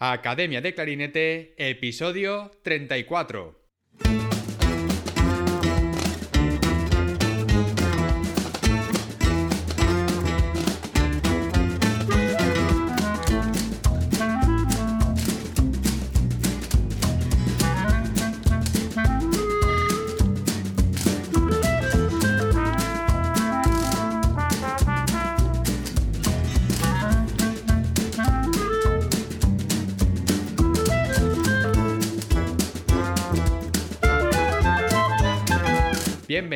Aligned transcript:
Academia 0.00 0.60
de 0.60 0.74
Clarinete, 0.74 1.54
episodio 1.56 2.52
34. 2.62 3.57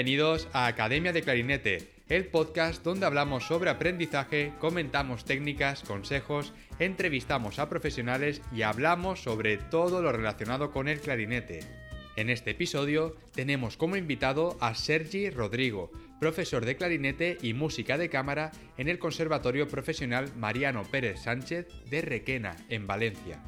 Bienvenidos 0.02 0.48
a 0.52 0.66
Academia 0.66 1.12
de 1.12 1.22
Clarinete, 1.22 1.86
el 2.08 2.26
podcast 2.26 2.82
donde 2.82 3.06
hablamos 3.06 3.44
sobre 3.44 3.70
aprendizaje, 3.70 4.52
comentamos 4.58 5.24
técnicas, 5.24 5.84
consejos, 5.84 6.52
entrevistamos 6.80 7.60
a 7.60 7.68
profesionales 7.68 8.42
y 8.52 8.62
hablamos 8.62 9.22
sobre 9.22 9.58
todo 9.58 10.02
lo 10.02 10.10
relacionado 10.10 10.72
con 10.72 10.88
el 10.88 10.98
clarinete. 10.98 11.60
En 12.16 12.30
este 12.30 12.50
episodio 12.50 13.16
tenemos 13.32 13.76
como 13.76 13.94
invitado 13.94 14.56
a 14.60 14.74
Sergi 14.74 15.30
Rodrigo, 15.30 15.92
profesor 16.18 16.64
de 16.64 16.74
clarinete 16.74 17.38
y 17.40 17.54
música 17.54 17.96
de 17.96 18.08
cámara 18.08 18.50
en 18.78 18.88
el 18.88 18.98
Conservatorio 18.98 19.68
Profesional 19.68 20.32
Mariano 20.36 20.82
Pérez 20.82 21.20
Sánchez 21.20 21.68
de 21.88 22.02
Requena, 22.02 22.56
en 22.70 22.88
Valencia. 22.88 23.40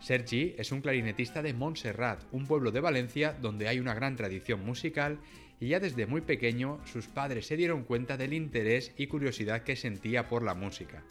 Sergi 0.00 0.54
es 0.58 0.72
un 0.72 0.82
clarinetista 0.82 1.42
de 1.42 1.54
Montserrat, 1.54 2.22
un 2.32 2.46
pueblo 2.46 2.70
de 2.70 2.80
Valencia 2.80 3.36
donde 3.40 3.68
hay 3.68 3.78
una 3.80 3.94
gran 3.94 4.16
tradición 4.16 4.64
musical 4.64 5.18
y 5.60 5.68
ya 5.68 5.80
desde 5.80 6.06
muy 6.06 6.20
pequeño 6.20 6.80
sus 6.84 7.06
padres 7.06 7.46
se 7.46 7.56
dieron 7.56 7.84
cuenta 7.84 8.16
del 8.16 8.32
interés 8.32 8.92
y 8.96 9.06
curiosidad 9.06 9.62
que 9.62 9.76
sentía 9.76 10.28
por 10.28 10.42
la 10.42 10.54
música. 10.54 11.02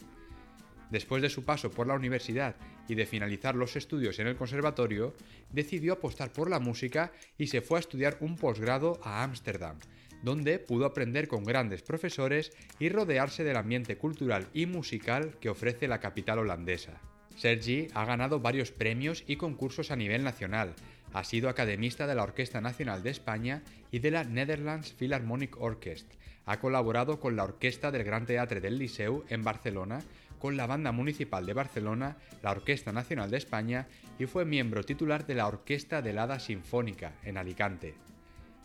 Después 0.90 1.20
de 1.20 1.30
su 1.30 1.44
paso 1.44 1.70
por 1.70 1.86
la 1.86 1.94
universidad 1.94 2.56
y 2.88 2.94
de 2.94 3.06
finalizar 3.06 3.56
los 3.56 3.74
estudios 3.74 4.18
en 4.18 4.28
el 4.28 4.36
conservatorio, 4.36 5.14
decidió 5.50 5.94
apostar 5.94 6.32
por 6.32 6.48
la 6.48 6.60
música 6.60 7.12
y 7.36 7.48
se 7.48 7.60
fue 7.60 7.78
a 7.78 7.80
estudiar 7.80 8.18
un 8.20 8.36
posgrado 8.36 9.00
a 9.02 9.24
Ámsterdam, 9.24 9.78
donde 10.22 10.58
pudo 10.58 10.86
aprender 10.86 11.26
con 11.26 11.44
grandes 11.44 11.82
profesores 11.82 12.52
y 12.78 12.88
rodearse 12.88 13.42
del 13.42 13.56
ambiente 13.56 13.96
cultural 13.96 14.46
y 14.54 14.66
musical 14.66 15.36
que 15.40 15.48
ofrece 15.48 15.88
la 15.88 16.00
capital 16.00 16.38
holandesa. 16.38 17.00
Sergi 17.36 17.88
ha 17.92 18.04
ganado 18.04 18.40
varios 18.40 18.70
premios 18.70 19.24
y 19.26 19.36
concursos 19.36 19.90
a 19.90 19.96
nivel 19.96 20.24
nacional, 20.24 20.74
ha 21.12 21.24
sido 21.24 21.48
academista 21.48 22.06
de 22.06 22.14
la 22.14 22.22
Orquesta 22.22 22.60
Nacional 22.60 23.02
de 23.02 23.10
España 23.10 23.62
y 23.90 24.00
de 24.00 24.10
la 24.10 24.24
Netherlands 24.24 24.92
Philharmonic 24.92 25.60
Orchestra. 25.60 26.16
Ha 26.44 26.60
colaborado 26.60 27.18
con 27.20 27.36
la 27.36 27.44
Orquesta 27.44 27.90
del 27.90 28.04
Gran 28.04 28.26
Teatre 28.26 28.60
del 28.60 28.78
Liceu 28.78 29.24
en 29.28 29.42
Barcelona, 29.42 30.00
con 30.38 30.56
la 30.56 30.66
Banda 30.66 30.92
Municipal 30.92 31.46
de 31.46 31.54
Barcelona, 31.54 32.16
la 32.42 32.50
Orquesta 32.50 32.92
Nacional 32.92 33.30
de 33.30 33.38
España 33.38 33.86
y 34.18 34.26
fue 34.26 34.44
miembro 34.44 34.84
titular 34.84 35.26
de 35.26 35.34
la 35.34 35.46
Orquesta 35.46 36.02
del 36.02 36.18
Hada 36.18 36.38
Sinfónica 36.38 37.14
en 37.24 37.38
Alicante. 37.38 37.94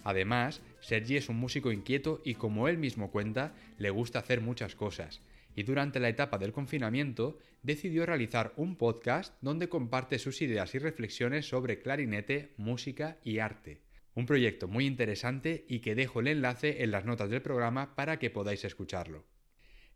Además, 0.04 0.62
Sergi 0.80 1.18
es 1.18 1.30
un 1.30 1.38
músico 1.38 1.72
inquieto 1.72 2.22
y 2.26 2.36
como 2.36 2.68
él 2.68 2.78
mismo 2.78 3.12
cuenta, 3.12 3.54
le 3.78 3.90
gusta 3.90 4.20
hacer 4.20 4.42
muchas 4.42 4.76
cosas 4.76 5.22
y 5.56 5.64
durante 5.64 6.00
la 6.00 6.10
etapa 6.10 6.38
del 6.38 6.54
confinamiento 6.54 7.38
decidió 7.64 8.06
realizar 8.06 8.54
un 8.56 8.76
podcast 8.76 9.36
donde 9.42 9.70
comparte 9.70 10.20
sus 10.20 10.42
ideas 10.42 10.74
y 10.76 10.80
reflexiones 10.80 11.48
sobre 11.48 11.80
clarinete, 11.80 12.54
música 12.58 13.18
y 13.24 13.40
arte. 13.40 13.82
Un 14.14 14.26
proyecto 14.26 14.68
muy 14.68 14.86
interesante 14.86 15.66
y 15.68 15.80
que 15.80 15.96
dejo 15.96 16.20
el 16.20 16.28
enlace 16.28 16.84
en 16.84 16.92
las 16.92 17.06
notas 17.06 17.30
del 17.30 17.42
programa 17.42 17.96
para 17.96 18.20
que 18.20 18.30
podáis 18.30 18.66
escucharlo. 18.66 19.26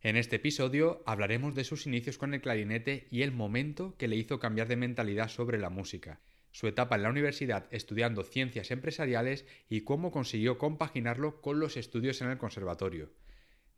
En 0.02 0.16
este 0.16 0.36
episodio 0.36 1.02
hablaremos 1.06 1.54
de 1.54 1.64
sus 1.64 1.86
inicios 1.86 2.18
con 2.18 2.32
el 2.32 2.40
clarinete 2.40 3.08
y 3.10 3.22
el 3.22 3.32
momento 3.32 3.96
que 3.98 4.08
le 4.08 4.16
hizo 4.16 4.38
cambiar 4.38 4.68
de 4.68 4.76
mentalidad 4.76 5.28
sobre 5.28 5.58
la 5.58 5.70
música, 5.70 6.20
su 6.52 6.68
etapa 6.68 6.96
en 6.96 7.02
la 7.02 7.10
universidad 7.10 7.66
estudiando 7.70 8.22
ciencias 8.22 8.70
empresariales 8.70 9.46
y 9.68 9.82
cómo 9.82 10.10
consiguió 10.10 10.58
compaginarlo 10.58 11.40
con 11.40 11.60
los 11.60 11.76
estudios 11.76 12.20
en 12.22 12.30
el 12.30 12.38
conservatorio 12.38 13.10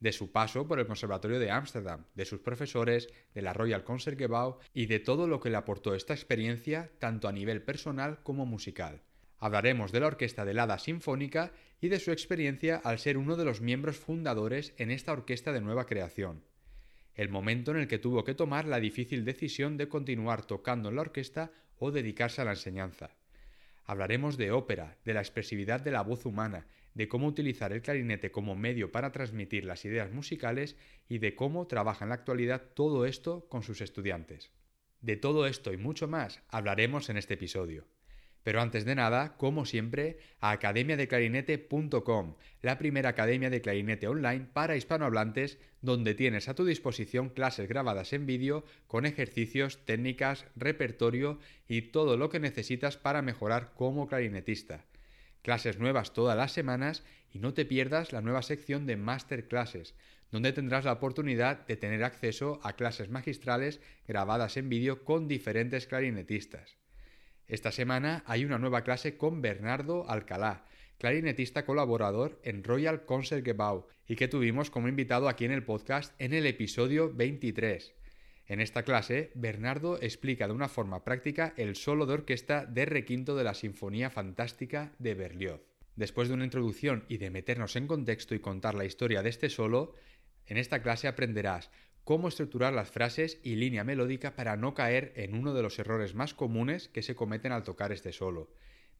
de 0.01 0.13
su 0.13 0.31
paso 0.31 0.67
por 0.67 0.79
el 0.79 0.87
Conservatorio 0.87 1.39
de 1.39 1.51
Ámsterdam, 1.51 2.05
de 2.15 2.25
sus 2.25 2.41
profesores, 2.41 3.09
de 3.35 3.43
la 3.43 3.53
Royal 3.53 3.85
Concertgebouw 3.85 4.59
y 4.73 4.87
de 4.87 5.01
todo 5.01 5.27
lo 5.27 5.41
que 5.41 5.51
le 5.51 5.57
aportó 5.57 5.95
esta 5.95 6.15
experiencia 6.15 6.91
tanto 6.99 7.29
a 7.29 7.33
nivel 7.33 7.63
personal 7.63 8.23
como 8.23 8.47
musical. 8.47 9.03
Hablaremos 9.39 9.93
de 9.93 10.01
la 10.01 10.09
Orquesta 10.09 10.45
de 10.45 10.59
Hada 10.59 10.79
Sinfónica 10.79 11.53
y 11.81 11.89
de 11.89 12.01
su 12.01 12.11
experiencia 12.11 12.81
al 12.83 12.99
ser 12.99 13.17
uno 13.17 13.37
de 13.37 13.45
los 13.45 13.61
miembros 13.61 13.97
fundadores 13.97 14.75
en 14.79 14.91
esta 14.91 15.13
orquesta 15.13 15.53
de 15.53 15.61
nueva 15.61 15.87
creación. 15.87 16.43
El 17.15 17.29
momento 17.29 17.71
en 17.71 17.79
el 17.79 17.89
que 17.89 17.99
tuvo 17.99 18.25
que 18.25 18.35
tomar 18.35 18.67
la 18.67 18.81
difícil 18.81 19.25
decisión 19.25 19.77
de 19.77 19.89
continuar 19.89 20.45
tocando 20.45 20.89
en 20.89 20.97
la 20.97 21.03
orquesta 21.03 21.53
o 21.79 21.91
dedicarse 21.91 22.43
a 22.43 22.45
la 22.45 22.53
enseñanza. 22.53 23.11
Hablaremos 23.85 24.37
de 24.37 24.51
ópera, 24.53 24.99
de 25.05 25.15
la 25.15 25.21
expresividad 25.21 25.81
de 25.81 25.93
la 25.93 26.03
voz 26.03 26.27
humana 26.27 26.67
de 26.99 27.07
cómo 27.07 27.29
utilizar 27.29 27.73
el 27.73 27.81
clarinete 27.81 28.33
como 28.33 28.57
medio 28.57 28.91
para 28.91 29.13
transmitir 29.13 29.65
las 29.65 29.85
ideas 29.85 30.11
musicales 30.11 30.77
y 31.09 31.19
de 31.19 31.37
cómo 31.37 31.69
trabaja 31.69 32.05
en 32.05 32.09
la 32.09 32.17
actualidad 32.17 32.61
todo 32.75 33.07
esto 33.07 33.47
con 33.49 33.63
sus 33.63 33.81
estudiantes. 33.81 34.51
De 35.01 35.17
todo 35.17 35.47
esto 35.47 35.73
y 35.73 35.77
mucho 35.77 36.09
más 36.09 36.43
hablaremos 36.49 37.09
en 37.09 37.17
este 37.17 37.35
episodio. 37.35 37.87
Pero 38.43 38.61
antes 38.61 38.85
de 38.85 38.97
nada, 38.97 39.37
como 39.37 39.65
siempre, 39.65 40.19
a 40.41 40.51
academiadeclarinete.com, 40.51 42.35
la 42.63 42.79
primera 42.79 43.11
academia 43.11 43.49
de 43.49 43.61
clarinete 43.61 44.09
online 44.09 44.49
para 44.53 44.75
hispanohablantes, 44.75 45.61
donde 45.81 46.15
tienes 46.15 46.49
a 46.49 46.57
tu 46.57 46.65
disposición 46.65 47.29
clases 47.29 47.69
grabadas 47.69 48.13
en 48.13 48.27
vídeo 48.27 48.65
con 48.89 49.07
ejercicios, 49.07 49.85
técnicas, 49.85 50.47
repertorio 50.57 51.39
y 51.69 51.93
todo 51.93 52.17
lo 52.17 52.29
que 52.29 52.41
necesitas 52.41 52.97
para 52.97 53.23
mejorar 53.23 53.73
como 53.75 54.09
clarinetista 54.09 54.85
clases 55.43 55.79
nuevas 55.79 56.13
todas 56.13 56.37
las 56.37 56.53
semanas 56.53 57.05
y 57.33 57.39
no 57.39 57.55
te 57.55 57.65
pierdas 57.65 58.13
la 58.13 58.21
nueva 58.21 58.43
sección 58.43 58.87
de 58.87 58.97
Masterclasses, 58.97 59.95
donde 60.31 60.53
tendrás 60.53 60.85
la 60.85 60.93
oportunidad 60.93 61.67
de 61.67 61.77
tener 61.77 62.05
acceso 62.05 62.61
a 62.63 62.75
clases 62.75 63.09
magistrales 63.09 63.81
grabadas 64.07 64.57
en 64.57 64.69
vídeo 64.69 65.05
con 65.05 65.29
diferentes 65.29 65.87
clarinetistas. 65.87 66.77
Esta 67.47 67.73
semana 67.73 68.23
hay 68.27 68.45
una 68.45 68.59
nueva 68.59 68.83
clase 68.83 69.17
con 69.17 69.41
Bernardo 69.41 70.09
Alcalá, 70.09 70.67
clarinetista 70.99 71.65
colaborador 71.65 72.39
en 72.43 72.63
Royal 72.63 73.07
Concertgebouw 73.07 73.87
y 74.07 74.17
que 74.17 74.29
tuvimos 74.29 74.71
como 74.71 74.89
invitado 74.89 75.29
aquí 75.29 75.45
en 75.45 75.53
el 75.53 75.65
podcast 75.65 76.15
en 76.21 76.35
el 76.35 76.47
episodio 76.47 77.13
23. 77.15 77.98
En 78.49 78.63
esta 78.63 78.83
clase, 78.83 79.31
Bernardo 79.35 80.01
explica 80.01 80.47
de 80.47 80.55
una 80.55 80.71
forma 80.71 81.05
práctica 81.05 81.53
el 81.59 81.77
solo 81.77 82.07
de 82.07 82.15
orquesta 82.15 82.65
de 82.65 82.87
requinto 82.87 83.37
de 83.37 83.45
la 83.45 83.53
Sinfonía 83.53 84.09
Fantástica 84.09 84.95
de 84.99 85.13
Berlioz. 85.13 85.61
Después 85.97 86.29
de 86.29 86.35
una 86.35 86.45
introducción 86.45 87.05
y 87.09 87.19
de 87.19 87.29
meternos 87.29 87.77
en 87.77 87.87
contexto 87.87 88.35
y 88.35 88.41
contar 88.41 88.75
la 88.75 88.87
historia 88.87 89.23
de 89.23 89.29
este 89.29 89.51
solo, 89.51 89.95
en 90.47 90.57
esta 90.57 90.81
clase 90.81 91.09
aprenderás 91.09 91.71
cómo 92.05 92.29
estructurar 92.29 92.73
las 92.73 92.91
frases 92.91 93.39
y 93.43 93.57
línea 93.57 93.85
melódica 93.85 94.35
para 94.35 94.57
no 94.57 94.73
caer 94.73 95.13
en 95.17 95.35
uno 95.35 95.53
de 95.53 95.63
los 95.63 95.79
errores 95.79 96.15
más 96.15 96.33
comunes 96.33 96.89
que 96.89 97.03
se 97.03 97.15
cometen 97.15 97.53
al 97.53 97.65
tocar 97.65 97.93
este 97.93 98.13
solo, 98.13 98.51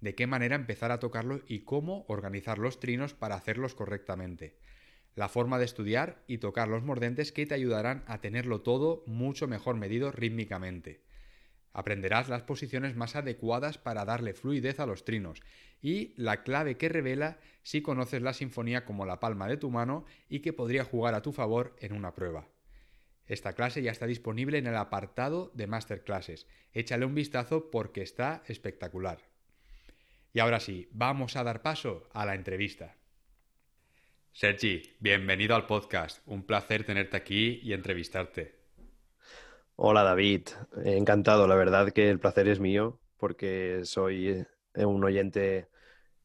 de 0.03 0.15
qué 0.15 0.27
manera 0.27 0.57
empezar 0.57 0.93
a 0.93 0.99
tocarlo 0.99 1.41
y 1.49 1.61
cómo 1.61 2.05
organizar 2.09 2.59
los 2.59 2.81
trinos 2.81 3.15
para 3.15 3.37
hacerlos 3.37 3.75
correctamente 3.75 4.57
la 5.19 5.29
forma 5.29 5.59
de 5.59 5.65
estudiar 5.65 6.23
y 6.29 6.39
tocar 6.39 6.69
los 6.69 6.85
mordentes 6.85 7.33
que 7.33 7.45
te 7.45 7.53
ayudarán 7.55 8.05
a 8.07 8.21
tenerlo 8.21 8.61
todo 8.61 9.03
mucho 9.05 9.49
mejor 9.49 9.75
medido 9.75 10.13
rítmicamente. 10.13 11.03
Aprenderás 11.73 12.29
las 12.29 12.43
posiciones 12.43 12.95
más 12.95 13.17
adecuadas 13.17 13.79
para 13.79 14.05
darle 14.05 14.33
fluidez 14.33 14.79
a 14.79 14.87
los 14.87 15.05
trinos 15.05 15.41
y 15.83 16.15
la 16.17 16.45
clave 16.45 16.77
que 16.77 16.89
revela 16.89 17.41
si 17.65 17.83
conoces 17.83 18.23
la 18.23 18.33
sinfonía 18.33 18.85
como 18.85 19.07
la 19.07 19.19
palma 19.19 19.49
de 19.49 19.57
tu 19.57 19.71
mano 19.71 20.05
y 20.29 20.39
que 20.39 20.53
podría 20.53 20.85
jugar 20.85 21.15
a 21.15 21.23
tu 21.23 21.33
favor 21.33 21.75
en 21.81 21.95
una 21.95 22.15
prueba. 22.15 22.47
Esta 23.27 23.55
clase 23.55 23.83
ya 23.83 23.91
está 23.91 24.07
disponible 24.07 24.59
en 24.59 24.69
el 24.69 24.77
apartado 24.77 25.51
de 25.53 25.67
Masterclasses. 25.67 26.47
Échale 26.73 27.05
un 27.05 27.17
vistazo 27.17 27.73
porque 27.73 28.03
está 28.03 28.45
espectacular. 28.47 29.19
Y 30.33 30.39
ahora 30.39 30.61
sí, 30.61 30.89
vamos 30.93 31.35
a 31.35 31.43
dar 31.43 31.61
paso 31.61 32.09
a 32.13 32.25
la 32.25 32.37
entrevista. 32.37 32.98
Sergi, 34.39 34.81
bienvenido 35.01 35.57
al 35.57 35.67
podcast. 35.67 36.23
Un 36.25 36.47
placer 36.47 36.85
tenerte 36.85 37.17
aquí 37.17 37.59
y 37.61 37.73
entrevistarte. 37.73 38.55
Hola 39.75 40.05
David, 40.05 40.43
encantado. 40.85 41.49
La 41.49 41.57
verdad 41.57 41.91
que 41.91 42.09
el 42.09 42.21
placer 42.21 42.47
es 42.47 42.61
mío 42.61 43.01
porque 43.17 43.81
soy 43.83 44.47
eh, 44.75 44.85
un 44.85 45.03
oyente 45.03 45.67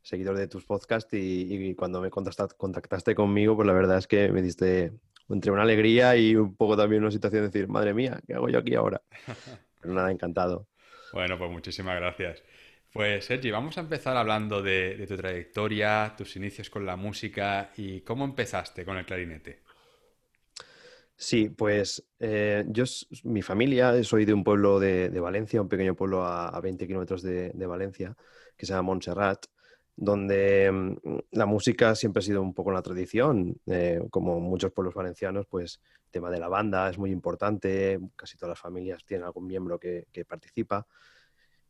seguidor 0.03 0.37
de 0.37 0.47
tus 0.47 0.63
podcasts 0.63 1.11
y, 1.11 1.73
cuando 1.73 2.01
me 2.01 2.11
contactaste 2.11 3.15
conmigo, 3.15 3.55
pues 3.55 3.65
la 3.65 3.73
verdad 3.73 3.97
es 3.97 4.05
que 4.05 4.31
me 4.31 4.43
diste 4.43 4.93
entre 5.27 5.51
una 5.51 5.63
alegría 5.63 6.15
y 6.15 6.35
un 6.35 6.55
poco 6.55 6.77
también 6.77 7.01
una 7.01 7.09
situación 7.09 7.41
de 7.41 7.47
decir, 7.47 7.67
madre 7.67 7.95
mía, 7.95 8.19
¿qué 8.27 8.35
hago 8.35 8.47
yo 8.47 8.59
aquí 8.59 8.75
ahora? 8.75 9.01
Pero 9.81 9.91
nada, 9.91 10.11
encantado. 10.11 10.67
Bueno, 11.13 11.39
pues 11.39 11.49
muchísimas 11.49 11.95
gracias. 11.95 12.43
Pues 12.93 13.25
Sergi, 13.25 13.49
vamos 13.49 13.75
a 13.79 13.81
empezar 13.81 14.15
hablando 14.15 14.61
de, 14.61 15.03
tu 15.07 15.17
trayectoria, 15.17 16.13
tus 16.15 16.35
inicios 16.35 16.69
con 16.69 16.85
la 16.85 16.95
música 16.95 17.71
y 17.75 18.01
cómo 18.01 18.23
empezaste 18.23 18.85
con 18.85 18.97
el 18.97 19.05
clarinete. 19.05 19.63
Sí, 21.15 21.49
pues 21.49 22.05
eh, 22.19 22.63
yo, 22.67 22.83
mi 23.23 23.41
familia, 23.41 24.03
soy 24.03 24.25
de 24.25 24.33
un 24.33 24.43
pueblo 24.43 24.79
de, 24.79 25.09
Valencia, 25.19 25.59
un 25.59 25.69
pequeño 25.69 25.95
pueblo 25.95 26.23
a, 26.23 26.59
20 26.61 26.85
kilómetros 26.85 27.23
de, 27.23 27.65
Valencia, 27.65 28.15
que 28.55 28.67
se 28.67 28.73
llama 28.73 28.83
Montserrat, 28.83 29.47
donde 29.95 30.71
mm, 30.71 31.17
la 31.31 31.47
música 31.47 31.95
siempre 31.95 32.19
ha 32.19 32.23
sido 32.23 32.43
un 32.43 32.53
poco 32.53 32.71
la 32.71 32.83
tradición, 32.83 33.59
eh, 33.65 34.01
como 34.11 34.39
muchos 34.39 34.71
pueblos 34.71 34.93
valencianos, 34.93 35.47
pues 35.47 35.81
el 36.05 36.11
tema 36.11 36.29
de 36.29 36.39
la 36.39 36.47
banda 36.47 36.91
es 36.91 36.99
muy 36.99 37.09
importante, 37.09 37.99
casi 38.15 38.37
todas 38.37 38.51
las 38.51 38.59
familias 38.59 39.03
tienen 39.03 39.25
algún 39.25 39.47
miembro 39.47 39.79
que, 39.79 40.05
participa. 40.27 40.85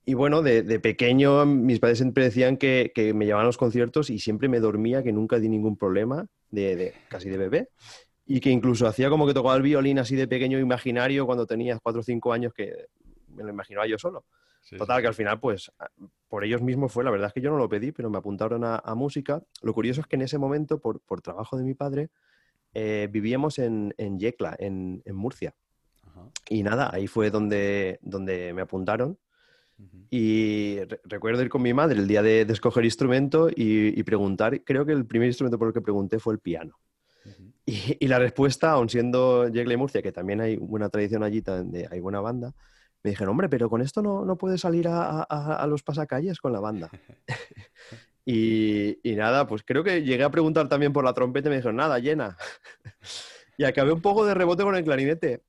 Y 0.05 0.15
bueno, 0.15 0.41
de, 0.41 0.79
pequeño 0.79 1.45
mis 1.45 1.79
padres 1.79 1.99
siempre 1.99 2.25
decían 2.25 2.57
que, 2.57 2.91
me 3.15 3.25
llevaban 3.25 3.45
a 3.45 3.47
los 3.47 3.57
conciertos 3.57 4.09
y 4.09 4.19
siempre 4.19 4.49
me 4.49 4.59
dormía, 4.59 5.01
que 5.03 5.13
nunca 5.13 5.39
di 5.39 5.49
ningún 5.49 5.77
problema, 5.77 6.27
de, 6.51 6.93
casi 7.09 7.29
de 7.29 7.37
bebé 7.37 7.69
y 8.25 8.39
que 8.39 8.49
incluso 8.49 8.87
hacía 8.87 9.09
como 9.09 9.27
que 9.27 9.33
tocaba 9.33 9.55
el 9.55 9.63
violín 9.63 9.99
así 9.99 10.15
de 10.15 10.27
pequeño 10.27 10.59
imaginario 10.59 11.25
cuando 11.25 11.45
tenía 11.45 11.79
cuatro 11.79 12.01
o 12.01 12.03
cinco 12.03 12.31
años 12.31 12.53
que 12.53 12.87
me 13.27 13.43
lo 13.43 13.49
imaginaba 13.49 13.87
yo 13.87 13.97
solo. 13.97 14.25
Total, 14.77 15.01
que 15.01 15.07
al 15.07 15.13
final, 15.13 15.39
pues, 15.39 15.71
por 16.29 16.45
ellos 16.45 16.61
mismos 16.61 16.91
fue, 16.91 17.03
la 17.03 17.11
verdad 17.11 17.27
es 17.27 17.33
que 17.33 17.41
yo 17.41 17.51
no 17.51 17.57
lo 17.57 17.67
pedí, 17.67 17.91
pero 17.91 18.09
me 18.09 18.17
apuntaron 18.17 18.63
a, 18.63 18.95
música. 18.95 19.43
Lo 19.61 19.73
curioso 19.73 20.01
es 20.01 20.07
que 20.07 20.15
en 20.15 20.21
ese 20.21 20.37
momento, 20.37 20.79
por, 20.79 21.21
trabajo 21.21 21.57
de 21.57 21.63
mi 21.63 21.73
padre, 21.73 22.09
eh, 22.73 23.09
vivíamos 23.11 23.59
en, 23.59 23.93
Yecla, 24.17 24.55
en, 24.57 25.03
Murcia. 25.13 25.53
Y 26.49 26.63
nada, 26.63 26.91
ahí 26.93 27.07
fue 27.07 27.29
donde, 27.29 27.99
donde 28.01 28.53
me 28.53 28.61
apuntaron. 28.61 29.17
Y 30.09 30.79
recuerdo 31.05 31.41
ir 31.41 31.49
con 31.49 31.61
mi 31.61 31.73
madre 31.73 31.99
el 31.99 32.07
día 32.07 32.21
de, 32.21 32.41
escoger 32.41 32.85
instrumento 32.85 33.49
y, 33.53 34.01
preguntar, 34.03 34.63
creo 34.63 34.85
que 34.85 34.91
el 34.91 35.05
primer 35.05 35.27
instrumento 35.27 35.57
por 35.57 35.69
el 35.69 35.73
que 35.73 35.81
pregunté 35.81 36.19
fue 36.19 36.33
el 36.33 36.39
piano. 36.39 36.79
Y, 37.65 38.07
la 38.07 38.19
respuesta, 38.19 38.71
aun 38.71 38.89
siendo 38.89 39.47
Yecla 39.47 39.73
y 39.73 39.77
Murcia, 39.77 40.01
que 40.01 40.11
también 40.11 40.41
hay 40.41 40.57
buena 40.57 40.89
tradición 40.89 41.23
allí, 41.23 41.41
donde 41.41 41.87
hay 41.89 41.99
buena 41.99 42.19
banda, 42.19 42.53
me 43.03 43.11
dijeron, 43.11 43.31
hombre, 43.31 43.49
pero 43.49 43.69
con 43.69 43.81
esto 43.81 44.01
no, 44.01 44.23
no 44.23 44.37
puedes 44.37 44.61
salir 44.61 44.87
a, 44.89 45.65
los 45.67 45.83
pasacalles 45.83 46.39
con 46.39 46.53
la 46.53 46.59
banda. 46.59 46.89
y, 48.25 48.97
nada, 49.03 49.47
pues 49.47 49.63
creo 49.63 49.83
que 49.83 50.03
llegué 50.03 50.23
a 50.23 50.31
preguntar 50.31 50.69
también 50.69 50.93
por 50.93 51.03
la 51.03 51.13
trompeta 51.13 51.49
y 51.49 51.51
me 51.51 51.55
dijeron, 51.57 51.75
nada, 51.75 51.99
llena. 51.99 52.37
y 53.57 53.63
acabé 53.63 53.91
un 53.91 54.01
poco 54.01 54.25
de 54.25 54.33
rebote 54.33 54.63
con 54.63 54.75
el 54.75 54.83
clarinete. 54.83 55.41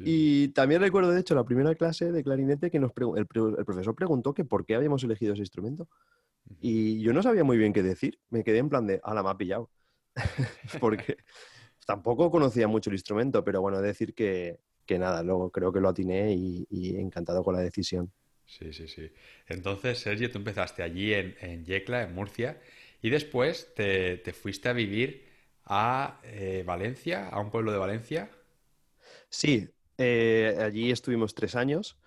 Y 0.00 0.48
también 0.48 0.80
recuerdo, 0.80 1.10
de 1.10 1.20
hecho, 1.20 1.34
la 1.34 1.44
primera 1.44 1.74
clase 1.74 2.12
de 2.12 2.22
clarinete 2.22 2.70
que 2.70 2.78
nos 2.78 2.92
el, 2.96 3.18
el, 3.18 3.64
profesor 3.64 3.94
preguntó 3.94 4.32
que 4.32 4.44
por 4.44 4.64
qué 4.64 4.76
habíamos 4.76 5.02
elegido 5.02 5.32
ese 5.32 5.42
instrumento. 5.42 5.88
Y 6.60 7.00
yo 7.00 7.12
no 7.12 7.22
sabía 7.22 7.44
muy 7.44 7.58
bien 7.58 7.72
qué 7.72 7.82
decir. 7.82 8.18
Me 8.30 8.44
quedé 8.44 8.58
en 8.58 8.68
plan 8.68 8.86
de, 8.86 9.00
ala, 9.02 9.22
me 9.22 9.30
ha 9.30 9.36
pillado. 9.36 9.70
porque 10.80 11.16
tampoco 11.86 12.30
conocía 12.30 12.68
mucho 12.68 12.90
el 12.90 12.96
instrumento, 12.96 13.44
pero 13.44 13.60
bueno, 13.60 13.80
decir 13.80 14.14
que, 14.14 14.58
nada, 14.90 15.22
luego 15.22 15.50
creo 15.50 15.72
que 15.72 15.80
lo 15.80 15.88
atiné 15.88 16.34
y, 16.34 16.96
encantado 16.96 17.42
con 17.42 17.54
la 17.54 17.60
decisión. 17.60 18.12
Sí, 18.46 18.72
sí, 18.72 18.88
sí. 18.88 19.12
Entonces, 19.46 19.98
Sergio, 19.98 20.30
tú 20.30 20.38
empezaste 20.38 20.82
allí 20.82 21.12
en, 21.12 21.64
Yecla, 21.64 22.02
en 22.02 22.14
Murcia, 22.14 22.60
y 23.02 23.10
después 23.10 23.72
te, 23.74 24.20
fuiste 24.32 24.68
a 24.68 24.72
vivir 24.72 25.28
a 25.64 26.20
eh, 26.24 26.62
Valencia, 26.66 27.28
a 27.28 27.40
un 27.40 27.50
pueblo 27.50 27.72
de 27.72 27.78
Valencia. 27.78 28.30
Sí, 29.28 29.70
eh, 29.98 30.56
allí 30.60 30.90
estuvimos 30.90 31.34
tres 31.34 31.56
años 31.56 31.98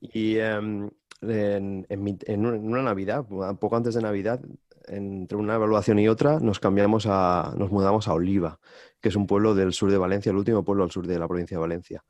y 0.00 0.36
em, 0.36 0.90
en, 1.22 1.86
en, 1.88 2.46
una 2.46 2.82
Navidad, 2.82 3.26
poco 3.58 3.76
antes 3.76 3.94
de 3.94 4.02
Navidad, 4.02 4.40
entre 4.86 5.38
una 5.38 5.54
evaluación 5.54 5.98
y 5.98 6.08
otra, 6.08 6.38
nos 6.40 6.60
cambiamos 6.60 7.06
a, 7.08 7.54
nos 7.56 7.70
mudamos 7.70 8.08
a 8.08 8.14
Oliva, 8.14 8.58
que 9.00 9.08
es 9.08 9.16
un 9.16 9.26
pueblo 9.26 9.54
del 9.54 9.72
sur 9.72 9.90
de 9.90 9.98
Valencia, 9.98 10.30
el 10.30 10.36
último 10.36 10.64
pueblo 10.64 10.84
al 10.84 10.90
sur 10.90 11.06
de 11.06 11.18
la 11.18 11.28
provincia 11.28 11.56
de 11.56 11.60
Valencia. 11.60 12.04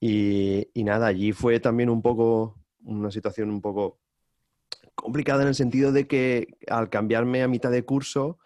y, 0.00 0.66
nada, 0.76 1.06
allí 1.06 1.32
fue 1.32 1.60
también 1.60 1.88
un 1.88 2.02
poco, 2.02 2.56
una 2.84 3.10
situación 3.10 3.50
un 3.50 3.60
poco 3.60 3.98
complicada 4.94 5.42
en 5.42 5.48
el 5.48 5.54
sentido 5.54 5.92
de 5.92 6.06
que 6.06 6.58
al 6.68 6.90
cambiarme 6.90 7.42
a 7.42 7.48
mitad 7.48 7.70
de 7.70 7.84
curso, 7.84 8.38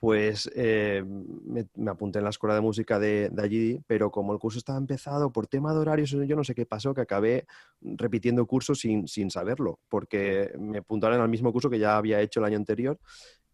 pues 0.00 0.48
eh, 0.54 1.02
me, 1.04 1.90
apunté 1.90 2.18
en 2.18 2.24
la 2.24 2.30
escuela 2.30 2.54
de 2.54 2.60
música 2.60 2.98
de, 3.00 3.32
allí, 3.38 3.80
pero 3.86 4.10
como 4.10 4.32
el 4.32 4.38
curso 4.38 4.58
estaba 4.58 4.78
empezado 4.78 5.32
por 5.32 5.48
tema 5.48 5.72
de 5.72 5.80
horarios, 5.80 6.10
yo 6.10 6.36
no 6.36 6.44
sé 6.44 6.54
qué 6.54 6.66
pasó, 6.66 6.94
que 6.94 7.00
acabé 7.00 7.46
repitiendo 7.80 8.46
cursos 8.46 8.78
sin, 8.78 9.08
sin 9.08 9.30
saberlo, 9.30 9.80
porque 9.88 10.52
me 10.58 10.78
apuntaron 10.78 11.20
al 11.20 11.28
mismo 11.28 11.52
curso 11.52 11.68
que 11.68 11.80
ya 11.80 11.96
había 11.96 12.20
hecho 12.20 12.38
el 12.38 12.46
año 12.46 12.56
anterior 12.56 12.98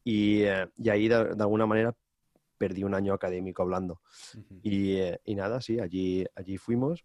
y, 0.05 0.43
eh, 0.43 0.69
ahí 0.91 1.08
de, 1.08 1.14
alguna 1.14 1.64
manera 1.64 1.94
perdí 2.58 2.85
un 2.85 2.94
año 2.94 3.14
académico 3.14 3.62
hablando. 3.62 4.00
y, 4.62 4.96
eh, 4.96 5.20
y, 5.25 5.35
nada, 5.35 5.62
sí, 5.62 5.81
allí, 5.81 6.26
allí 6.35 6.58
fuimos. 6.58 7.05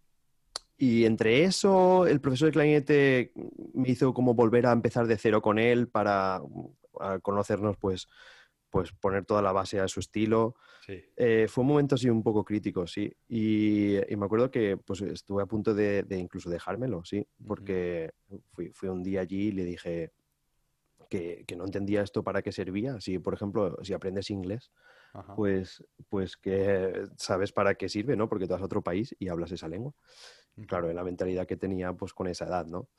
Y 0.78 1.06
entre 1.06 1.44
eso, 1.44 2.08
el 2.08 2.20
profesor 2.20 2.48
de 2.48 2.52
clarinete 2.54 3.32
me 3.74 3.90
hizo 3.90 4.14
como 4.14 4.34
volver 4.34 4.66
a 4.66 4.72
empezar 4.72 5.08
de 5.08 5.18
cero 5.18 5.42
con 5.42 5.60
él 5.60 5.88
para 5.88 6.42
conocernos, 7.22 7.78
pues, 7.78 8.08
pues 8.70 8.92
poner 8.92 9.26
toda 9.26 9.42
la 9.42 9.52
base 9.52 9.80
a 9.80 9.88
su 9.88 10.00
estilo. 10.00 10.56
Eh, 10.88 11.48
fue 11.48 11.62
un 11.64 11.68
momento 11.68 11.96
así 11.96 12.10
un 12.10 12.24
poco 12.24 12.44
crítico, 12.44 12.88
sí. 12.88 13.12
Y, 13.28 13.98
me 14.18 14.26
acuerdo 14.26 14.50
que 14.52 14.78
pues 14.78 15.02
estuve 15.02 15.44
a 15.44 15.46
punto 15.46 15.74
de, 15.74 16.06
incluso 16.10 16.50
dejármelo, 16.50 17.04
sí, 17.04 17.26
porque 17.46 18.12
fui, 18.54 18.72
un 18.90 19.04
día 19.04 19.22
allí 19.22 19.48
y 19.48 19.52
le 19.52 19.64
dije 19.64 20.12
que, 21.10 21.46
no 21.58 21.66
entendía 21.66 22.02
esto 22.02 22.24
para 22.24 22.42
qué 22.42 22.52
servía. 22.52 23.00
Si, 23.02 23.20
por 23.20 23.34
ejemplo, 23.34 23.78
si 23.84 23.94
aprendes 23.94 24.30
inglés, 24.30 24.72
pues, 25.36 25.84
pues 26.08 26.38
que 26.38 27.08
sabes 27.18 27.52
para 27.52 27.76
qué 27.76 27.90
sirve, 27.90 28.16
¿no? 28.16 28.30
Porque 28.30 28.46
tú 28.46 28.54
vas 28.54 28.62
a 28.62 28.66
otro 28.66 28.84
país 28.84 29.16
y 29.20 29.30
hablas 29.30 29.52
esa 29.52 29.68
lengua. 29.68 29.94
Claro, 30.68 30.90
en 30.90 30.96
la 30.96 31.04
mentalidad 31.04 31.48
que 31.48 31.56
tenía 31.56 31.94
pues 31.94 32.14
con 32.14 32.28
esa 32.28 32.46
edad, 32.46 32.66
¿no? 32.66 32.90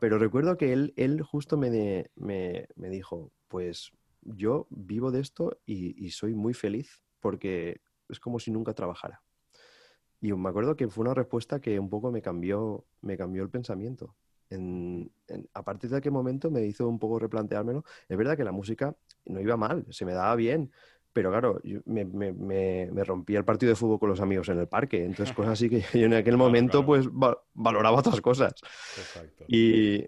Pero 0.00 0.18
recuerdo 0.18 0.56
que 0.56 0.72
él, 0.72 0.92
él 0.96 1.22
justo 1.22 1.56
me, 1.56 2.10
me, 2.14 2.68
me 2.74 2.88
dijo, 2.90 3.32
pues 3.48 3.92
yo 4.34 4.66
vivo 4.70 5.10
de 5.10 5.20
esto 5.20 5.58
y, 5.66 6.10
soy 6.10 6.34
muy 6.34 6.54
feliz 6.54 7.02
porque 7.20 7.80
es 8.08 8.20
como 8.20 8.38
si 8.38 8.50
nunca 8.50 8.74
trabajara. 8.74 9.22
Y 10.20 10.32
me 10.32 10.48
acuerdo 10.48 10.76
que 10.76 10.88
fue 10.88 11.02
una 11.02 11.14
respuesta 11.14 11.60
que 11.60 11.78
un 11.78 11.90
poco 11.90 12.10
me 12.10 12.22
cambió, 12.22 12.84
me 13.02 13.16
cambió 13.16 13.42
el 13.42 13.50
pensamiento. 13.50 14.16
a 15.54 15.62
partir 15.64 15.90
de 15.90 15.96
aquel 15.96 16.12
momento 16.12 16.50
me 16.50 16.64
hizo 16.64 16.88
un 16.88 16.98
poco 16.98 17.18
replanteármelo. 17.18 17.84
Es 18.08 18.16
verdad 18.16 18.36
que 18.36 18.44
la 18.44 18.52
música 18.52 18.96
no 19.26 19.40
iba 19.40 19.56
mal, 19.56 19.86
se 19.90 20.04
me 20.04 20.12
daba 20.12 20.34
bien, 20.36 20.70
pero 21.12 21.30
claro, 21.30 21.60
me, 21.86 22.04
me, 22.04 23.04
rompía 23.04 23.38
el 23.38 23.44
partido 23.46 23.70
de 23.70 23.76
fútbol 23.76 23.98
con 23.98 24.10
los 24.10 24.20
amigos 24.20 24.50
en 24.50 24.58
el 24.58 24.68
parque. 24.68 25.02
Entonces, 25.02 25.34
cosas 25.34 25.52
así 25.52 25.70
que 25.70 25.80
yo 25.98 26.04
en 26.04 26.12
aquel 26.12 26.36
momento 26.38 26.84
pues 26.84 27.08
valoraba 27.54 27.98
otras 27.98 28.20
cosas. 28.20 28.52
Exacto. 28.98 29.44
Y, 29.48 30.06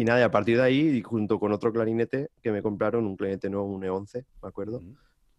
y 0.00 0.04
nada, 0.04 0.24
a 0.24 0.30
partir 0.30 0.56
de 0.56 0.62
ahí, 0.62 1.02
junto 1.02 1.40
con 1.40 1.50
otro 1.52 1.72
clarinete 1.72 2.30
que 2.40 2.52
me 2.52 2.62
compraron, 2.62 3.04
un 3.04 3.16
clarinete 3.16 3.50
nuevo, 3.50 3.66
un 3.66 3.82
E11, 3.82 4.24
me 4.42 4.48
acuerdo, 4.48 4.80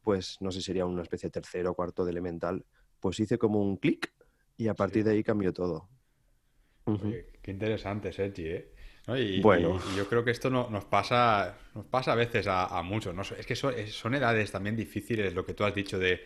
pues 0.03 0.37
no 0.41 0.51
sé, 0.51 0.61
sería 0.61 0.85
una 0.85 1.01
especie 1.01 1.27
de 1.27 1.31
tercero 1.31 1.71
o 1.71 1.75
cuarto 1.75 2.03
de 2.03 2.11
elemental, 2.11 2.65
pues 2.99 3.19
hice 3.21 3.37
como 3.37 3.61
un 3.61 3.77
clic 3.77 4.11
y 4.57 4.67
a 4.67 4.73
partir 4.73 5.05
de 5.05 5.11
ahí 5.11 5.23
cambió 5.23 5.53
todo. 5.53 5.87
qué 7.41 7.51
interesante, 7.51 8.11
Sergi, 8.11 8.47
¿eh? 8.47 8.73
Y, 9.07 9.41
bueno. 9.41 9.79
Y, 9.93 9.97
yo 9.97 10.07
creo 10.07 10.25
que 10.25 10.31
esto 10.31 10.49
no, 10.49 10.69
nos, 10.69 10.83
pasa, 10.83 11.57
nos 11.73 11.85
pasa 11.85 12.11
a 12.11 12.15
veces 12.15 12.45
a, 12.49 12.81
muchos. 12.83 13.15
¿no? 13.15 13.21
Es 13.21 13.45
que 13.45 13.55
son, 13.55 14.13
edades 14.13 14.51
también 14.51 14.75
difíciles, 14.75 15.33
lo 15.33 15.45
que 15.45 15.53
tú 15.53 15.63
has 15.63 15.73
dicho 15.73 15.97
de, 15.97 16.21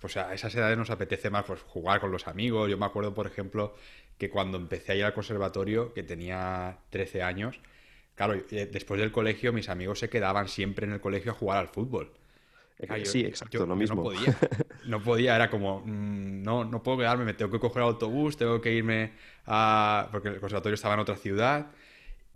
pues 0.00 0.18
a 0.18 0.34
esas 0.34 0.54
edades 0.54 0.76
nos 0.76 0.90
apetece 0.90 1.30
más 1.30 1.46
pues, 1.46 1.62
jugar 1.62 2.00
con 2.00 2.12
los 2.12 2.28
amigos. 2.28 2.70
Yo 2.70 2.76
me 2.76 2.86
acuerdo, 2.86 3.14
por 3.14 3.26
ejemplo, 3.26 3.74
que 4.18 4.30
cuando 4.30 4.58
empecé 4.58 4.92
a 4.92 4.94
ir 4.96 5.04
al 5.04 5.14
conservatorio, 5.14 5.94
que 5.94 6.02
tenía 6.02 6.78
13 6.90 7.22
años, 7.22 7.60
claro, 8.18 8.34
eh, 8.50 8.68
después 8.70 9.00
del 9.00 9.12
colegio 9.12 9.52
mis 9.52 9.68
amigos 9.68 10.00
se 10.00 10.10
quedaban 10.10 10.48
siempre 10.48 10.86
en 10.86 10.92
el 10.92 11.00
colegio 11.00 11.30
a 11.30 11.34
jugar 11.34 11.58
al 11.58 11.68
fútbol. 11.68 12.12
sí, 13.04 13.24
exacto, 13.24 13.64
lo 13.64 13.76
mismo. 13.76 13.94
no 13.94 14.02
podía, 14.02 14.36
no 14.86 15.00
podía, 15.00 15.36
era 15.36 15.48
como, 15.48 15.80
mm, 15.86 16.42
no, 16.42 16.64
no 16.64 16.82
puedo 16.82 16.98
quedarme, 16.98 17.24
me 17.24 17.34
tengo 17.34 17.52
que 17.52 17.60
coger 17.60 17.82
el 17.82 17.90
autobús, 17.90 18.36
tengo 18.36 18.60
que 18.60 18.72
irme 18.72 19.12
a... 19.46 20.08
porque 20.10 20.28
el 20.28 20.40
conservatorio 20.40 20.74
estaba 20.74 20.94
en 20.94 21.00
otra 21.00 21.16
ciudad. 21.16 21.68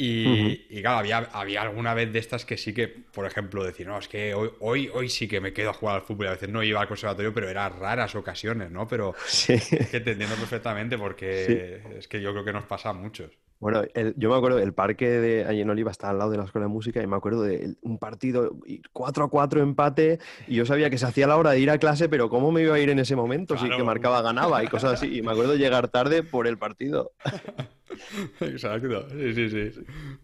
Y, 0.04 0.80
claro, 0.80 0.98
había, 0.98 1.18
había 1.32 1.62
alguna 1.62 1.94
vez 1.94 2.12
de 2.12 2.18
estas 2.18 2.44
que 2.44 2.56
sí 2.56 2.72
que, 2.72 2.88
por 2.88 3.26
ejemplo, 3.26 3.62
decir, 3.62 3.86
no, 3.86 3.98
es 3.98 4.08
que 4.08 4.34
hoy, 4.34 4.50
hoy, 4.58 4.90
hoy 4.92 5.08
sí 5.08 5.28
que 5.28 5.40
me 5.40 5.52
quedo 5.52 5.70
a 5.70 5.74
jugar 5.74 5.96
al 5.96 6.02
fútbol. 6.02 6.28
A 6.28 6.30
veces 6.32 6.48
no 6.48 6.62
iba 6.62 6.80
al 6.80 6.88
conservatorio, 6.88 7.32
pero 7.32 7.48
eran 7.48 7.78
raras 7.78 8.14
ocasiones, 8.14 8.70
¿no? 8.70 8.88
Pero 8.88 9.14
sí. 9.26 9.52
es 9.52 9.90
que 9.90 10.00
te 10.00 10.12
entiendo 10.12 10.34
perfectamente 10.36 10.96
porque 10.98 11.82
es 11.98 12.08
que 12.08 12.20
yo 12.20 12.32
creo 12.32 12.44
que 12.44 12.52
nos 12.52 12.64
pasa 12.64 12.90
a 12.90 12.92
muchos. 12.94 13.30
Bueno, 13.62 13.84
yo 14.16 14.28
me 14.28 14.34
acuerdo, 14.34 14.58
el 14.58 14.74
parque 14.74 15.08
de 15.08 15.44
allí 15.44 15.60
en 15.60 15.70
Oliva 15.70 15.92
está 15.92 16.10
al 16.10 16.18
lado 16.18 16.32
de 16.32 16.36
la 16.36 16.42
escuela 16.42 16.66
de 16.66 16.72
música 16.72 17.00
y 17.00 17.06
me 17.06 17.14
acuerdo 17.14 17.44
de 17.44 17.76
un 17.82 17.96
partido 17.96 18.58
4 18.92 19.24
a 19.24 19.30
4 19.30 19.62
empate 19.62 20.18
y 20.48 20.56
yo 20.56 20.66
sabía 20.66 20.90
que 20.90 20.98
se 20.98 21.06
hacía 21.06 21.28
la 21.28 21.36
hora 21.36 21.52
de 21.52 21.60
ir 21.60 21.70
a 21.70 21.78
clase, 21.78 22.08
pero 22.08 22.28
¿cómo 22.28 22.50
me 22.50 22.62
iba 22.62 22.74
a 22.74 22.80
ir 22.80 22.90
en 22.90 22.98
ese 22.98 23.14
momento? 23.14 23.56
Si 23.56 23.70
que 23.70 23.84
marcaba 23.84 24.20
ganaba 24.20 24.64
y 24.64 24.66
cosas 24.66 24.94
así. 24.94 25.16
Y 25.16 25.22
me 25.22 25.30
acuerdo 25.30 25.54
llegar 25.54 25.86
tarde 25.86 26.24
por 26.24 26.48
el 26.48 26.58
partido. 26.58 27.12
Exacto, 28.40 29.08
sí, 29.10 29.32
sí, 29.32 29.70
sí. 29.70 29.80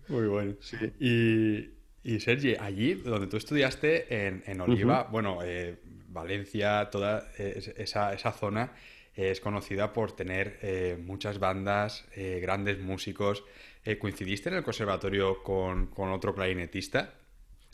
Muy 0.08 0.26
bueno. 0.26 0.54
Y, 0.98 1.70
y 2.02 2.18
Sergi, 2.18 2.56
allí 2.56 2.94
donde 2.94 3.28
tú 3.28 3.36
estudiaste 3.36 4.26
en, 4.50 4.60
Oliva, 4.60 5.06
bueno, 5.12 5.38
eh, 5.44 5.78
Valencia, 6.08 6.90
toda 6.90 7.28
eh, 7.38 7.72
esa, 7.76 8.14
esa 8.14 8.32
zona 8.32 8.72
es 9.18 9.40
conocida 9.40 9.92
por 9.92 10.12
tener 10.12 10.60
eh, 10.62 10.96
muchas 11.04 11.40
bandas, 11.40 12.06
eh, 12.14 12.38
grandes 12.40 12.78
músicos. 12.78 13.44
Eh, 13.84 13.98
¿Coincidiste 13.98 14.48
en 14.48 14.54
el 14.54 14.62
conservatorio 14.62 15.42
con, 15.42 15.90
otro 15.96 16.32
clarinetista? 16.32 17.14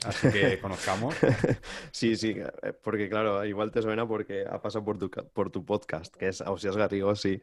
Así 0.06 0.30
que 0.30 0.58
conozcamos. 0.62 1.14
sí, 1.92 2.16
sí, 2.16 2.36
porque 2.82 3.10
claro, 3.10 3.44
igual 3.44 3.70
te 3.70 3.82
suena 3.82 4.08
porque 4.08 4.46
ha 4.48 4.62
pasado 4.62 4.86
por 4.86 4.98
tu, 4.98 5.10
por 5.10 5.50
tu 5.50 5.66
podcast, 5.66 6.16
que 6.16 6.28
es 6.28 6.40
Ausias 6.40 6.78
Garrigos, 6.78 7.20
sí. 7.20 7.42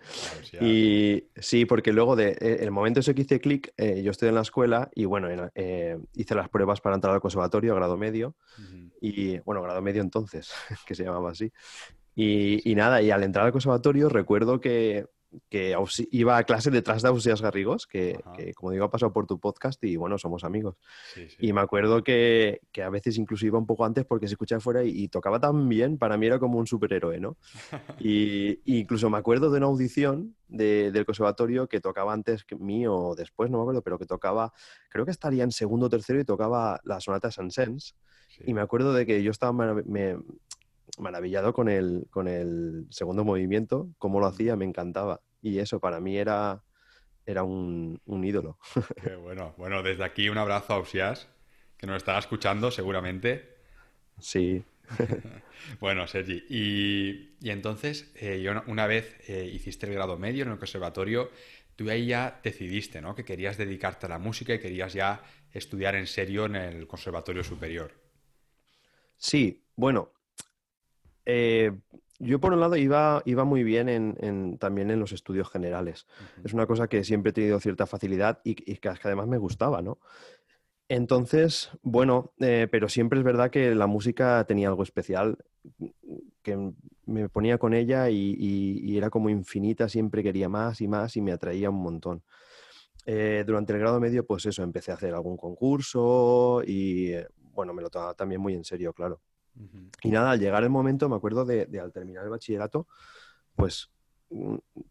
Y 0.59 1.25
sí, 1.35 1.65
porque 1.65 1.93
luego 1.93 2.15
de 2.15 2.31
el 2.59 2.71
momento 2.71 3.01
ese 3.01 3.13
que 3.13 3.21
hice 3.21 3.39
clic, 3.39 3.71
yo 3.77 4.09
estoy 4.09 4.29
en 4.29 4.35
la 4.35 4.41
escuela 4.41 4.89
y 4.95 5.05
bueno, 5.05 5.29
hice 6.13 6.35
las 6.35 6.49
pruebas 6.49 6.81
para 6.81 6.95
entrar 6.95 7.13
al 7.13 7.21
conservatorio, 7.21 7.75
grado 7.75 7.97
medio, 7.97 8.35
y 8.99 9.37
bueno, 9.39 9.61
grado 9.61 9.81
medio 9.81 10.01
entonces, 10.01 10.51
que 10.87 10.95
se 10.95 11.03
llamaba 11.03 11.31
así. 11.31 11.51
Y, 12.15 12.73
nada, 12.75 13.01
y 13.01 13.11
al 13.11 13.23
entrar 13.23 13.45
al 13.45 13.51
conservatorio 13.51 14.09
recuerdo 14.09 14.59
que, 14.59 15.05
iba 16.11 16.37
a 16.37 16.43
clase 16.43 16.71
detrás 16.71 17.01
de 17.01 17.07
Ausías 17.07 17.41
Garrigos, 17.41 17.87
que, 17.87 18.19
como 18.55 18.71
digo 18.71 18.83
ha 18.83 18.91
pasado 18.91 19.13
por 19.13 19.27
tu 19.27 19.39
podcast 19.39 19.81
y 19.85 19.95
bueno, 19.95 20.17
somos 20.17 20.43
amigos. 20.43 20.75
Y 21.39 21.53
me 21.53 21.61
acuerdo 21.61 22.03
que, 22.03 22.59
a 22.83 22.89
veces 22.89 23.17
incluso 23.17 23.45
iba 23.45 23.57
un 23.57 23.65
poco 23.65 23.85
antes 23.85 24.03
porque 24.05 24.27
se 24.27 24.33
escuchaba 24.33 24.59
fuera 24.59 24.83
y, 24.83 25.07
tocaba 25.07 25.39
tan 25.39 25.69
bien, 25.69 25.97
para 25.97 26.17
mí 26.17 26.25
era 26.25 26.37
como 26.37 26.57
un 26.57 26.67
superhéroe, 26.67 27.19
¿no? 27.19 27.37
y, 27.99 28.59
incluso 28.65 29.09
me 29.09 29.17
acuerdo 29.17 29.49
de 29.49 29.57
una 29.57 29.67
audición 29.67 30.35
del 30.49 31.05
conservatorio 31.05 31.67
que 31.69 31.79
tocaba 31.79 32.11
antes 32.11 32.43
que 32.43 32.57
mío 32.57 32.93
o 32.93 33.15
después, 33.15 33.49
no 33.49 33.57
me 33.57 33.61
acuerdo, 33.63 33.81
pero 33.83 33.97
que 33.97 34.05
tocaba, 34.05 34.51
creo 34.89 35.05
que 35.05 35.11
estaría 35.11 35.45
en 35.45 35.51
segundo 35.51 35.85
o 35.85 35.89
tercero 35.89 36.19
y 36.19 36.25
tocaba 36.25 36.81
la 36.83 36.99
sonata 36.99 37.29
de 37.29 37.31
Saint-Saëns. 37.31 37.95
Y 38.45 38.53
me 38.53 38.61
acuerdo 38.61 38.93
de 38.93 39.05
que 39.05 39.23
yo 39.23 39.31
estaba, 39.31 39.53
me, 39.53 40.17
maravillado 40.99 41.53
con 41.53 41.69
el, 41.69 42.07
con 42.09 42.27
el 42.27 42.87
segundo 42.89 43.23
movimiento, 43.23 43.89
cómo 43.97 44.19
lo 44.19 44.27
hacía, 44.27 44.55
me 44.55 44.65
encantaba. 44.65 45.21
Y 45.41 45.59
eso 45.59 45.79
para 45.79 45.99
mí 45.99 46.17
era, 46.17 46.63
era 47.25 47.43
un, 47.43 47.99
ídolo. 48.07 48.57
bueno. 49.23 49.53
Bueno, 49.57 49.83
desde 49.83 50.03
aquí 50.03 50.29
un 50.29 50.37
abrazo 50.37 50.73
a 50.73 50.75
Ausias, 50.77 51.27
que 51.77 51.87
nos 51.87 51.97
estará 51.97 52.19
escuchando 52.19 52.71
seguramente. 52.71 53.57
Sí. 54.19 54.63
bueno, 55.79 56.07
Sergi, 56.07 56.43
y, 56.49 57.49
entonces, 57.49 58.11
eh, 58.15 58.41
yo 58.41 58.51
una 58.67 58.87
vez 58.87 59.15
eh, 59.27 59.49
hiciste 59.51 59.87
el 59.87 59.93
grado 59.93 60.17
medio 60.17 60.43
en 60.43 60.51
el 60.51 60.57
conservatorio, 60.57 61.31
tú 61.75 61.89
ahí 61.89 62.07
ya 62.07 62.39
decidiste, 62.43 63.01
¿no? 63.01 63.15
Que 63.15 63.25
querías 63.25 63.57
dedicarte 63.57 64.05
a 64.05 64.09
la 64.09 64.19
música 64.19 64.53
y 64.53 64.59
querías 64.59 64.93
ya 64.93 65.23
estudiar 65.53 65.95
en 65.95 66.07
serio 66.07 66.45
en 66.45 66.55
el 66.55 66.87
conservatorio 66.87 67.43
superior. 67.43 67.93
Sí, 69.17 69.63
bueno, 69.75 70.11
eh, 71.25 71.71
yo 72.19 72.39
por 72.39 72.53
un 72.53 72.59
lado 72.59 72.75
iba, 72.75 73.23
iba 73.25 73.43
muy 73.45 73.63
bien 73.63 73.89
en, 73.89 74.57
también 74.59 74.91
en 74.91 74.99
los 74.99 75.11
estudios 75.11 75.49
generales. 75.49 76.05
Es 76.43 76.53
una 76.53 76.67
cosa 76.67 76.87
que 76.87 77.03
siempre 77.03 77.31
he 77.31 77.33
tenido 77.33 77.59
cierta 77.59 77.87
facilidad 77.87 78.39
y, 78.43 78.55
que, 78.55 78.89
además 79.03 79.27
me 79.27 79.39
gustaba, 79.39 79.81
¿no? 79.81 79.97
Entonces, 80.87 81.71
bueno, 81.81 82.33
eh, 82.39 82.67
pero 82.69 82.89
siempre 82.89 83.17
es 83.17 83.25
verdad 83.25 83.49
que 83.49 83.73
la 83.73 83.87
música 83.87 84.43
tenía 84.45 84.67
algo 84.67 84.83
especial, 84.83 85.37
que 86.43 86.73
me 87.05 87.29
ponía 87.29 87.57
con 87.57 87.73
ella 87.73 88.09
y, 88.09 88.95
era 88.95 89.09
como 89.09 89.29
infinita, 89.29 89.89
siempre 89.89 90.21
quería 90.21 90.47
más 90.47 90.79
y 90.81 90.87
más 90.87 91.15
y 91.17 91.21
me 91.21 91.31
atraía 91.31 91.71
un 91.71 91.81
montón. 91.81 92.23
Eh, 93.07 93.43
durante 93.47 93.73
el 93.73 93.79
grado 93.79 93.99
medio, 93.99 94.27
pues 94.27 94.45
eso, 94.45 94.61
empecé 94.61 94.91
a 94.91 94.95
hacer 94.95 95.15
algún 95.15 95.37
concurso 95.37 96.61
y, 96.67 97.13
bueno, 97.53 97.73
me 97.73 97.81
lo 97.81 97.89
tomaba 97.89 98.13
también 98.13 98.41
muy 98.41 98.53
en 98.53 98.63
serio, 98.63 98.93
claro. 98.93 99.21
Y 100.03 100.09
nada, 100.09 100.31
al 100.31 100.39
llegar 100.39 100.63
el 100.63 100.69
momento, 100.69 101.09
me 101.09 101.15
acuerdo 101.15 101.45
de, 101.45 101.67
al 101.79 101.91
terminar 101.91 102.23
el 102.23 102.29
bachillerato, 102.29 102.87
pues 103.55 103.89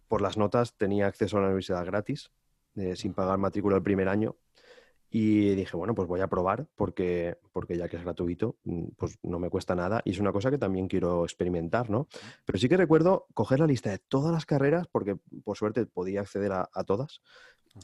por 0.08 0.20
las 0.20 0.36
notas 0.36 0.76
tenía 0.76 1.06
acceso 1.06 1.38
a 1.38 1.40
la 1.40 1.46
universidad 1.46 1.84
gratis, 1.84 2.30
eh, 2.76 2.94
sin 2.96 3.14
pagar 3.14 3.38
matrícula 3.38 3.76
el 3.76 3.82
primer 3.82 4.08
año. 4.08 4.36
Y 5.12 5.56
dije, 5.56 5.76
bueno, 5.76 5.92
pues 5.92 6.06
voy 6.06 6.20
a 6.20 6.28
probar 6.28 6.68
porque, 6.76 7.36
porque 7.52 7.76
ya 7.76 7.88
que 7.88 7.96
es 7.96 8.04
gratuito, 8.04 8.56
mm, 8.62 8.90
pues 8.96 9.18
no 9.24 9.40
me 9.40 9.50
cuesta 9.50 9.74
nada 9.74 10.02
y 10.04 10.12
es 10.12 10.20
una 10.20 10.30
cosa 10.30 10.52
que 10.52 10.58
también 10.58 10.86
quiero 10.86 11.24
experimentar, 11.24 11.90
¿no? 11.90 12.06
Pero 12.44 12.58
sí 12.60 12.68
que 12.68 12.76
recuerdo 12.76 13.26
coger 13.34 13.58
la 13.58 13.66
lista 13.66 13.90
de 13.90 13.98
todas 13.98 14.32
las 14.32 14.46
carreras, 14.46 14.86
porque 14.86 15.16
por 15.42 15.56
suerte 15.56 15.84
podía 15.86 16.20
acceder 16.20 16.52
a, 16.52 16.84
todas, 16.84 17.22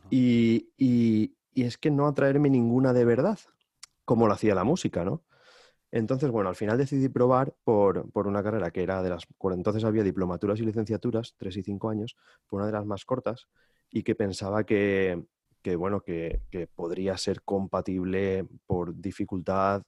y, 0.09 0.69
y, 0.77 1.35
es 1.55 1.79
que 1.79 1.91
no 1.91 2.07
atraerme 2.07 2.49
ninguna 2.49 2.93
de 2.93 3.05
verdad, 3.05 3.41
como 4.05 4.29
lo 4.29 4.35
hacía 4.35 4.55
la 4.55 4.63
música, 4.63 5.05
¿no? 5.05 5.25
Entonces, 5.97 6.31
bueno, 6.31 6.51
al 6.51 6.57
final 6.57 6.77
decidí 6.77 7.09
probar 7.09 7.55
por, 7.65 8.07
una 8.13 8.43
carrera 8.43 8.71
que 8.71 8.83
era 8.83 9.03
de 9.03 9.09
las... 9.09 9.27
Entonces 9.41 9.83
había 9.83 10.03
diplomaturas 10.03 10.61
y 10.61 10.67
licenciaturas, 10.67 11.35
tres 11.39 11.57
y 11.57 11.63
cinco 11.63 11.89
años, 11.89 12.17
por 12.47 12.59
una 12.59 12.67
de 12.67 12.73
las 12.73 12.85
más 12.85 13.07
cortas, 13.07 13.49
y 13.89 14.03
que 14.03 14.15
pensaba 14.15 14.65
que, 14.65 15.25
bueno, 15.79 16.03
que, 16.03 16.43
podría 16.75 17.17
ser 17.17 17.41
compatible 17.43 18.47
por 18.67 18.95
dificultad, 18.95 19.85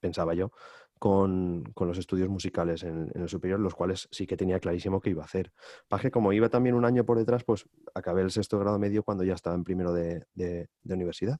pensaba 0.00 0.32
yo, 0.32 0.50
con, 0.98 1.62
los 1.78 1.98
estudios 1.98 2.30
musicales 2.30 2.82
en, 2.82 3.10
el 3.14 3.28
superior, 3.28 3.60
los 3.60 3.74
cuales 3.74 4.08
sí 4.10 4.26
que 4.26 4.38
tenía 4.38 4.58
clarísimo 4.60 4.98
que 4.98 5.10
iba 5.10 5.24
a 5.24 5.26
hacer. 5.26 5.52
Que 6.00 6.10
como 6.10 6.32
iba 6.32 6.48
también 6.48 6.74
un 6.74 6.86
año 6.86 7.04
por 7.04 7.18
detrás, 7.18 7.44
pues 7.44 7.68
acabé 7.94 8.22
el 8.22 8.30
sexto 8.30 8.58
grado 8.58 8.78
medio 8.78 9.02
cuando 9.02 9.24
ya 9.24 9.34
estaba 9.34 9.56
en 9.56 9.64
primero 9.64 9.92
de, 9.92 10.24
de 10.34 10.68
universidad. 10.94 11.38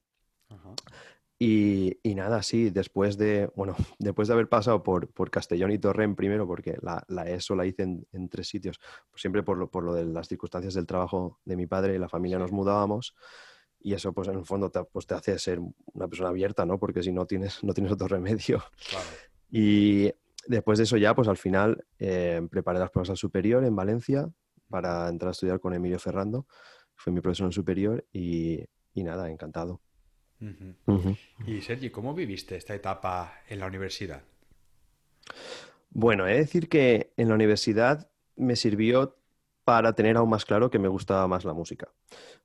Y, 1.47 2.15
nada, 2.15 2.43
sí, 2.43 2.71
después 2.71 3.19
de, 3.19 3.51
bueno, 3.55 3.77
después 3.99 4.29
de 4.29 4.35
haber 4.35 4.49
pasado 4.49 4.83
por, 4.83 5.09
por 5.09 5.31
Castellón 5.31 5.73
y 5.73 5.79
Torrent 5.79 6.17
primero, 6.17 6.47
porque 6.47 6.79
la, 6.81 7.05
la 7.09 7.29
ESO 7.29 7.55
la 7.55 7.67
hice 7.67 7.83
en, 7.83 8.29
tres 8.31 8.49
sitios, 8.49 8.81
pues 9.11 9.21
siempre 9.21 9.43
por 9.43 9.59
lo, 9.59 9.71
por 9.71 9.85
lo 9.85 9.93
de 9.93 10.07
las 10.07 10.27
circunstancias 10.27 10.73
del 10.73 10.87
trabajo 10.87 11.41
de 11.45 11.57
mi 11.57 11.67
padre 11.67 11.97
y 11.97 11.99
la 11.99 12.09
familia 12.09 12.39
nos 12.39 12.51
mudábamos, 12.51 13.15
y 13.79 13.93
eso 13.93 14.15
pues 14.15 14.29
en 14.29 14.39
el 14.39 14.47
fondo 14.47 14.71
te, 14.71 14.85
pues, 14.85 15.07
te 15.07 15.15
hace 15.15 15.39
ser 15.39 15.61
una 15.93 16.09
persona 16.09 16.31
abierta, 16.31 16.65
¿no? 16.65 16.79
Porque 16.79 17.03
si 17.03 17.13
no 17.13 17.27
tienes, 17.27 17.63
no 17.63 17.75
tienes 17.75 17.93
otro 17.93 18.09
remedio. 18.09 18.63
Y 19.51 20.11
después 20.47 20.79
de 20.79 20.85
eso 20.85 20.97
ya, 20.97 21.15
pues 21.15 21.29
al 21.29 21.37
final 21.37 21.85
eh, 21.99 22.41
preparé 22.51 22.79
las 22.79 22.91
pruebas 22.91 23.11
al 23.11 23.19
superior 23.19 23.65
en 23.65 23.77
Valencia 23.77 24.31
para 24.71 25.11
entrar 25.11 25.29
a 25.29 25.33
estudiar 25.33 25.61
con 25.61 25.75
Emilio 25.75 25.99
Ferrando, 25.99 26.47
fue 26.95 27.13
mi 27.13 27.21
profesor 27.21 27.47
en 27.47 27.53
superior 27.53 28.07
y, 28.13 28.65
y 28.95 29.05
nada, 29.05 29.31
encantado. 29.31 29.83
Y 31.47 31.61
Sergi, 31.63 31.91
¿cómo 31.91 32.15
viviste 32.15 32.57
esta 32.57 32.75
etapa 32.75 33.41
en 33.49 33.61
la 33.61 33.67
universidad? 33.67 34.23
Bueno, 35.91 36.27
he 36.27 36.33
de 36.33 36.39
decir 36.39 36.69
que 36.69 37.13
en 37.17 37.29
la 37.29 37.35
universidad 37.35 38.11
me 38.37 38.57
sirvió 38.57 39.17
para 39.65 39.95
tener 39.95 40.17
aún 40.17 40.29
más 40.29 40.45
claro 40.45 40.71
que 40.71 40.79
me 40.79 40.89
gustaba 40.89 41.27
más 41.27 41.45
la 41.45 41.55
música. 41.55 41.89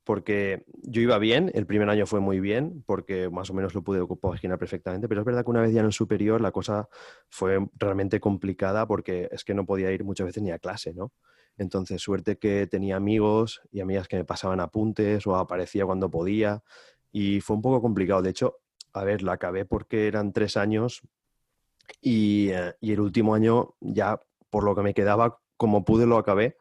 Porque 0.03 0.65
yo 0.83 1.01
iba 1.01 1.17
bien, 1.17 1.51
el 1.53 1.65
primer 1.65 1.89
año 1.89 2.05
fue 2.05 2.21
muy 2.21 2.39
bien, 2.39 2.83
porque 2.85 3.29
más 3.29 3.49
o 3.49 3.53
menos 3.53 3.75
lo 3.75 3.83
pude 3.83 4.01
imaginar 4.23 4.57
perfectamente, 4.57 5.07
pero 5.07 5.21
es 5.21 5.25
verdad 5.25 5.43
que 5.43 5.51
una 5.51 5.61
vez 5.61 5.73
ya 5.73 5.81
en 5.81 5.87
el 5.87 5.93
superior 5.93 6.39
la 6.41 6.51
cosa 6.51 6.87
fue 7.27 7.59
realmente 7.77 8.19
complicada 8.19 8.87
porque 8.87 9.27
es 9.31 9.43
que 9.43 9.53
no 9.53 9.65
podía 9.65 9.91
ir 9.91 10.03
muchas 10.03 10.27
veces 10.27 10.41
ni 10.41 10.51
a 10.51 10.59
clase, 10.59 10.93
¿no? 10.93 11.11
Entonces, 11.57 12.01
suerte 12.01 12.37
que 12.37 12.67
tenía 12.67 12.95
amigos 12.95 13.61
y 13.69 13.81
amigas 13.81 14.07
que 14.07 14.15
me 14.15 14.23
pasaban 14.23 14.61
apuntes 14.61 15.27
o 15.27 15.35
aparecía 15.35 15.85
cuando 15.85 16.09
podía 16.09 16.63
y 17.11 17.41
fue 17.41 17.55
un 17.55 17.61
poco 17.61 17.81
complicado. 17.81 18.21
De 18.21 18.29
hecho, 18.29 18.57
a 18.93 19.03
ver, 19.03 19.21
la 19.21 19.33
acabé 19.33 19.65
porque 19.65 20.07
eran 20.07 20.33
tres 20.33 20.57
años 20.57 21.01
y, 22.01 22.49
eh, 22.49 22.75
el 22.81 22.99
último 22.99 23.33
año 23.33 23.75
ya 23.79 24.21
por 24.49 24.63
lo 24.63 24.75
que 24.75 24.81
me 24.81 24.93
quedaba, 24.93 25.39
como 25.57 25.85
pude, 25.85 26.05
lo 26.05 26.17
acabé. 26.17 26.57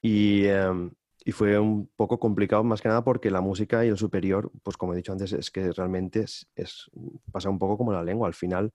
Y, 0.00 0.46
em, 0.46 0.90
y, 1.24 1.32
fue 1.32 1.58
un 1.58 1.88
poco 1.96 2.18
complicado 2.18 2.64
más 2.64 2.80
que 2.80 2.88
nada 2.88 3.04
porque 3.04 3.30
la 3.30 3.40
música 3.40 3.84
y 3.84 3.88
el 3.88 3.98
superior, 3.98 4.50
pues 4.62 4.76
como 4.76 4.94
he 4.94 4.96
dicho 4.96 5.12
antes, 5.12 5.32
es 5.32 5.50
que 5.50 5.72
realmente 5.72 6.20
es, 6.20 6.48
es, 6.56 6.90
pasa 7.30 7.50
un 7.50 7.58
poco 7.58 7.78
como 7.78 7.92
la 7.92 8.02
lengua. 8.02 8.26
Al 8.28 8.34
final, 8.34 8.72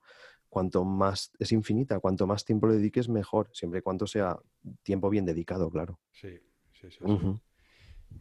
cuanto 0.48 0.84
más 0.84 1.32
es 1.38 1.52
infinita, 1.52 2.00
cuanto 2.00 2.26
más 2.26 2.44
tiempo 2.44 2.66
le 2.66 2.76
dediques, 2.76 3.08
mejor, 3.08 3.50
siempre 3.52 3.80
y 3.80 3.82
cuando 3.82 4.06
sea 4.06 4.38
tiempo 4.82 5.10
bien 5.10 5.26
dedicado, 5.26 5.70
claro. 5.70 5.98
Sí, 6.12 6.38
sí, 6.72 6.90
sí. 6.90 6.98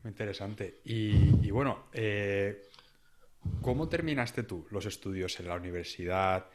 Muy 0.03 0.11
interesante. 0.11 0.81
Y, 0.85 1.49
bueno, 1.51 1.85
eh, 1.93 2.63
¿cómo 3.61 3.89
terminaste 3.89 4.43
tú 4.43 4.65
los 4.71 4.85
estudios 4.85 5.39
en 5.39 5.47
la 5.47 5.55
universidad 5.55 6.45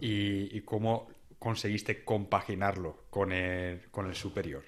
y, 0.00 0.60
cómo 0.62 1.08
conseguiste 1.38 2.04
compaginarlo 2.04 3.04
con 3.10 3.32
el, 3.32 3.80
superior? 4.14 4.64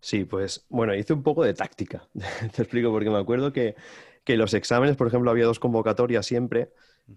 Sí, 0.00 0.24
pues 0.24 0.66
bueno, 0.68 0.94
hice 0.94 1.12
un 1.12 1.22
poco 1.22 1.44
de 1.44 1.54
táctica. 1.54 2.06
Te 2.54 2.62
explico, 2.62 2.90
porque 2.90 3.10
me 3.10 3.18
acuerdo 3.18 3.52
que, 3.52 3.74
que 4.24 4.36
los 4.36 4.52
exámenes, 4.54 4.96
por 4.96 5.06
ejemplo, 5.06 5.30
había 5.30 5.46
dos 5.46 5.58
convocatorias 5.58 6.26
siempre 6.26 6.70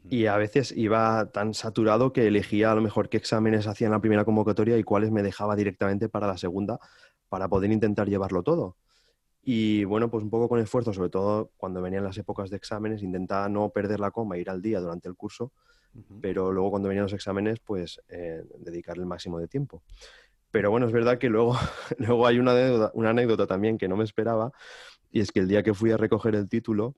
y 0.10 0.26
a 0.26 0.38
veces 0.38 0.74
iba 0.76 1.32
tan 1.32 1.54
saturado 1.54 2.12
que 2.12 2.28
elegía 2.28 2.72
a 2.72 2.76
lo 2.76 2.82
mejor 2.82 3.10
qué 3.10 3.18
exámenes 3.18 3.68
hacía 3.68 3.88
en 3.88 3.94
la 3.94 4.02
primera 4.02 4.26
convocatoria 4.26 4.78
y 4.78 4.84
cuáles 4.84 5.12
me 5.12 5.24
dejaba 5.24 5.56
directamente 5.56 6.10
para 6.10 6.28
la 6.28 6.38
segunda 6.38 6.80
para 7.30 7.48
poder 7.48 7.72
intentar 7.72 8.08
llevarlo 8.08 8.44
todo. 8.44 8.76
Y 9.50 9.86
bueno, 9.86 10.12
pues 10.12 10.26
un 10.26 10.30
poco 10.30 10.50
con 10.50 10.60
esfuerzo, 10.60 10.92
sobre 10.92 11.10
todo 11.10 11.54
cuando 11.56 11.82
venían 11.82 12.04
las 12.04 12.18
épocas 12.18 12.50
de 12.50 12.58
exámenes, 12.58 13.02
intentaba 13.02 13.48
no 13.48 13.70
perder 13.70 14.02
la 14.02 14.12
coma, 14.12 14.38
ir 14.38 14.50
al 14.50 14.62
día 14.62 14.82
durante 14.82 15.08
el 15.08 15.16
curso, 15.16 15.54
pero 16.20 16.52
luego 16.52 16.72
cuando 16.72 16.90
venían 16.90 17.06
los 17.06 17.14
exámenes, 17.14 17.62
pues 17.62 18.02
eh, 18.10 18.44
dedicarle 18.58 19.04
el 19.04 19.08
máximo 19.08 19.40
de 19.40 19.48
tiempo. 19.48 19.84
Pero 20.52 20.70
bueno, 20.70 20.86
es 20.86 20.92
verdad 20.92 21.18
que 21.18 21.30
luego, 21.30 21.56
luego 21.98 22.28
hay 22.28 22.40
una 22.40 22.52
anécdota, 22.52 22.92
una 22.94 23.12
anécdota 23.12 23.48
también 23.48 23.78
que 23.78 23.88
no 23.88 23.96
me 23.96 24.04
esperaba, 24.04 24.52
y 25.12 25.22
es 25.22 25.32
que 25.32 25.40
el 25.40 25.48
día 25.48 25.64
que 25.64 25.74
fui 25.74 25.92
a 25.92 25.98
recoger 25.98 26.36
el 26.36 26.50
título 26.50 26.98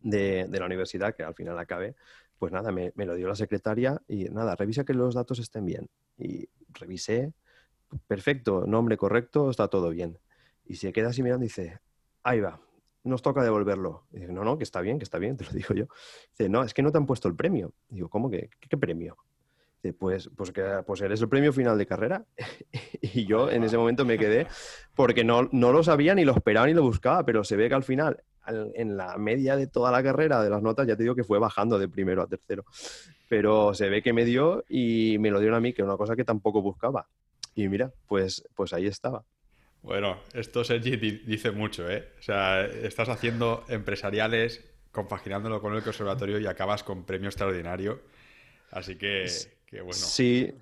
de, 0.00 0.46
de 0.48 0.60
la 0.60 0.66
universidad, 0.66 1.16
que 1.16 1.24
al 1.24 1.34
final 1.34 1.58
acabé, 1.58 1.96
pues 2.38 2.52
nada, 2.52 2.70
me, 2.70 2.92
me, 2.94 3.04
lo 3.04 3.16
dio 3.16 3.26
la 3.26 3.34
secretaria 3.34 4.00
y 4.06 4.26
nada, 4.26 4.54
revisa 4.54 4.84
que 4.84 4.94
los 4.94 5.16
datos 5.16 5.40
estén 5.40 5.64
bien. 5.64 5.88
Y 6.16 6.48
revisé, 6.68 7.32
perfecto, 8.06 8.64
nombre 8.64 8.96
correcto, 8.96 9.50
está 9.50 9.66
todo 9.66 9.90
bien. 9.90 10.20
Y 10.68 10.76
se 10.76 10.92
queda 10.92 11.08
así 11.08 11.22
mirando 11.22 11.44
y 11.44 11.48
dice, 11.48 11.80
ahí 12.22 12.40
va, 12.40 12.60
nos 13.04 13.22
toca 13.22 13.42
devolverlo. 13.42 14.04
Y 14.12 14.20
dice, 14.20 14.32
no, 14.32 14.44
no, 14.44 14.58
que 14.58 14.64
está 14.64 14.80
bien, 14.80 14.98
que 14.98 15.04
está 15.04 15.18
bien, 15.18 15.36
te 15.36 15.44
lo 15.44 15.50
digo 15.50 15.74
yo. 15.74 15.86
Dice, 16.30 16.48
no, 16.48 16.62
es 16.62 16.74
que 16.74 16.82
no 16.82 16.92
te 16.92 16.98
han 16.98 17.06
puesto 17.06 17.26
el 17.26 17.34
premio. 17.34 17.72
digo, 17.88 18.08
¿cómo 18.08 18.30
que? 18.30 18.50
¿Qué, 18.60 18.76
premio? 18.76 19.16
Dice, 19.82 19.94
pues, 19.94 20.30
pues, 20.36 20.52
que, 20.52 20.62
pues 20.86 21.00
eres 21.00 21.20
el 21.20 21.28
premio 21.28 21.52
final 21.52 21.78
de 21.78 21.86
carrera. 21.86 22.24
y 23.00 23.24
yo 23.26 23.50
en 23.50 23.64
ese 23.64 23.78
momento 23.78 24.04
me 24.04 24.18
quedé 24.18 24.46
porque 24.94 25.24
no, 25.24 25.48
no 25.52 25.72
lo 25.72 25.82
sabía, 25.82 26.14
ni 26.14 26.24
lo 26.24 26.32
esperaba, 26.32 26.66
ni 26.66 26.74
lo 26.74 26.82
buscaba, 26.82 27.24
pero 27.24 27.44
se 27.44 27.56
ve 27.56 27.68
que 27.68 27.74
al 27.74 27.84
final, 27.84 28.22
en 28.46 28.96
la 28.96 29.16
media 29.16 29.56
de 29.56 29.66
toda 29.66 29.90
la 29.90 30.02
carrera 30.02 30.42
de 30.42 30.50
las 30.50 30.62
notas, 30.62 30.86
ya 30.86 30.96
te 30.96 31.02
digo 31.02 31.14
que 31.14 31.24
fue 31.24 31.38
bajando 31.38 31.78
de 31.78 31.88
primero 31.88 32.22
a 32.22 32.26
tercero. 32.26 32.64
Pero 33.28 33.74
se 33.74 33.88
ve 33.88 34.02
que 34.02 34.12
me 34.12 34.24
dio 34.24 34.64
y 34.68 35.16
me 35.18 35.30
lo 35.30 35.38
dieron 35.38 35.56
a 35.56 35.60
mí, 35.60 35.72
que 35.72 35.82
es 35.82 35.86
una 35.86 35.96
cosa 35.96 36.16
que 36.16 36.24
tampoco 36.24 36.62
buscaba. 36.62 37.06
Y 37.54 37.68
mira, 37.68 37.92
pues, 38.06 38.42
pues 38.54 38.72
ahí 38.72 38.86
estaba. 38.86 39.24
Bueno, 39.82 40.18
esto 40.34 40.64
Sergi 40.64 40.96
dice 40.96 41.50
mucho, 41.50 41.88
¿eh? 41.90 42.08
O 42.18 42.22
sea, 42.22 42.64
estás 42.64 43.08
haciendo 43.08 43.64
empresariales, 43.68 44.64
compaginándolo 44.90 45.60
con 45.60 45.74
el 45.74 45.82
conservatorio 45.82 46.38
y 46.38 46.46
acabas 46.46 46.82
con 46.82 47.04
premio 47.04 47.28
extraordinario. 47.28 48.00
Así 48.70 48.96
que, 48.96 49.26
bueno. 49.70 49.92
Sí, 49.92 50.52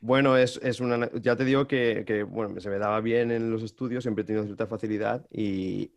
bueno, 0.00 0.36
es, 0.36 0.58
es, 0.62 0.80
una. 0.80 1.10
Ya 1.20 1.36
te 1.36 1.44
digo 1.44 1.68
que, 1.68 2.04
que, 2.06 2.22
bueno, 2.22 2.60
se 2.60 2.70
me 2.70 2.78
daba 2.78 3.00
bien 3.00 3.30
en 3.30 3.50
los 3.50 3.62
estudios, 3.62 4.04
siempre 4.04 4.22
he 4.22 4.26
tenido 4.26 4.44
cierta 4.44 4.66
facilidad, 4.66 5.26
y, 5.30 5.92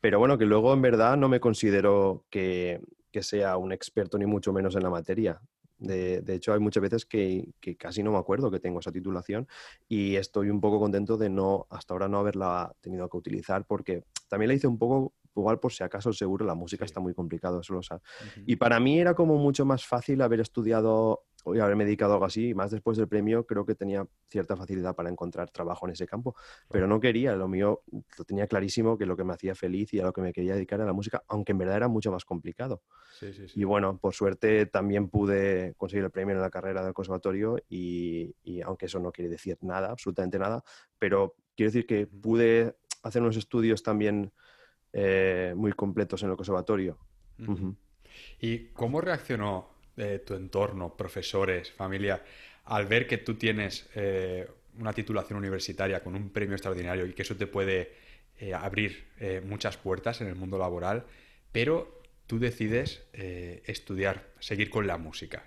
pero 0.00 0.18
bueno, 0.18 0.38
que 0.38 0.44
luego 0.44 0.72
en 0.72 0.82
verdad 0.82 1.16
no 1.16 1.28
me 1.28 1.40
considero 1.40 2.24
que, 2.30 2.80
que 3.10 3.22
sea 3.22 3.56
un 3.56 3.72
experto 3.72 4.18
ni 4.18 4.26
mucho 4.26 4.52
menos 4.52 4.76
en 4.76 4.82
la 4.82 4.90
materia. 4.90 5.40
De, 5.78 6.34
hecho, 6.34 6.52
hay 6.52 6.58
muchas 6.58 6.82
veces 6.82 7.06
que, 7.06 7.52
casi 7.78 8.02
no 8.02 8.12
me 8.12 8.18
acuerdo 8.18 8.50
que 8.50 8.58
tengo 8.58 8.80
esa 8.80 8.90
titulación 8.90 9.46
y 9.88 10.16
estoy 10.16 10.50
un 10.50 10.60
poco 10.60 10.80
contento 10.80 11.16
de 11.16 11.30
no, 11.30 11.66
hasta 11.70 11.94
ahora 11.94 12.08
no 12.08 12.18
haberla 12.18 12.74
tenido 12.80 13.08
que 13.08 13.16
utilizar 13.16 13.64
porque 13.64 14.02
también 14.28 14.48
la 14.48 14.54
hice 14.54 14.66
un 14.66 14.78
poco 14.78 15.12
igual 15.40 15.60
por 15.60 15.72
si 15.72 15.82
acaso 15.84 16.12
seguro 16.12 16.44
la 16.44 16.54
música 16.54 16.84
está 16.84 17.00
muy 17.00 17.14
complicado, 17.14 17.60
eso 17.60 17.72
lo 17.74 17.82
sabe. 17.82 18.00
Y 18.46 18.56
para 18.56 18.80
mí 18.80 18.98
era 18.98 19.14
como 19.14 19.36
mucho 19.36 19.64
más 19.64 19.86
fácil 19.86 20.20
haber 20.22 20.40
estudiado 20.40 21.24
y 21.54 21.60
haberme 21.60 21.84
dedicado 21.84 22.12
a 22.12 22.14
algo 22.16 22.26
así, 22.26 22.48
y 22.48 22.54
más 22.54 22.70
después 22.70 22.98
del 22.98 23.08
premio 23.08 23.46
creo 23.46 23.64
que 23.64 23.74
tenía 23.74 24.06
cierta 24.28 24.56
facilidad 24.56 24.94
para 24.94 25.08
encontrar 25.08 25.50
trabajo 25.50 25.86
en 25.86 25.92
ese 25.92 26.06
campo, 26.06 26.34
pero 26.68 26.86
no 26.86 27.00
quería, 27.00 27.34
lo 27.36 27.48
mío 27.48 27.82
lo 28.18 28.24
tenía 28.24 28.46
clarísimo 28.46 28.98
que 28.98 29.06
lo 29.06 29.16
que 29.16 29.24
me 29.24 29.32
hacía 29.32 29.54
feliz 29.54 29.92
y 29.94 30.00
a 30.00 30.04
lo 30.04 30.12
que 30.12 30.20
me 30.20 30.32
quería 30.32 30.54
dedicar 30.54 30.80
a 30.80 30.84
la 30.84 30.92
música, 30.92 31.22
aunque 31.28 31.52
en 31.52 31.58
verdad 31.58 31.76
era 31.76 31.88
mucho 31.88 32.10
más 32.10 32.24
complicado. 32.24 32.82
y 33.54 33.64
bueno, 33.64 33.98
por 33.98 34.14
suerte 34.14 34.66
también 34.66 35.08
pude 35.08 35.74
conseguir 35.76 36.04
el 36.04 36.10
premio 36.10 36.34
en 36.34 36.40
la 36.40 36.50
carrera 36.50 36.84
del 36.84 36.92
conservatorio 36.92 37.56
y, 37.68 38.34
y 38.42 38.60
aunque 38.60 38.86
eso 38.86 38.98
no 38.98 39.12
quiere 39.12 39.30
decir 39.30 39.58
nada, 39.62 39.90
absolutamente 39.90 40.38
nada, 40.38 40.62
pero 40.98 41.36
quiero 41.56 41.70
decir 41.70 41.86
que 41.86 42.06
pude 42.06 42.76
hacer 43.02 43.22
unos 43.22 43.36
estudios 43.36 43.82
también 43.82 44.32
eh, 44.92 45.52
muy 45.56 45.72
completos 45.72 46.22
en 46.22 46.30
el 46.30 46.36
conservatorio. 46.36 46.98
¿Y 48.40 48.58
cómo 48.68 49.00
reaccionó 49.00 49.70
eh, 49.96 50.22
tu 50.26 50.34
entorno, 50.34 50.96
profesores, 50.96 51.70
familia, 51.70 52.22
al 52.64 52.86
ver 52.86 53.06
que 53.06 53.18
tú 53.18 53.34
tienes 53.34 53.88
eh, 53.94 54.48
una 54.78 54.92
titulación 54.92 55.38
universitaria 55.38 56.02
con 56.02 56.14
un 56.14 56.30
premio 56.30 56.54
extraordinario 56.54 57.06
y 57.06 57.12
que 57.12 57.22
eso 57.22 57.36
te 57.36 57.46
puede 57.46 58.08
abrir 58.54 59.08
muchas 59.46 59.76
puertas 59.76 60.20
en 60.20 60.28
el 60.28 60.36
mundo 60.36 60.58
laboral, 60.58 61.04
pero 61.50 62.02
tú 62.28 62.38
decides 62.38 63.02
estudiar, 63.12 64.28
seguir 64.38 64.70
con 64.70 64.86
la 64.86 64.96
música? 64.96 65.42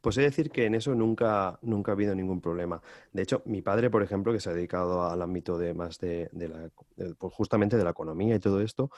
Pues 0.00 0.16
he 0.16 0.20
de 0.20 0.28
decir 0.28 0.50
que 0.50 0.66
en 0.66 0.74
eso 0.74 0.94
nunca, 0.94 1.58
nunca 1.62 1.92
ha 1.92 1.94
habido 1.94 2.14
ningún 2.14 2.40
problema. 2.40 2.80
De 3.12 3.22
hecho, 3.22 3.42
mi 3.44 3.62
padre, 3.62 3.90
por 3.90 4.02
ejemplo, 4.02 4.32
que 4.32 4.40
se 4.40 4.50
ha 4.50 4.54
dedicado 4.54 5.02
al 5.04 5.22
ámbito 5.22 5.58
de 5.58 5.74
más 5.74 5.98
de, 5.98 6.30
la, 6.32 6.70
pues 7.18 7.34
justamente 7.34 7.76
de 7.76 7.84
la 7.84 7.90
economía 7.90 8.36
y 8.36 8.40
todo 8.40 8.60
esto, 8.60 8.90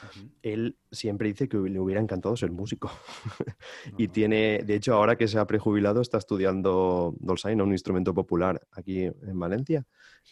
él 0.42 0.76
siempre 0.90 1.28
dice 1.28 1.48
que 1.48 1.56
le 1.58 1.80
hubiera 1.80 2.00
encantado 2.00 2.36
ser 2.36 2.50
músico. 2.50 2.90
y 3.98 4.08
tiene, 4.08 4.62
de 4.64 4.74
hecho, 4.74 4.94
ahora 4.94 5.16
que 5.16 5.28
se 5.28 5.38
ha 5.38 5.46
prejubilado, 5.46 6.00
está 6.00 6.18
estudiando 6.18 7.14
dolzaina, 7.18 7.64
un 7.64 7.72
instrumento 7.72 8.14
popular 8.14 8.60
aquí 8.72 9.04
en 9.04 9.38
Valencia. 9.38 9.86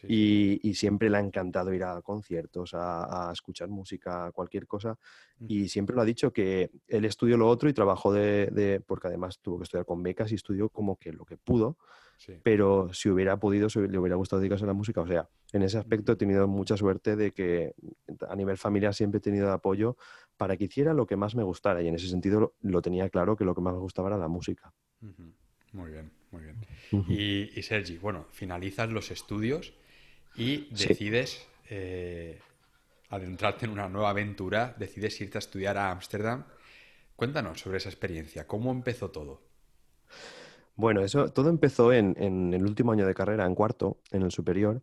Y, 0.08 0.74
siempre 0.74 1.08
le 1.08 1.16
ha 1.16 1.20
encantado 1.20 1.72
ir 1.72 1.84
a 1.84 2.02
conciertos, 2.02 2.72
a, 2.74 3.30
escuchar 3.32 3.68
música, 3.68 4.30
cualquier 4.32 4.66
cosa. 4.66 4.98
Y 5.38 5.68
siempre 5.68 5.96
lo 5.96 6.02
ha 6.02 6.04
dicho 6.04 6.32
que 6.32 6.70
él 6.86 7.04
estudió 7.04 7.36
lo 7.36 7.48
otro 7.48 7.68
y 7.68 7.72
trabajó 7.72 8.12
de, 8.12 8.82
porque 8.86 9.08
además 9.08 9.38
tuvo 9.40 9.58
que 9.58 9.64
estudiar 9.64 9.86
con 9.86 9.95
becas 10.02 10.32
y 10.32 10.34
estudió 10.34 10.68
como 10.68 10.96
que 10.96 11.12
lo 11.12 11.24
que 11.24 11.36
pudo. 11.36 11.76
Pero 12.42 12.92
si 12.94 13.10
hubiera 13.10 13.38
podido, 13.38 13.68
le 13.74 13.98
hubiera 13.98 14.16
gustado 14.16 14.40
dedicarse 14.40 14.64
a 14.64 14.68
la 14.68 14.72
música. 14.72 15.02
O 15.02 15.06
sea, 15.06 15.28
en 15.52 15.62
ese 15.62 15.76
aspecto 15.76 16.12
he 16.12 16.16
tenido 16.16 16.48
mucha 16.48 16.76
suerte 16.76 17.14
de 17.14 17.32
que 17.32 17.74
a 18.28 18.34
nivel 18.34 18.56
familiar 18.56 18.94
siempre 18.94 19.18
he 19.18 19.20
tenido 19.20 19.52
apoyo 19.52 19.98
para 20.38 20.56
que 20.56 20.64
hiciera 20.64 20.94
lo 20.94 21.06
que 21.06 21.16
más 21.16 21.34
me 21.34 21.42
gustara. 21.42 21.82
Y 21.82 21.88
en 21.88 21.94
ese 21.94 22.08
sentido 22.08 22.54
lo, 22.62 22.82
tenía 22.82 23.10
claro 23.10 23.36
que 23.36 23.44
lo 23.44 23.54
que 23.54 23.60
más 23.60 23.74
me 23.74 23.80
gustaba 23.80 24.08
era 24.08 24.16
la 24.16 24.28
música. 24.28 24.72
Muy 25.72 25.90
bien, 25.90 26.10
muy 26.30 26.42
bien. 26.42 26.56
y, 27.08 27.58
y 27.58 27.62
Sergi, 27.62 27.98
bueno, 27.98 28.26
finalizas 28.30 28.90
los 28.90 29.10
estudios 29.10 29.74
y 30.36 30.68
decides 30.70 31.46
eh, 31.68 32.38
adentrarte 33.10 33.66
en 33.66 33.72
una 33.72 33.88
nueva 33.88 34.10
aventura, 34.10 34.74
decides 34.78 35.20
irte 35.20 35.38
a 35.38 35.40
estudiar 35.40 35.76
a 35.78 35.90
Ámsterdam. 35.90 36.44
Cuéntanos 37.14 37.60
sobre 37.60 37.78
esa 37.78 37.88
experiencia, 37.88 38.46
¿cómo 38.46 38.70
empezó 38.70 39.10
todo? 39.10 39.42
Bueno, 40.76 41.00
eso 41.00 41.28
todo 41.30 41.48
empezó 41.48 41.92
en, 41.92 42.14
el 42.52 42.62
último 42.64 42.92
año 42.92 43.06
de 43.06 43.14
carrera, 43.14 43.46
en 43.46 43.54
cuarto, 43.54 43.98
en 44.10 44.22
el 44.22 44.30
superior. 44.30 44.82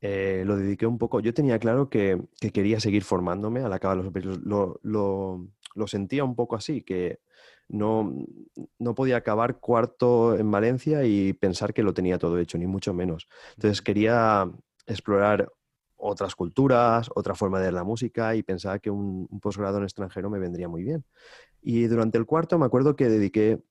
Eh, 0.00 0.42
lo 0.46 0.56
dediqué 0.56 0.86
un 0.86 0.98
poco. 0.98 1.20
Yo 1.20 1.34
tenía 1.34 1.58
claro 1.58 1.88
que, 1.90 2.20
quería 2.52 2.80
seguir 2.80 3.04
formándome 3.04 3.60
al 3.60 3.72
acabar 3.72 3.96
los 3.96 4.06
superiores. 4.06 4.40
Lo, 4.42 4.80
lo, 4.82 5.86
sentía 5.86 6.24
un 6.24 6.34
poco 6.34 6.56
así, 6.56 6.82
que 6.82 7.20
no, 7.68 8.14
no, 8.78 8.94
podía 8.94 9.18
acabar 9.18 9.60
cuarto 9.60 10.36
en 10.38 10.50
Valencia 10.50 11.04
y 11.04 11.32
pensar 11.34 11.74
que 11.74 11.82
lo 11.82 11.94
tenía 11.94 12.18
todo 12.18 12.38
hecho, 12.38 12.58
ni 12.58 12.66
mucho 12.66 12.94
menos. 12.94 13.28
Entonces 13.56 13.82
quería 13.82 14.50
explorar 14.86 15.50
otras 15.96 16.34
culturas, 16.36 17.10
otra 17.14 17.34
forma 17.34 17.58
de 17.58 17.66
ver 17.66 17.74
la 17.74 17.84
música 17.84 18.34
y 18.34 18.42
pensaba 18.42 18.78
que 18.78 18.90
un, 18.90 19.26
posgrado 19.40 19.78
en 19.78 19.84
extranjero 19.84 20.30
me 20.30 20.38
vendría 20.38 20.68
muy 20.68 20.84
bien. 20.84 21.04
Y 21.62 21.86
durante 21.86 22.18
el 22.18 22.26
cuarto 22.26 22.58
me 22.58 22.66
acuerdo 22.66 22.94
que 22.96 23.08
dediqué 23.08 23.62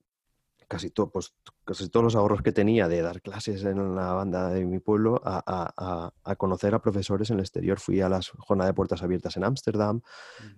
casi, 0.73 0.89
pues, 0.89 1.35
casi 1.63 1.87
todos 1.89 2.03
los 2.03 2.15
ahorros 2.15 2.41
que 2.41 2.51
tenía 2.51 2.87
de 2.87 3.03
dar 3.03 3.21
clases 3.21 3.63
en 3.63 3.95
la 3.95 4.13
banda 4.13 4.49
de 4.49 4.65
mi 4.65 4.79
pueblo 4.79 5.21
a, 5.23 6.11
conocer 6.35 6.73
a 6.73 6.81
profesores 6.81 7.29
en 7.29 7.35
el 7.35 7.41
exterior. 7.41 7.79
Fui 7.79 8.01
a 8.01 8.09
las 8.09 8.29
jornadas 8.29 8.71
de 8.71 8.73
puertas 8.73 9.03
abiertas 9.03 9.37
en 9.37 9.43
Ámsterdam, 9.43 10.01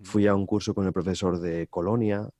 fui 0.02 0.26
a 0.26 0.34
un 0.34 0.46
curso 0.46 0.74
con 0.74 0.86
el 0.86 0.92
profesor 0.94 1.38
de 1.38 1.66
Colonia, 1.66 2.30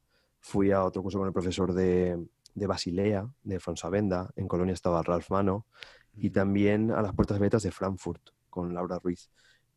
fui 0.41 0.73
a 0.73 0.85
otro 0.85 1.03
curso 1.03 1.19
con 1.19 1.27
el 1.27 1.35
profesor 1.35 1.75
de, 1.75 2.19
de 2.55 2.67
Basilea, 2.67 3.29
de 3.43 3.61
Fonsavenda, 3.61 4.31
en 4.37 4.49
Colonia 4.49 4.73
estaba 4.73 5.03
Ralph 5.03 5.31
Mano, 5.31 5.67
y 6.15 6.31
también 6.31 6.91
a 6.93 7.03
las 7.03 7.13
puertas 7.13 7.37
abiertas 7.37 7.63
de 7.63 7.73
Frankfurt 7.73 8.31
con 8.49 8.73
Laura 8.73 8.99
Ruiz. 9.03 9.31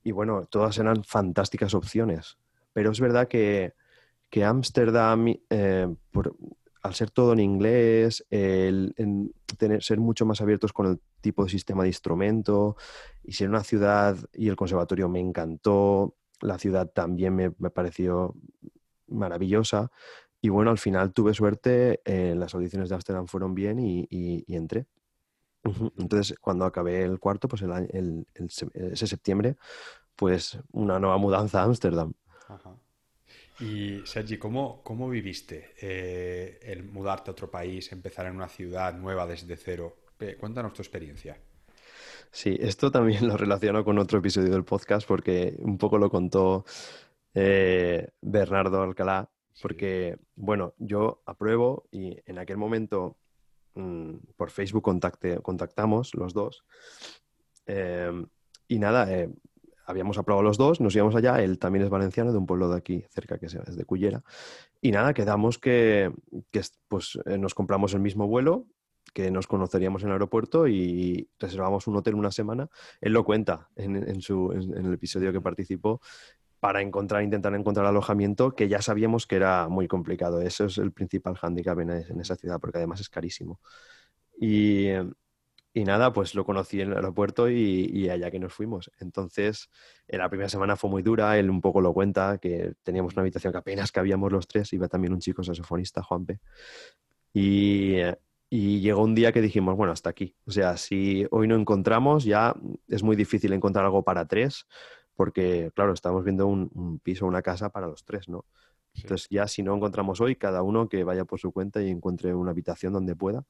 Y 0.03 0.13
bueno, 0.13 0.45
todas 0.45 0.77
eran 0.77 1.03
fantásticas 1.03 1.73
opciones. 1.73 2.37
Pero 2.71 2.91
es 2.91 3.01
verdad 3.01 3.27
que, 3.27 3.73
que 4.29 4.45
Ámsterdam, 4.45 5.35
eh, 5.49 5.93
al 6.81 6.95
ser 6.95 7.11
todo 7.11 7.33
en 7.33 7.39
inglés, 7.39 8.25
el, 8.29 8.93
tener, 9.57 9.83
ser 9.83 9.99
mucho 9.99 10.25
más 10.25 10.41
abiertos 10.41 10.73
con 10.73 10.87
el 10.87 10.99
tipo 11.21 11.43
de 11.43 11.49
sistema 11.49 11.83
de 11.83 11.89
instrumento 11.89 12.77
y 13.23 13.33
ser 13.33 13.49
una 13.49 13.63
ciudad 13.63 14.17
y 14.33 14.47
el 14.47 14.55
conservatorio 14.55 15.09
me 15.09 15.19
encantó, 15.19 16.15
la 16.41 16.57
ciudad 16.57 16.87
también 16.87 17.35
me, 17.35 17.51
pareció 17.51 18.35
maravillosa. 19.07 19.91
Y 20.41 20.49
bueno, 20.49 20.71
al 20.71 20.77
final 20.77 21.11
tuve 21.11 21.33
suerte, 21.33 22.01
eh, 22.05 22.33
las 22.35 22.55
audiciones 22.55 22.89
de 22.89 22.95
Ámsterdam 22.95 23.27
fueron 23.27 23.53
bien 23.53 23.79
y 23.79 24.45
entré. 24.47 24.87
Entonces, 25.97 26.37
cuando 26.39 26.65
acabé 26.65 27.03
el 27.03 27.19
cuarto, 27.19 27.47
pues 27.47 27.61
el, 27.61 28.25
ese 28.73 29.07
septiembre, 29.07 29.57
pues 30.15 30.59
una 30.71 30.99
nueva 30.99 31.17
mudanza 31.17 31.61
a 31.61 31.65
Ámsterdam. 31.65 32.13
Y 33.59 34.01
Sergi, 34.05 34.37
¿cómo, 34.37 34.81
cómo 34.83 35.09
viviste 35.09 35.73
eh, 35.81 36.59
el 36.63 36.83
mudarte 36.83 37.29
a 37.29 37.33
otro 37.33 37.51
país, 37.51 37.91
empezar 37.91 38.25
en 38.27 38.35
una 38.35 38.47
ciudad 38.47 38.93
nueva 38.93 39.27
desde 39.27 39.57
cero? 39.57 39.97
Cuéntanos 40.39 40.73
tu 40.73 40.81
experiencia. 40.81 41.37
Sí, 42.31 42.57
esto 42.59 42.91
también 42.91 43.27
lo 43.27 43.37
relaciono 43.37 43.83
con 43.83 43.97
otro 43.97 44.19
episodio 44.19 44.51
del 44.51 44.63
podcast 44.63 45.07
porque 45.07 45.55
un 45.59 45.77
poco 45.77 45.97
lo 45.97 46.09
contó 46.09 46.65
eh, 47.33 48.09
Bernardo 48.21 48.81
Alcalá, 48.81 49.29
porque, 49.61 50.17
bueno, 50.35 50.73
yo 50.77 51.21
apruebo 51.25 51.87
y 51.91 52.17
en 52.25 52.37
aquel 52.37 52.57
momento 52.57 53.17
mm, 53.75 54.15
por 54.37 54.51
Facebook 54.51 54.83
contactamos 55.41 56.15
los 56.15 56.33
dos. 56.33 56.63
Em, 57.65 58.25
y 58.67 58.79
nada, 58.79 59.11
eh, 59.11 59.29
habíamos 59.89 60.19
aprobado 60.19 60.43
los 60.43 60.57
dos, 60.57 60.79
nos 60.81 60.95
íbamos 60.95 61.15
allá, 61.15 61.41
él 61.41 61.57
también 61.57 61.83
es 61.83 61.89
valenciano, 61.89 62.31
de 62.31 62.37
un 62.37 62.45
pueblo 62.45 62.69
de 62.69 62.77
aquí 62.77 63.03
cerca 63.09 63.39
que 63.39 63.47
es 63.47 63.75
de 63.75 63.85
Cullera. 63.85 64.21
Y 64.81 64.91
nada, 64.91 65.15
quedamos 65.15 65.57
que, 65.57 66.11
pues, 66.87 67.17
eh, 67.25 67.39
nos 67.39 67.55
compramos 67.55 67.95
el 67.95 67.99
mismo 67.99 68.27
vuelo, 68.27 68.67
que 69.15 69.31
nos 69.31 69.47
conoceríamos 69.47 70.03
en 70.03 70.09
el 70.09 70.13
aeropuerto 70.13 70.67
y 70.67 71.27
reservamos 71.39 71.87
un 71.87 71.95
hotel 71.95 72.13
una 72.13 72.29
semana. 72.29 72.69
Él 73.01 73.13
lo 73.13 73.25
cuenta 73.25 73.67
en, 73.75 74.21
su, 74.21 74.51
en 74.51 74.85
el 74.85 74.93
episodio 74.93 75.33
que 75.33 75.41
participó 75.41 75.99
para 76.59 76.81
encontrar, 76.81 77.23
intentar 77.23 77.55
encontrar 77.55 77.87
alojamiento, 77.87 78.53
que 78.53 78.67
ya 78.67 78.83
sabíamos 78.83 79.25
que 79.25 79.37
era 79.37 79.69
muy 79.69 79.87
complicado. 79.87 80.39
Eso 80.41 80.65
es 80.65 80.77
el 80.77 80.91
principal 80.91 81.35
hándicap 81.35 81.79
en, 81.79 81.89
esa 82.21 82.35
ciudad, 82.35 82.59
porque 82.59 82.77
además 82.77 82.99
es 82.99 83.09
carísimo. 83.09 83.59
Y, 84.39 84.89
nada, 85.75 86.13
pues 86.13 86.35
lo 86.35 86.45
conocí 86.45 86.81
en 86.81 86.89
el 86.89 86.95
aeropuerto 86.97 87.49
y, 87.49 88.09
allá 88.09 88.31
que 88.31 88.39
nos 88.39 88.53
fuimos. 88.53 88.91
Entonces, 88.99 89.69
la 90.07 90.29
primera 90.29 90.49
semana 90.49 90.75
fue 90.75 90.89
muy 90.89 91.03
dura, 91.03 91.37
él 91.37 91.49
un 91.49 91.61
poco 91.61 91.81
lo 91.81 91.93
cuenta, 91.93 92.37
que 92.39 92.73
teníamos 92.83 93.13
una 93.13 93.21
habitación 93.21 93.53
que 93.53 93.59
apenas 93.59 93.91
cabíamos 93.91 94.31
los 94.31 94.47
tres, 94.47 94.73
iba 94.73 94.87
también 94.87 95.13
un 95.13 95.19
chico 95.19 95.43
saxofonista, 95.43 96.03
Juanpe. 96.03 96.39
Y, 97.33 97.97
y 98.49 98.81
llegó 98.81 99.03
un 99.03 99.15
día 99.15 99.31
que 99.31 99.41
dijimos, 99.41 99.75
bueno, 99.75 99.93
hasta 99.93 100.09
aquí. 100.09 100.35
O 100.45 100.51
sea, 100.51 100.77
si 100.77 101.25
hoy 101.31 101.47
no 101.47 101.55
encontramos, 101.55 102.23
ya 102.23 102.55
es 102.87 103.03
muy 103.03 103.15
difícil 103.15 103.53
encontrar 103.53 103.85
algo 103.85 104.03
para 104.03 104.27
tres 104.27 104.67
porque, 105.15 105.71
claro, 105.75 105.93
estamos 105.93 106.23
viendo 106.23 106.47
un 106.47 106.99
piso, 107.03 107.25
una 107.25 107.41
casa 107.41 107.69
para 107.69 107.87
los 107.87 108.05
tres, 108.05 108.29
¿no? 108.29 108.45
Entonces 108.95 109.27
ya 109.29 109.47
si 109.47 109.63
no 109.63 109.75
encontramos 109.75 110.21
hoy, 110.21 110.35
cada 110.35 110.61
uno 110.63 110.89
que 110.89 111.03
vaya 111.03 111.25
por 111.25 111.39
su 111.39 111.51
cuenta 111.51 111.81
y 111.81 111.89
encuentre 111.89 112.33
una 112.33 112.51
habitación 112.51 112.93
donde 112.93 113.15
pueda. 113.15 113.45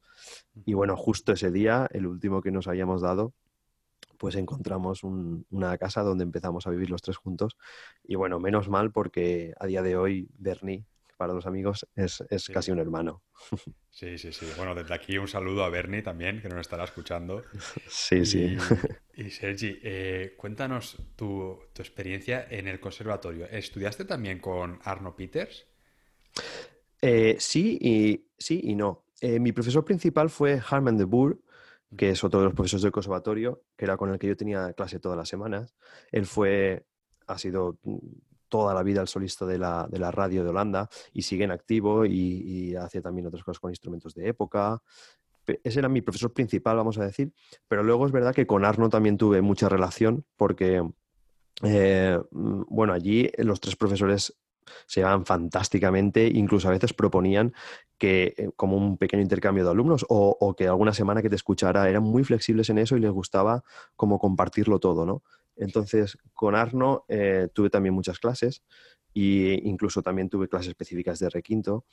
Y 0.66 0.74
bueno, 0.74 0.96
justo 0.96 1.32
ese 1.32 1.52
día, 1.52 1.88
el 1.92 2.08
último 2.08 2.42
que 2.42 2.52
nos 2.52 2.68
habíamos 2.68 3.02
dado, 3.02 3.34
pues 4.18 4.36
encontramos 4.36 5.04
una 5.04 5.78
casa 5.78 6.04
donde 6.04 6.26
empezamos 6.26 6.68
a 6.68 6.70
vivir 6.70 6.90
los 6.90 7.02
tres 7.02 7.18
juntos. 7.18 7.58
Y 8.04 8.16
bueno, 8.16 8.40
menos 8.40 8.70
mal 8.70 8.92
porque 8.92 9.54
a 9.60 9.66
día 9.66 9.82
de 9.82 9.96
hoy 9.98 10.30
Bernie, 10.38 10.86
para 11.20 11.34
los 11.34 11.46
amigos 11.46 11.86
es, 11.98 12.24
casi 12.54 12.72
un 12.72 12.80
hermano. 12.80 13.22
Sí, 13.92 14.18
sí, 14.18 14.32
sí. 14.32 14.46
Bueno, 14.56 14.74
desde 14.74 14.94
aquí 14.94 15.18
un 15.18 15.28
saludo 15.28 15.66
a 15.66 15.70
Bernie 15.70 16.02
también, 16.02 16.42
que 16.42 16.48
nos 16.48 16.62
estará 16.62 16.86
escuchando. 16.86 17.44
Sí, 17.90 18.26
sí. 18.26 18.56
Y 19.14 19.30
Sergi, 19.30 19.78
eh, 19.84 20.36
cuéntanos 20.38 20.96
tu, 21.18 21.60
experiencia 21.78 22.48
en 22.50 22.70
el 22.70 22.80
conservatorio. 22.80 23.46
¿Estudiaste 23.52 24.06
también 24.06 24.40
con 24.40 24.80
Arno 24.86 25.18
Peters? 25.18 25.68
Eh, 27.02 27.36
sí, 27.38 27.78
y, 27.82 28.26
sí 28.38 28.62
y 28.64 28.76
no. 28.76 29.04
Eh, 29.20 29.42
mi 29.42 29.52
profesor 29.52 29.84
principal 29.84 30.30
fue 30.30 30.62
Harman 30.70 30.96
de 30.96 31.04
Boer, 31.04 31.36
que 31.98 32.12
es 32.12 32.24
otro 32.24 32.40
de 32.40 32.46
los 32.46 32.54
profesores 32.54 32.84
del 32.84 32.94
conservatorio, 32.94 33.64
que 33.76 33.84
era 33.84 33.98
con 33.98 34.10
el 34.10 34.20
que 34.20 34.28
yo 34.28 34.38
tenía 34.38 34.72
clase 34.72 35.02
todas 35.02 35.18
las 35.18 35.28
semanas. 35.28 35.76
Él 36.14 36.26
fue, 36.26 36.86
ha 37.28 37.38
sido 37.38 37.78
toda 38.50 38.74
la 38.74 38.84
vida 38.84 39.02
el 39.02 39.08
solista 39.08 39.46
de 39.46 39.58
la, 39.58 40.12
radio 40.12 40.44
de 40.44 40.50
Holanda 40.50 40.90
y 41.14 41.22
sigue 41.22 41.44
en 41.44 41.52
activo 41.52 42.06
y, 42.06 42.76
hace 42.76 43.02
también 43.02 43.28
otras 43.28 43.44
cosas 43.44 43.60
con 43.60 43.72
instrumentos 43.72 44.14
de 44.14 44.28
época. 44.28 44.82
Ese 45.64 45.80
era 45.80 45.90
mi 45.90 46.02
profesor 46.02 46.34
principal, 46.34 46.78
vamos 46.78 46.98
a 47.00 47.06
decir, 47.06 47.32
pero 47.68 47.84
luego 47.84 48.06
es 48.06 48.12
verdad 48.12 48.36
que 48.36 48.46
con 48.46 48.66
Arno 48.66 48.90
también 48.90 49.18
tuve 49.18 49.42
mucha 49.42 49.68
relación 49.68 50.26
porque, 50.38 50.88
eh, 51.64 52.20
mm, 52.32 52.64
bueno, 52.68 52.94
allí 52.94 53.32
los 53.38 53.60
tres 53.60 53.76
profesores 53.76 54.36
se 54.86 55.00
llevaban 55.00 55.26
fantásticamente, 55.26 56.28
incluso 56.28 56.68
a 56.68 56.72
veces 56.72 56.94
proponían 56.94 57.54
que 57.98 58.34
eh, 58.38 58.50
como 58.56 58.78
un 58.78 58.98
pequeño 58.98 59.24
intercambio 59.24 59.64
de 59.64 59.72
alumnos 59.72 60.06
o, 60.10 60.38
o, 60.40 60.56
que 60.56 60.68
alguna 60.68 60.94
semana 60.94 61.22
que 61.22 61.30
te 61.30 61.36
escuchara, 61.36 61.90
eran 61.90 62.04
muy 62.04 62.24
flexibles 62.24 62.70
en 62.70 62.78
eso 62.78 62.96
y 62.96 63.00
les 63.00 63.12
gustaba 63.12 63.64
como 63.96 64.20
compartirlo 64.20 64.80
todo, 64.80 65.06
¿no? 65.06 65.24
Entonces, 65.60 66.18
con 66.34 66.56
Arno 66.56 67.06
eh, 67.08 67.50
tuve 67.54 67.70
también 67.70 67.94
muchas 67.94 68.18
clases 68.18 68.64
e 69.14 69.60
incluso 69.64 70.02
también 70.02 70.30
tuve 70.30 70.48
clases 70.48 70.70
específicas 70.70 71.20
de 71.20 71.30
requinto. 71.30 71.86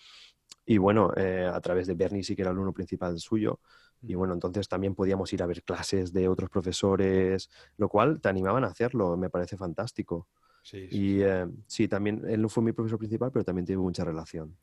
Y 0.65 0.79
bueno, 0.79 1.13
eh, 1.17 1.51
a 1.53 1.61
través 1.61 1.87
de 1.87 1.95
Bernie 1.95 2.23
sí 2.23 2.37
que 2.37 2.43
era 2.43 2.51
el 2.51 2.57
alumno 2.57 2.73
principal 2.73 3.19
suyo. 3.19 3.61
Y 4.03 4.15
bueno, 4.15 4.35
entonces 4.35 4.69
también 4.69 4.95
podíamos 4.95 5.33
ir 5.33 5.43
a 5.43 5.47
ver 5.47 5.63
clases 5.63 6.13
de 6.13 6.29
otros 6.29 6.51
profesores, 6.51 7.51
lo 7.77 7.89
cual 7.89 8.21
te 8.21 8.29
animaban 8.29 8.65
a 8.65 8.69
hacerlo, 8.69 9.17
me 9.17 9.31
parece 9.31 9.57
fantástico. 9.57 10.29
Sí, 10.63 10.89
y 10.91 11.23
eh, 11.23 11.47
sí, 11.67 11.89
también 11.89 12.23
él 12.29 12.43
no 12.43 12.49
fue 12.49 12.63
mi 12.63 12.73
profesor 12.73 12.99
principal, 12.99 13.31
pero 13.33 13.45
también 13.45 13.67
tuve 13.67 13.79
mucha 13.79 14.05
relación. 14.05 14.57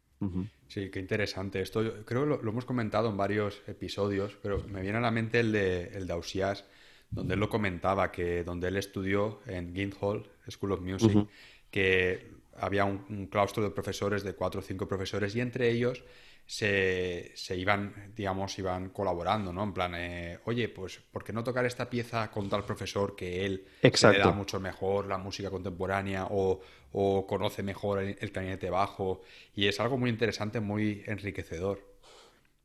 Sí, 0.67 0.89
qué 0.89 0.99
interesante. 0.99 1.61
Esto 1.61 1.81
creo 2.05 2.23
que 2.23 2.29
lo, 2.29 2.41
lo, 2.41 2.51
hemos 2.51 2.63
comentado 2.65 3.09
en 3.09 3.17
varios 3.17 3.61
episodios, 3.67 4.37
pero 4.41 4.63
me 4.67 4.81
viene 4.81 4.99
a 4.99 5.01
la 5.01 5.11
mente 5.11 5.41
el 5.41 5.51
de, 5.51 5.87
el 5.87 6.07
de 6.07 6.13
Ausias, 6.13 6.65
donde 7.13 7.36
él 7.36 7.39
lo 7.39 7.49
comentaba, 7.49 8.12
que 8.12 8.43
donde 8.43 8.67
él 8.67 8.78
estudió 8.78 9.39
en 9.45 9.73
Guildhall 9.73 10.30
School 10.49 10.71
of 10.71 10.82
Music, 10.82 11.28
que 11.69 12.32
había 12.58 12.86
un, 12.86 13.28
claustro 13.28 13.63
de 13.63 13.69
profesores, 13.69 14.23
de 14.23 14.34
cuatro 14.34 14.60
o 14.60 14.63
cinco 14.63 14.88
profesores, 14.88 15.36
y 15.36 15.41
entre 15.41 15.69
ellos 15.69 16.04
se, 16.45 17.32
se 17.36 17.56
iban, 17.56 18.13
digamos, 18.15 18.58
iban 18.60 18.89
colaborando, 18.89 19.54
¿no? 19.54 19.63
En 19.63 19.73
plan, 19.73 19.93
eh, 19.95 20.39
oye, 20.45 20.69
pues, 20.69 20.99
¿por 21.12 21.23
qué 21.23 21.32
no 21.32 21.43
tocar 21.43 21.65
esta 21.65 21.89
pieza 21.89 22.30
con 22.30 22.49
tal 22.49 22.65
profesor 22.65 23.15
que 23.15 23.45
él 23.45 23.65
le 23.82 24.19
da 24.19 24.32
mucho 24.32 24.60
mejor 24.60 25.08
la 25.08 25.17
música 25.17 25.49
contemporánea 25.49 26.28
o, 26.30 26.60
o 26.91 27.26
conoce 27.26 27.63
mejor 27.63 27.99
el, 28.04 28.17
el 28.19 28.32
clarinete 28.32 28.69
bajo? 28.69 29.21
Y 29.56 29.67
es 29.67 29.80
algo 29.80 29.97
muy 29.97 30.10
interesante, 30.10 30.60
muy 30.60 31.04
enriquecedor. 31.08 31.92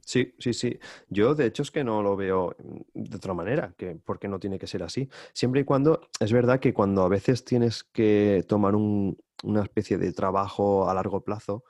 Sí, 0.09 0.35
sí, 0.39 0.55
sí. 0.55 0.81
Yo 1.11 1.35
de 1.35 1.45
hecho 1.45 1.61
es 1.61 1.71
que 1.71 1.85
no 1.85 2.03
lo 2.03 2.17
veo 2.17 2.57
de 2.95 3.15
otra 3.15 3.35
manera, 3.35 3.75
que 3.77 3.95
porque 4.03 4.27
no 4.27 4.41
tiene 4.41 4.59
que 4.59 4.67
ser 4.67 4.83
así. 4.83 5.07
Siempre 5.35 5.61
y 5.61 5.65
cuando, 5.65 6.09
es 6.19 6.33
verdad 6.33 6.61
que 6.61 6.73
cuando 6.73 7.03
a 7.03 7.09
veces 7.11 7.45
tienes 7.45 7.85
que 7.85 8.43
tomar 8.49 8.75
una 8.75 9.63
especie 9.63 9.99
de 9.99 10.11
trabajo 10.15 10.89
a 10.89 10.95
largo 10.95 11.21
plazo, 11.21 11.63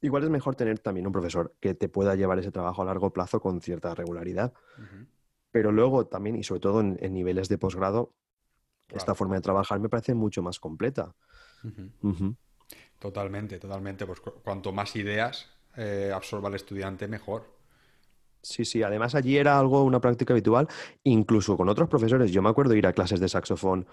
igual 0.00 0.22
es 0.22 0.30
mejor 0.30 0.54
tener 0.54 0.78
también 0.78 1.08
un 1.08 1.12
profesor 1.12 1.56
que 1.58 1.74
te 1.74 1.88
pueda 1.88 2.14
llevar 2.14 2.38
ese 2.38 2.52
trabajo 2.52 2.82
a 2.82 2.84
largo 2.84 3.12
plazo 3.12 3.40
con 3.40 3.60
cierta 3.62 3.96
regularidad. 3.96 4.52
Pero 5.50 5.72
luego 5.72 6.06
también, 6.06 6.36
y 6.36 6.44
sobre 6.44 6.60
todo 6.60 6.78
en, 6.78 7.12
niveles 7.12 7.48
de 7.48 7.58
posgrado, 7.58 8.14
esta 8.90 9.16
forma 9.16 9.34
de 9.34 9.40
trabajar 9.40 9.80
me 9.80 9.88
parece 9.88 10.14
mucho 10.14 10.40
más 10.40 10.60
completa. 10.60 11.16
Totalmente, 13.00 13.58
totalmente. 13.58 14.06
Pues 14.06 14.20
cuanto 14.20 14.70
más 14.70 14.94
ideas, 14.94 15.57
eh, 15.78 16.10
absorba 16.12 16.48
al 16.48 16.56
estudiante 16.56 17.06
mejor. 17.08 17.44
Sí, 18.42 18.64
sí, 18.64 18.82
además 18.82 19.14
allí 19.14 19.36
era 19.36 19.58
algo, 19.58 19.84
una 19.84 20.00
práctica 20.00 20.32
habitual, 20.32 20.68
incluso 21.04 21.56
con 21.56 21.68
otros 21.68 21.88
profesores. 21.88 22.30
Yo 22.30 22.42
me 22.42 22.48
acuerdo 22.48 22.74
ir 22.74 22.86
a 22.86 22.92
clases 22.92 23.20
de 23.20 23.28
saxofón 23.28 23.86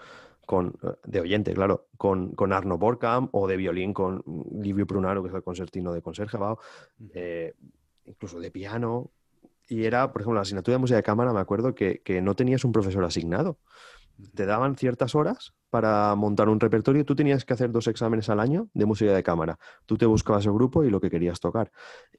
con, 0.46 0.74
eh, 0.82 0.94
de 1.04 1.20
oyente, 1.20 1.52
claro, 1.54 1.88
con, 1.96 2.30
con 2.34 2.52
Arno 2.52 2.78
Borkamp 2.78 3.34
o 3.34 3.46
de 3.46 3.56
violín 3.56 3.92
con 3.92 4.22
Livio 4.60 4.86
Prunaro, 4.86 5.22
que 5.22 5.28
es 5.28 5.34
el 5.34 5.42
concertino 5.42 5.92
de 5.92 6.02
Conserje 6.02 6.38
eh, 7.14 7.54
incluso 8.04 8.40
de 8.40 8.50
piano. 8.50 9.10
Y 9.68 9.84
era, 9.84 10.12
por 10.12 10.22
ejemplo, 10.22 10.36
la 10.36 10.42
asignatura 10.42 10.76
de 10.76 10.78
música 10.78 10.96
de 10.96 11.02
cámara, 11.02 11.32
me 11.32 11.40
acuerdo 11.40 11.74
que, 11.74 12.00
que 12.04 12.22
no 12.22 12.36
tenías 12.36 12.64
un 12.64 12.72
profesor 12.72 13.04
asignado 13.04 13.58
te 14.34 14.46
daban 14.46 14.76
ciertas 14.76 15.14
horas 15.14 15.54
para 15.70 16.14
montar 16.14 16.48
un 16.48 16.60
repertorio. 16.60 17.04
Tú 17.04 17.14
tenías 17.14 17.44
que 17.44 17.54
hacer 17.54 17.70
dos 17.70 17.86
exámenes 17.86 18.28
al 18.28 18.40
año 18.40 18.68
de 18.72 18.86
música 18.86 19.12
de 19.12 19.22
cámara. 19.22 19.58
Tú 19.84 19.96
te 19.96 20.06
buscabas 20.06 20.46
el 20.46 20.52
grupo 20.52 20.84
y 20.84 20.90
lo 20.90 21.00
que 21.00 21.10
querías 21.10 21.40
tocar. 21.40 21.70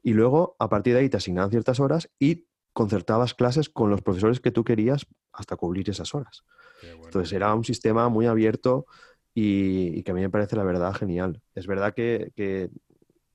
Y 0.03 0.13
luego, 0.13 0.55
a 0.59 0.69
partir 0.69 0.93
de 0.93 0.99
ahí, 0.99 1.09
te 1.09 1.17
asignaban 1.17 1.49
ciertas 1.49 1.79
horas 1.79 2.09
y 2.19 2.47
concertabas 2.73 3.33
clases 3.33 3.69
con 3.69 3.89
los 3.89 4.01
profesores 4.03 4.39
que 4.39 4.51
tú 4.51 4.63
querías 4.63 5.07
hasta 5.33 5.55
cubrir 5.55 5.89
esas 5.89 6.13
horas. 6.13 6.43
Entonces 6.83 7.33
era 7.33 7.53
un 7.55 7.63
sistema 7.63 8.07
muy 8.09 8.27
abierto 8.27 8.85
y, 9.33 10.03
que 10.03 10.11
a 10.11 10.13
mí 10.13 10.21
me 10.21 10.29
parece 10.29 10.55
la 10.55 10.63
verdad 10.63 10.93
genial. 10.93 11.41
Es 11.55 11.65
verdad 11.65 11.93
que, 11.95 12.69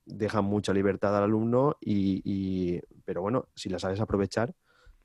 deja 0.04 0.40
mucha 0.42 0.72
libertad 0.72 1.16
al 1.16 1.24
alumno, 1.24 1.76
y, 1.80 2.80
pero 3.04 3.22
bueno, 3.22 3.48
si 3.54 3.68
la 3.68 3.78
sabes 3.78 4.00
aprovechar, 4.00 4.54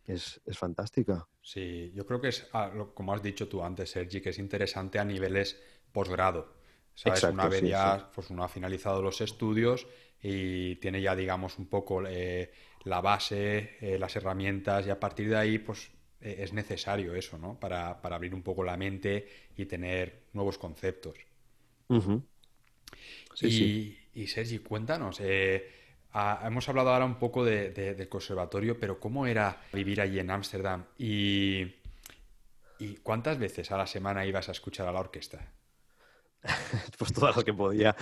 es, 0.08 0.42
es 0.46 0.58
fantástica. 0.58 1.28
Sí, 1.42 1.92
yo 1.94 2.06
creo 2.06 2.20
que 2.20 2.30
es, 2.30 2.48
ah, 2.54 2.72
como 2.94 3.14
has 3.14 3.22
dicho 3.22 3.48
tú 3.48 3.64
antes, 3.64 3.92
Sergi, 3.92 4.22
que 4.22 4.30
es 4.30 4.40
interesante 4.40 4.98
a 4.98 5.06
niveles 5.06 5.62
posgrado. 5.92 6.56
¿Sabes? 6.96 7.24
una 7.26 7.48
vez 7.48 7.62
ya 7.62 8.10
pues 8.12 8.32
uno 8.32 8.44
ha 8.44 8.50
finalizado 8.50 9.04
los 9.04 9.22
estudios 9.22 9.86
y 10.20 10.78
tiene 10.78 11.00
ya, 11.00 11.16
digamos, 11.16 11.60
un 11.60 11.68
poco 11.68 12.02
eh, 12.08 12.52
la 12.86 13.02
base, 13.02 13.78
eh, 13.82 14.00
las 14.00 14.16
herramientas 14.16 14.88
y 14.88 14.90
a 14.90 15.00
partir 15.00 15.30
de 15.30 15.38
ahí 15.38 15.60
pues 15.60 15.92
eh, 16.22 16.38
es 16.40 16.54
necesario 16.54 17.14
eso, 17.14 17.38
¿no? 17.38 17.60
Para, 17.60 17.92
abrir 18.02 18.34
un 18.34 18.42
poco 18.42 18.64
la 18.64 18.78
mente 18.78 19.28
y 19.56 19.66
tener 19.66 20.24
nuevos 20.34 20.58
conceptos. 20.58 21.16
y, 23.42 23.98
y, 24.16 24.28
Sergi, 24.28 24.60
cuéntanos, 24.60 25.20
eh, 25.20 25.77
hemos 26.44 26.68
hablado 26.70 26.92
ahora 26.92 27.06
un 27.06 27.16
poco 27.16 27.44
del 27.46 28.10
conservatorio, 28.10 28.80
pero 28.80 29.00
¿cómo 29.00 29.28
era 29.28 29.62
vivir 29.74 30.02
allí 30.02 30.20
en 30.20 30.32
Ámsterdam? 30.32 30.86
Y, 30.98 31.76
¿Y 32.80 32.96
cuántas 32.98 33.38
veces 33.38 33.72
a 33.72 33.78
la 33.78 33.88
semana 33.88 34.26
ibas 34.26 34.50
a 34.50 34.52
escuchar 34.52 34.88
a 34.88 34.92
la 34.92 35.00
orquesta? 35.00 35.52
pues 36.98 37.14
todas 37.14 37.36
las 37.36 37.46
que 37.46 37.54
podía. 37.54 37.96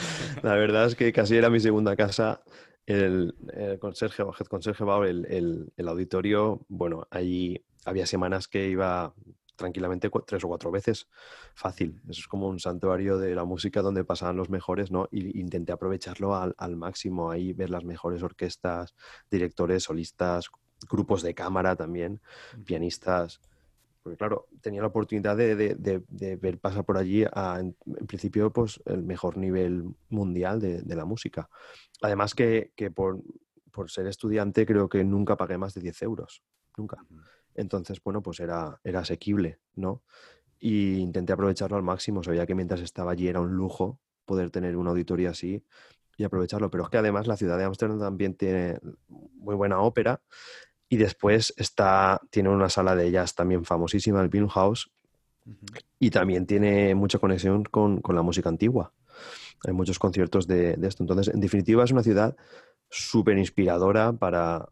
La 0.44 0.56
verdad 0.56 0.86
es 0.88 0.96
que 0.96 1.12
casi 1.14 1.38
era 1.38 1.50
mi 1.50 1.60
segunda 1.60 1.96
casa. 1.96 2.42
El, 2.86 3.34
el 3.54 3.80
conserje, 3.80 4.24
el 5.76 5.88
auditorio, 5.88 6.66
bueno, 6.68 7.08
ahí 7.10 7.66
había 7.86 8.06
semanas 8.06 8.48
que 8.48 8.68
iba 8.68 9.14
tranquilamente 9.56 10.10
tres 10.26 10.44
o 10.44 10.48
cuatro 10.48 10.72
veces, 10.72 11.08
fácil. 11.54 12.02
Eso 12.10 12.22
es 12.22 12.28
como 12.28 12.48
un 12.48 12.60
santuario 12.60 13.18
de 13.18 13.36
la 13.36 13.46
música 13.46 13.82
donde 13.82 14.04
pasaban 14.04 14.38
los 14.38 14.50
mejores, 14.50 14.92
¿no? 14.92 15.08
Y 15.12 15.40
intenté 15.40 15.72
aprovecharlo 15.72 16.36
al, 16.36 16.54
al 16.58 16.76
máximo, 16.76 17.32
ahí 17.32 17.54
ver 17.54 17.70
las 17.70 17.84
mejores 17.84 18.24
orquestas, 18.24 18.96
directores, 19.30 19.84
solistas, 19.84 20.50
grupos 20.90 21.22
de 21.24 21.34
cámara 21.34 21.76
también, 21.76 22.22
pianistas 22.66 23.40
porque 24.06 24.18
claro, 24.18 24.48
tenía 24.62 24.82
la 24.82 24.90
oportunidad 24.90 25.36
de, 25.36 26.38
ver 26.40 26.60
pasar 26.60 26.86
por 26.86 26.96
allí 26.96 27.24
en, 27.24 27.76
principio 28.06 28.54
pues 28.54 28.80
el 28.86 29.02
mejor 29.02 29.36
nivel 29.36 29.96
mundial 30.10 30.62
de, 30.62 30.96
la 30.96 31.06
música. 31.06 31.50
Además 32.04 32.36
que, 32.36 32.72
por, 32.94 33.24
ser 33.88 34.06
estudiante 34.06 34.64
creo 34.68 34.88
que 34.88 35.04
nunca 35.04 35.36
pagué 35.36 35.58
más 35.58 35.74
de 35.74 35.82
10 35.82 36.04
euros, 36.04 36.44
nunca. 36.78 37.04
Entonces, 37.56 38.02
bueno, 38.04 38.22
pues 38.22 38.40
era, 38.40 38.80
era 38.84 39.00
asequible, 39.00 39.60
¿no? 39.76 40.04
Y 40.60 40.98
intenté 40.98 41.34
aprovecharlo 41.34 41.78
al 41.78 41.84
máximo, 41.84 42.24
sabía 42.24 42.46
que 42.46 42.56
mientras 42.56 42.82
estaba 42.82 43.12
allí 43.12 43.28
era 43.28 43.42
un 43.42 43.54
lujo 43.54 44.00
poder 44.26 44.50
tener 44.50 44.78
una 44.78 44.92
auditoría 44.92 45.32
así 45.32 45.64
y 46.18 46.24
aprovecharlo. 46.24 46.70
Pero 46.70 46.84
es 46.84 46.90
que 46.90 46.98
además 46.98 47.28
la 47.28 47.38
ciudad 47.38 47.58
de 47.58 47.66
Ámsterdam 47.66 48.00
también 48.00 48.36
tiene 48.36 48.80
muy 49.08 49.56
buena 49.56 49.80
ópera 49.80 50.22
y 50.90 50.98
después 50.98 51.54
está, 51.58 52.22
tiene 52.30 52.50
una 52.50 52.70
sala 52.70 52.96
de 52.96 53.12
jazz 53.12 53.36
también 53.36 53.66
famosísima, 53.66 54.22
el 54.22 54.50
House, 54.50 54.92
y 56.00 56.10
también 56.10 56.46
tiene 56.46 56.96
mucha 56.96 57.20
conexión 57.20 57.64
con, 57.64 58.02
la 58.08 58.22
música 58.22 58.50
antigua. 58.50 58.94
Hay 59.66 59.74
muchos 59.74 60.00
conciertos 60.00 60.48
de, 60.48 60.78
esto. 60.84 61.04
Entonces, 61.04 61.34
en 61.34 61.40
definitiva, 61.40 61.84
es 61.84 61.92
una 61.92 62.04
ciudad 62.04 62.36
súper 62.96 63.38
inspiradora 63.38 64.14
para, 64.14 64.68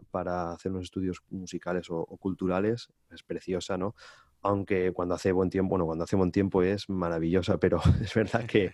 hacer 0.52 0.72
unos 0.72 0.84
estudios 0.84 1.22
musicales 1.30 1.88
o, 1.90 2.06
culturales. 2.18 2.90
Es 3.12 3.24
preciosa, 3.24 3.78
¿no? 3.78 3.96
Aunque 4.42 4.92
cuando 4.92 5.16
hace 5.16 5.32
buen 5.32 5.50
tiempo, 5.50 5.70
bueno, 5.70 5.86
cuando 5.86 6.04
hace 6.04 6.16
buen 6.16 6.32
tiempo 6.32 6.64
es 6.64 6.90
maravillosa, 6.90 7.58
pero 7.58 7.82
es 8.02 8.14
verdad 8.14 8.46
que, 8.46 8.74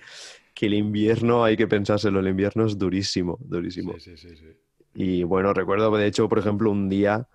que 0.54 0.66
el 0.68 0.74
invierno 0.74 1.44
hay 1.44 1.58
que 1.58 1.68
pensárselo, 1.68 2.20
el 2.20 2.28
invierno 2.28 2.66
es 2.66 2.78
durísimo, 2.78 3.38
durísimo. 3.42 3.94
Sí, 4.00 4.18
sí, 4.18 4.36
sí. 4.36 4.48
Y 4.94 5.24
bueno, 5.24 5.54
recuerdo 5.54 5.96
de 5.96 6.08
hecho, 6.08 6.28
por 6.28 6.40
ejemplo, 6.40 6.72
un 6.72 6.90
día 6.90 7.28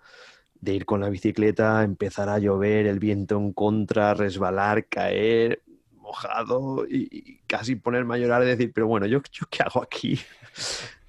de 0.61 0.75
ir 0.75 0.87
con 0.87 1.01
la 1.01 1.11
bicicleta, 1.11 1.83
empezar 1.83 2.29
a 2.29 2.39
llover, 2.39 2.87
el 2.87 2.99
viento 2.99 3.37
en 3.37 3.53
contra, 3.53 4.15
resbalar, 4.15 4.87
caer, 4.87 5.63
mojado 5.93 6.87
y, 6.89 7.41
casi 7.47 7.77
ponerme 7.77 8.15
a 8.15 8.19
llorar 8.19 8.43
y 8.43 8.47
decir, 8.47 8.73
pero 8.73 8.87
bueno, 8.87 9.07
¿yo, 9.07 9.21
yo 9.31 9.47
qué 9.51 9.63
hago 9.63 9.83
aquí? 9.83 10.19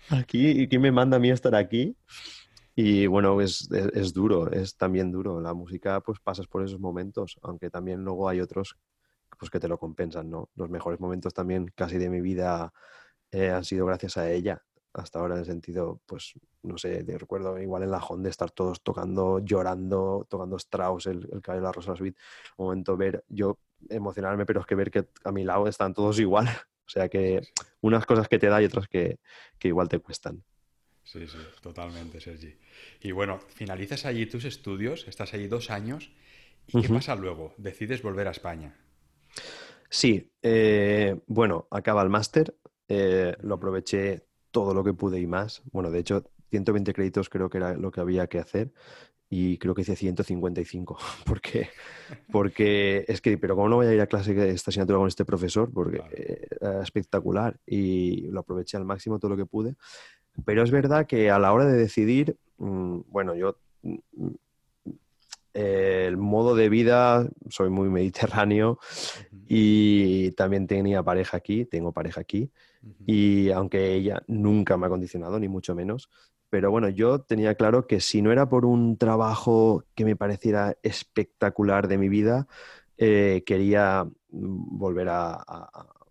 Aquí, 0.09 0.49
¿y 0.61 0.67
quién 0.67 0.81
me 0.81 0.91
manda 0.91 1.17
a 1.17 1.19
mí 1.19 1.31
estar 1.31 1.55
aquí? 1.55 1.95
Y 2.75 3.07
bueno, 3.07 3.39
es, 3.39 3.69
es, 3.71 4.13
duro, 4.13 4.51
es 4.51 4.75
también 4.75 5.11
duro. 5.11 5.39
La 5.39 5.53
música, 5.53 6.01
pues 6.01 6.19
pasas 6.19 6.47
por 6.47 6.63
esos 6.63 6.79
momentos, 6.79 7.37
aunque 7.41 7.69
también 7.69 8.03
luego 8.03 8.27
hay 8.27 8.41
otros 8.41 8.75
pues, 9.39 9.49
que 9.49 9.59
te 9.59 9.67
lo 9.67 9.77
compensan, 9.79 10.29
¿no? 10.29 10.49
Los 10.55 10.69
mejores 10.69 10.99
momentos 10.99 11.33
también 11.33 11.71
casi 11.75 11.97
de 11.97 12.09
mi 12.09 12.21
vida 12.21 12.73
eh, 13.31 13.49
han 13.49 13.63
sido 13.63 13.85
gracias 13.85 14.17
a 14.17 14.29
ella 14.29 14.61
hasta 14.93 15.19
ahora 15.19 15.35
en 15.35 15.41
el 15.41 15.45
sentido, 15.45 16.01
pues, 16.05 16.33
no 16.63 16.77
sé, 16.77 17.03
de 17.03 17.17
recuerdo 17.17 17.59
igual 17.59 17.83
en 17.83 17.91
la 17.91 17.99
Honda 17.99 18.29
estar 18.29 18.51
todos 18.51 18.81
tocando, 18.81 19.39
llorando, 19.39 20.25
tocando 20.29 20.55
Strauss, 20.57 21.07
el, 21.07 21.27
el 21.31 21.41
cabello 21.41 21.63
de 21.63 21.67
la 21.67 21.71
Rosa 21.73 21.95
Suite, 21.95 22.17
un 22.57 22.67
momento 22.67 22.95
ver, 22.95 23.25
yo 23.27 23.59
emocionarme, 23.89 24.45
pero 24.45 24.61
es 24.61 24.65
que 24.65 24.75
ver 24.75 24.91
que 24.91 25.09
a 25.25 25.31
mi 25.31 25.43
lado 25.43 25.67
están 25.67 25.93
todos 25.93 26.19
igual, 26.19 26.47
o 26.85 26.89
sea 26.89 27.09
que 27.09 27.41
unas 27.81 28.05
cosas 28.05 28.27
que 28.27 28.39
te 28.39 28.47
da 28.47 28.61
y 28.61 28.65
otras 28.65 28.87
que, 28.87 29.19
que 29.59 29.67
igual 29.67 29.89
te 29.89 29.99
cuestan. 29.99 30.43
Sí, 31.03 31.27
sí, 31.27 31.37
totalmente, 31.61 32.19
Sergi. 32.19 32.55
Y 33.01 33.11
bueno, 33.11 33.39
finalizas 33.49 34.05
allí 34.05 34.25
tus 34.25 34.43
estudios, 34.45 35.07
estás 35.07 35.33
allí 35.33 35.47
dos 35.47 35.69
años, 35.69 36.11
¿y 36.67 36.81
qué 36.81 36.89
pasa 36.89 37.15
luego? 37.15 37.53
¿Decides 37.57 38.01
volver 38.01 38.27
a 38.27 38.31
España? 38.31 38.75
Sí, 39.89 40.31
eh, 40.41 41.21
bueno, 41.27 41.67
acaba 41.69 42.01
el 42.01 42.09
máster, 42.09 42.55
eh, 42.87 43.35
lo 43.41 43.55
aproveché 43.55 44.25
todo 44.49 44.73
lo 44.73 44.83
que 44.83 44.93
pude 44.93 45.19
y 45.19 45.27
más. 45.27 45.61
Bueno, 45.71 45.91
de 45.91 45.99
hecho, 45.99 46.23
120 46.49 46.93
créditos 46.93 47.29
creo 47.29 47.49
que 47.49 47.57
era 47.59 47.73
lo 47.75 47.91
que 47.91 48.01
había 48.01 48.27
que 48.27 48.39
hacer 48.39 48.71
y 49.35 49.57
creo 49.57 49.75
que 49.75 49.81
hice 49.81 49.95
155 49.95 50.97
porque 51.25 51.69
porque 52.31 53.05
es 53.07 53.21
que 53.21 53.37
pero 53.37 53.55
cómo 53.55 53.69
no 53.69 53.75
voy 53.77 53.87
a 53.87 53.93
ir 53.93 54.01
a 54.01 54.07
clase 54.07 54.33
de 54.33 54.51
esta 54.51 54.71
asignatura 54.71 54.99
con 54.99 55.07
este 55.07 55.25
profesor 55.25 55.71
porque 55.71 56.01
era 56.61 56.81
espectacular 56.81 57.59
y 57.65 58.27
lo 58.27 58.39
aproveché 58.41 58.77
al 58.77 58.85
máximo 58.85 59.19
todo 59.19 59.29
lo 59.29 59.37
que 59.37 59.45
pude. 59.45 59.75
Pero 60.45 60.63
es 60.63 60.71
verdad 60.71 61.05
que 61.05 61.31
a 61.31 61.39
la 61.39 61.53
hora 61.53 61.65
de 61.65 61.77
decidir 61.77 62.37
mm, 62.57 63.01
bueno 63.07 63.35
yo 63.35 63.57
mm, 63.83 64.27
el 65.53 66.17
modo 66.17 66.53
de 66.53 66.67
vida, 66.67 67.29
soy 67.49 67.69
muy 67.69 67.87
mediterráneo 67.89 68.77
y 69.47 70.31
también 70.31 70.67
tenía 70.67 71.01
pareja 71.01 71.37
aquí, 71.37 71.63
tengo 71.63 71.93
pareja 71.93 72.19
aquí, 72.19 72.51
y 73.05 73.51
aunque 73.51 73.93
ella 73.93 74.21
nunca 74.27 74.75
me 74.75 74.87
ha 74.87 74.89
condicionado, 74.89 75.39
ni 75.39 75.47
mucho 75.47 75.73
menos, 75.73 76.09
pero 76.55 76.71
bueno, 76.71 76.87
yo 76.87 77.19
tenía 77.19 77.55
claro 77.55 77.85
que 77.85 77.99
si 77.99 78.21
no 78.21 78.31
era 78.31 78.47
por 78.47 78.65
un 78.65 78.97
trabajo 78.97 79.83
que 79.93 80.05
me 80.05 80.15
pareciera 80.15 80.77
espectacular 80.83 81.89
de 81.89 81.97
mi 81.97 82.07
vida, 82.07 82.47
eh, 82.97 83.43
quería 83.45 84.05
mm, 84.05 84.77
volver 84.77 85.09
a, 85.09 85.43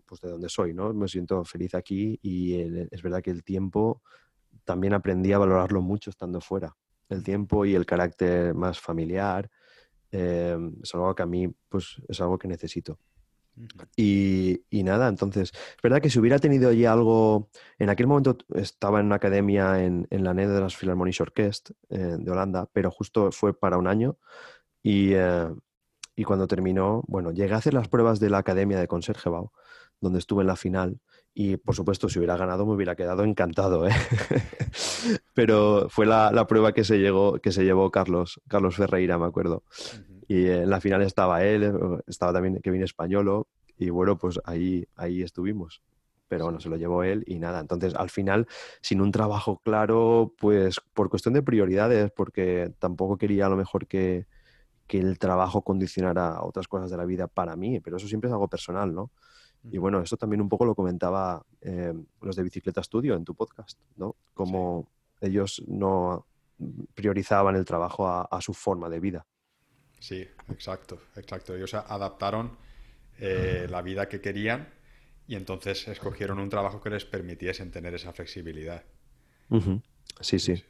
pues 0.04 0.20
de 0.20 0.28
donde 0.28 0.50
soy, 0.50 0.74
¿no? 0.74 0.92
Me 0.92 1.08
siento 1.08 1.42
feliz 1.46 1.74
aquí 1.74 2.18
y 2.20 2.56
es 2.90 3.02
verdad 3.02 3.22
que 3.22 3.30
el 3.30 3.42
tiempo 3.42 4.02
también 4.64 4.92
aprendí 4.92 5.32
a 5.32 5.38
valorarlo 5.38 5.80
mucho 5.80 6.10
estando 6.10 6.42
fuera 6.42 6.76
el 7.08 7.22
tiempo 7.22 7.64
y 7.64 7.74
el 7.74 7.86
carácter 7.86 8.52
más 8.52 8.78
familiar. 8.78 9.50
Eh, 10.12 10.58
es 10.82 10.94
algo 10.94 11.14
que 11.14 11.22
a 11.22 11.26
mí 11.26 11.48
pues, 11.70 12.02
es 12.06 12.20
algo 12.20 12.36
que 12.36 12.48
necesito. 12.48 12.98
Y, 13.96 14.60
nada, 14.70 15.08
entonces, 15.08 15.52
es 15.52 15.82
verdad 15.82 16.00
que 16.00 16.10
si 16.10 16.18
hubiera 16.18 16.38
tenido 16.38 16.72
ya 16.72 16.92
algo, 16.92 17.48
en 17.78 17.90
aquel 17.90 18.06
momento 18.06 18.36
estaba 18.54 19.00
en 19.00 19.06
una 19.06 19.16
academia 19.16 19.84
en, 19.84 20.06
en 20.10 20.24
la 20.24 20.34
de 20.34 20.60
las 20.60 20.76
Philharmonic 20.76 21.20
Orchestra 21.20 21.74
eh, 21.90 22.16
de 22.18 22.30
Holanda, 22.30 22.68
pero 22.72 22.90
justo 22.90 23.30
fue 23.32 23.58
para 23.58 23.78
un 23.78 23.86
año 23.86 24.18
y, 24.82 25.12
eh, 25.14 25.48
y, 26.16 26.24
cuando 26.24 26.46
terminó, 26.46 27.02
bueno, 27.06 27.30
llegué 27.32 27.54
a 27.54 27.58
hacer 27.58 27.74
las 27.74 27.88
pruebas 27.88 28.20
de 28.20 28.30
la 28.30 28.38
academia 28.38 28.78
de 28.78 28.88
Conserjebau, 28.88 29.52
donde 30.00 30.18
estuve 30.18 30.42
en 30.42 30.48
la 30.48 30.56
final 30.56 31.00
y 31.34 31.56
por 31.56 31.74
supuesto, 31.74 32.08
si 32.08 32.18
hubiera 32.18 32.36
ganado, 32.36 32.64
me 32.64 32.74
hubiera 32.74 32.94
quedado 32.94 33.24
encantado. 33.24 33.88
¿eh? 33.88 33.92
Pero 35.34 35.88
fue 35.90 36.06
la, 36.06 36.30
la, 36.30 36.46
prueba 36.46 36.72
que 36.72 36.84
se, 36.84 36.98
llegó, 36.98 37.40
que 37.40 37.50
se 37.50 37.64
llevó 37.64 37.90
Carlos, 37.90 38.40
Carlos 38.48 38.76
Ferreira, 38.76 39.18
me 39.18 39.26
acuerdo. 39.26 39.64
Y 40.28 40.46
en 40.46 40.70
la 40.70 40.80
final 40.80 41.02
estaba 41.02 41.44
él, 41.44 41.72
estaba 42.06 42.32
también 42.32 42.60
Kevin 42.60 42.82
Españolo. 42.82 43.48
Y 43.76 43.90
bueno, 43.90 44.16
pues 44.16 44.40
ahí, 44.44 44.86
ahí 44.96 45.22
estuvimos. 45.22 45.82
Pero 46.28 46.44
bueno, 46.44 46.60
se 46.60 46.68
lo 46.68 46.76
llevó 46.76 47.02
él 47.02 47.22
y 47.26 47.38
nada. 47.38 47.60
Entonces, 47.60 47.94
al 47.94 48.10
final, 48.10 48.46
sin 48.80 49.00
un 49.00 49.12
trabajo 49.12 49.60
claro, 49.62 50.32
pues 50.38 50.80
por 50.94 51.10
cuestión 51.10 51.34
de 51.34 51.42
prioridades, 51.42 52.10
porque 52.10 52.72
tampoco 52.78 53.18
quería 53.18 53.46
a 53.46 53.48
lo 53.50 53.56
mejor 53.56 53.86
que, 53.86 54.26
que 54.86 54.98
el 54.98 55.18
trabajo 55.18 55.62
condicionara 55.62 56.42
otras 56.42 56.68
cosas 56.68 56.90
de 56.90 56.96
la 56.96 57.04
vida 57.04 57.26
para 57.26 57.56
mí, 57.56 57.80
pero 57.80 57.96
eso 57.96 58.08
siempre 58.08 58.28
es 58.28 58.32
algo 58.32 58.48
personal, 58.48 58.94
¿no? 58.94 59.10
Y 59.70 59.78
bueno, 59.78 60.00
eso 60.00 60.16
también 60.16 60.42
un 60.42 60.48
poco 60.48 60.66
lo 60.66 60.74
comentaba 60.74 61.44
eh, 61.62 61.94
los 62.20 62.36
de 62.36 62.42
Bicicleta 62.42 62.82
Studio 62.82 63.14
en 63.14 63.24
tu 63.24 63.34
podcast, 63.34 63.78
¿no? 63.96 64.16
Como 64.34 64.90
ellos 65.20 65.62
no 65.66 66.26
priorizaban 66.94 67.56
el 67.56 67.64
trabajo 67.64 68.06
a, 68.06 68.40
su 68.40 68.52
forma 68.52 68.88
de 68.88 69.00
vida. 69.00 69.26
Sí, 70.04 70.28
exacto, 70.50 71.00
exacto. 71.16 71.56
Ellos 71.56 71.72
adaptaron 71.72 72.58
eh, 73.18 73.66
la 73.70 73.80
vida 73.80 74.06
que 74.06 74.20
querían 74.20 74.68
y 75.26 75.34
entonces 75.34 75.88
escogieron 75.88 76.38
un 76.40 76.50
trabajo 76.50 76.78
que 76.78 76.90
les 76.90 77.06
permitiese 77.06 77.64
tener 77.66 77.94
esa 77.94 78.12
flexibilidad. 78.12 78.84
sí, 80.20 80.38
sí. 80.38 80.62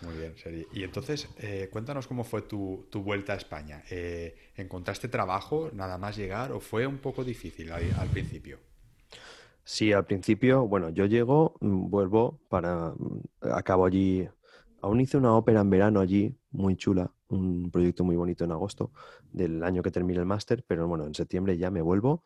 Muy 0.00 0.16
bien, 0.16 0.36
Seri. 0.36 0.66
Y 0.72 0.82
entonces, 0.82 1.28
eh, 1.38 1.68
cuéntanos 1.70 2.08
cómo 2.08 2.24
fue 2.24 2.42
tu, 2.42 2.88
vuelta 2.92 3.34
a 3.34 3.36
España. 3.36 3.84
Eh, 3.88 4.34
¿Encontraste 4.56 5.06
trabajo 5.06 5.70
nada 5.72 5.96
más 5.96 6.16
llegar 6.16 6.50
o 6.50 6.58
fue 6.58 6.88
un 6.88 6.98
poco 6.98 7.22
difícil 7.22 7.70
al, 7.70 8.08
principio? 8.08 8.58
Sí, 9.62 9.92
al 9.92 10.06
principio, 10.06 10.66
bueno, 10.66 10.90
yo 10.90 11.06
llego, 11.06 11.54
mm, 11.60 11.88
vuelvo 11.88 12.40
para, 12.48 12.94
mm, 12.98 13.20
acabo 13.52 13.86
allí 13.86 14.28
aún 14.80 15.00
hice 15.00 15.16
una 15.16 15.34
ópera 15.34 15.60
en 15.60 15.70
verano 15.70 16.00
allí, 16.00 16.36
muy 16.50 16.76
chula, 16.76 17.12
un 17.28 17.70
proyecto 17.70 18.04
muy 18.04 18.16
bonito 18.16 18.44
en 18.44 18.52
agosto 18.52 18.92
del 19.32 19.62
año 19.62 19.82
que 19.82 19.90
termine 19.90 20.20
el 20.20 20.26
máster, 20.26 20.64
pero 20.66 20.86
bueno, 20.88 21.06
en 21.06 21.14
septiembre 21.14 21.56
ya 21.58 21.70
me 21.70 21.82
vuelvo. 21.82 22.24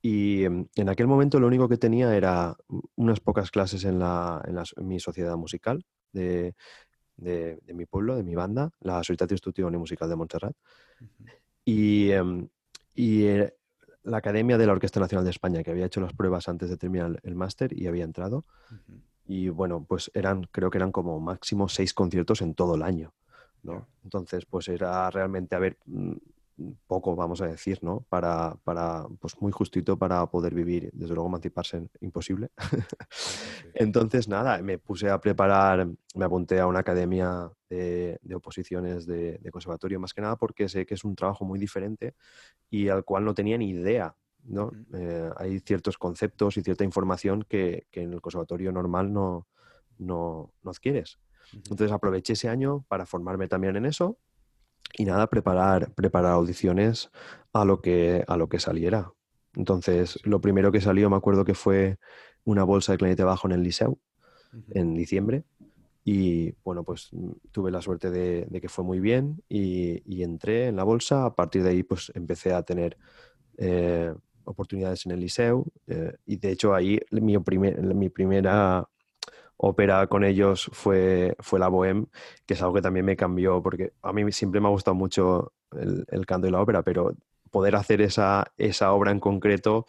Y 0.00 0.44
em, 0.44 0.66
en 0.76 0.88
aquel 0.88 1.06
momento 1.06 1.40
lo 1.40 1.46
único 1.46 1.68
que 1.68 1.76
tenía 1.76 2.14
era 2.16 2.56
unas 2.96 3.20
pocas 3.20 3.50
clases 3.50 3.84
en, 3.84 3.98
la, 3.98 4.42
en, 4.46 4.86
mi 4.86 5.00
sociedad 5.00 5.36
musical 5.36 5.84
de, 6.12 6.54
de, 7.16 7.60
mi 7.74 7.84
pueblo, 7.84 8.16
de 8.16 8.22
mi 8.22 8.34
banda, 8.34 8.70
la 8.80 8.98
Societat 9.02 9.32
Estudione 9.32 9.76
Musical 9.76 10.08
de 10.08 10.16
Montserrat. 10.16 10.56
Y, 11.64 12.10
em, 12.12 12.48
y 12.94 13.24
eh, 13.24 13.54
la 14.04 14.18
Academia 14.18 14.56
de 14.56 14.66
la 14.66 14.72
Orquesta 14.72 15.00
Nacional 15.00 15.24
de 15.24 15.30
España, 15.30 15.62
que 15.62 15.70
había 15.70 15.86
hecho 15.86 16.00
las 16.00 16.14
pruebas 16.14 16.48
antes 16.48 16.70
de 16.70 16.76
terminar 16.76 17.20
el 17.22 17.34
máster 17.34 17.76
y 17.76 17.86
había 17.86 18.04
entrado. 18.04 18.44
Y 19.28 19.50
bueno, 19.50 19.84
pues 19.86 20.10
eran, 20.14 20.48
creo 20.50 20.70
que 20.70 20.78
eran 20.78 20.90
como 20.90 21.20
máximo 21.20 21.68
seis 21.68 21.94
conciertos 21.94 22.42
en 22.42 22.54
todo 22.54 22.74
el 22.74 22.82
año. 22.82 23.12
¿no? 23.62 23.86
Entonces, 24.02 24.44
pues 24.46 24.68
era 24.68 25.08
realmente, 25.10 25.54
a 25.54 25.58
ver, 25.60 25.78
mm, 25.86 26.14
poco, 26.86 27.14
vamos 27.14 27.40
a 27.40 27.46
decir, 27.46 27.78
¿no? 27.82 28.04
Para, 28.08 28.56
para, 28.64 29.06
pues 29.20 29.40
muy 29.40 29.52
justito 29.52 29.96
para 29.96 30.26
poder 30.26 30.54
vivir. 30.54 30.90
Desde 30.92 31.14
luego 31.14 31.28
emanciparse 31.28 31.88
imposible. 32.00 32.50
Entonces, 33.74 34.28
nada, 34.28 34.60
me 34.62 34.78
puse 34.78 35.08
a 35.08 35.20
preparar, 35.20 35.86
me 36.14 36.24
apunté 36.24 36.58
a 36.58 36.66
una 36.66 36.80
academia 36.80 37.50
de, 37.70 38.18
oposiciones 38.34 39.06
de, 39.06 39.40
conservatorio, 39.52 40.00
más 40.00 40.14
que 40.14 40.20
nada 40.20 40.36
porque 40.36 40.68
sé 40.68 40.86
que 40.86 40.94
es 40.94 41.04
un 41.04 41.14
trabajo 41.14 41.44
muy 41.44 41.58
diferente 41.58 42.14
y 42.70 42.88
al 42.88 43.04
cual 43.04 43.24
no 43.24 43.34
tenía 43.34 43.58
ni 43.58 43.70
idea. 43.70 44.14
¿No? 44.48 44.72
Eh, 44.94 45.30
hay 45.36 45.60
ciertos 45.60 45.98
conceptos 45.98 46.56
y 46.56 46.62
cierta 46.62 46.84
información 46.84 47.44
que, 47.48 47.86
en 47.92 48.12
el 48.12 48.20
conservatorio 48.20 48.72
normal 48.72 49.12
no, 49.12 49.46
no, 49.98 50.52
no 50.62 50.70
adquieres. 50.70 51.18
Entonces 51.52 51.92
aproveché 51.92 52.34
ese 52.34 52.48
año 52.48 52.84
para 52.88 53.06
formarme 53.06 53.48
también 53.48 53.76
en 53.76 53.86
eso 53.86 54.18
y 54.96 55.04
nada, 55.04 55.26
preparar, 55.28 55.92
preparar 55.94 56.32
audiciones 56.32 57.10
a 57.52 57.64
lo 57.64 57.80
que, 57.80 58.24
a 58.26 58.36
lo 58.36 58.48
que 58.48 58.58
saliera. 58.58 59.12
Entonces, 59.54 60.18
lo 60.24 60.40
primero 60.40 60.72
que 60.72 60.80
salió, 60.80 61.10
me 61.10 61.16
acuerdo 61.16 61.44
que 61.44 61.54
fue 61.54 61.98
una 62.44 62.64
bolsa 62.64 62.92
de 62.92 62.98
clarinete 62.98 63.24
bajo 63.24 63.48
en 63.48 63.52
el 63.52 63.62
Liceu, 63.62 63.98
en 64.70 64.94
diciembre. 64.94 65.44
Y 66.04 66.52
bueno, 66.64 66.84
pues 66.84 67.08
mm, 67.12 67.32
tuve 67.52 67.70
la 67.70 67.82
suerte 67.82 68.10
de, 68.10 68.48
que 68.60 68.68
fue 68.68 68.84
muy 68.84 69.00
bien 69.00 69.42
y, 69.48 70.22
entré 70.22 70.68
en 70.68 70.76
la 70.76 70.84
bolsa. 70.84 71.26
A 71.26 71.34
partir 71.34 71.62
de 71.62 71.70
ahí, 71.70 71.82
pues 71.82 72.10
empecé 72.14 72.52
a 72.54 72.62
tener 72.62 72.96
eh, 73.58 74.14
oportunidades 74.48 75.06
en 75.06 75.12
el 75.12 75.20
Liceu. 75.20 75.64
Eh, 75.86 76.12
y 76.26 76.36
de 76.36 76.50
hecho, 76.50 76.74
ahí 76.74 77.00
mi, 77.10 77.38
primer, 77.38 77.80
mi 77.82 78.08
primera 78.08 78.88
ópera 79.56 80.06
con 80.06 80.24
ellos 80.24 80.70
fue, 80.72 81.36
fue 81.40 81.58
la 81.58 81.68
Bohème, 81.68 82.08
que 82.46 82.54
es 82.54 82.62
algo 82.62 82.74
que 82.74 82.82
también 82.82 83.04
me 83.04 83.16
cambió, 83.16 83.62
porque 83.62 83.92
a 84.02 84.12
mí 84.12 84.30
siempre 84.32 84.60
me 84.60 84.68
ha 84.68 84.70
gustado 84.70 84.94
mucho 84.94 85.52
el, 85.72 86.26
canto 86.26 86.46
y 86.46 86.50
la 86.50 86.60
ópera, 86.60 86.82
pero 86.82 87.14
poder 87.50 87.76
hacer 87.76 88.00
esa, 88.00 88.52
esa 88.56 88.92
obra 88.92 89.10
en 89.10 89.20
concreto 89.20 89.86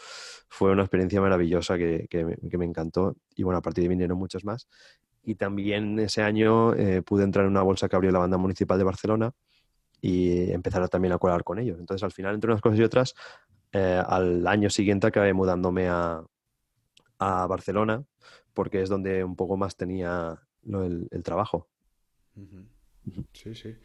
fue 0.50 0.72
una 0.72 0.84
experiencia 0.84 1.22
maravillosa 1.22 1.78
que, 1.78 2.08
que, 2.10 2.26
me, 2.26 2.66
encantó. 2.66 3.16
Y 3.36 3.44
bueno, 3.44 3.60
a 3.60 3.62
partir 3.62 3.84
de 3.84 3.90
vinieron 3.90 4.18
muchos 4.18 4.44
más. 4.44 4.68
Y 5.24 5.36
también 5.36 6.00
ese 6.00 6.24
año 6.24 6.74
eh, 6.74 7.02
pude 7.04 7.24
entrar 7.24 7.46
en 7.46 7.52
una 7.52 7.62
bolsa 7.62 7.88
que 7.88 7.96
abrió 7.96 8.12
la 8.12 8.20
banda 8.20 8.38
municipal 8.38 8.78
de 8.78 8.84
Barcelona 8.84 9.34
y 10.02 10.52
empezar 10.52 10.88
también 10.90 11.14
a 11.14 11.18
colar 11.18 11.44
con 11.44 11.60
ellos. 11.60 11.78
Entonces, 11.80 12.04
al 12.04 12.12
final, 12.12 12.36
entre 12.36 12.50
unas 12.50 12.62
cosas 12.62 12.80
y 12.80 12.84
otras, 12.84 13.16
eh, 13.72 14.02
al 14.06 14.48
año 14.48 14.70
siguiente 14.70 15.08
acabé 15.08 15.34
mudándome 15.34 15.88
a, 15.88 16.24
a 17.20 17.48
Barcelona 17.48 18.04
porque 18.54 18.82
es 18.82 18.90
donde 18.90 19.24
un 19.24 19.36
poco 19.36 19.58
más 19.58 19.76
tenía 19.76 20.42
el, 20.66 21.24
trabajo. 21.24 21.70
Sí, 23.34 23.56
sí. 23.56 23.76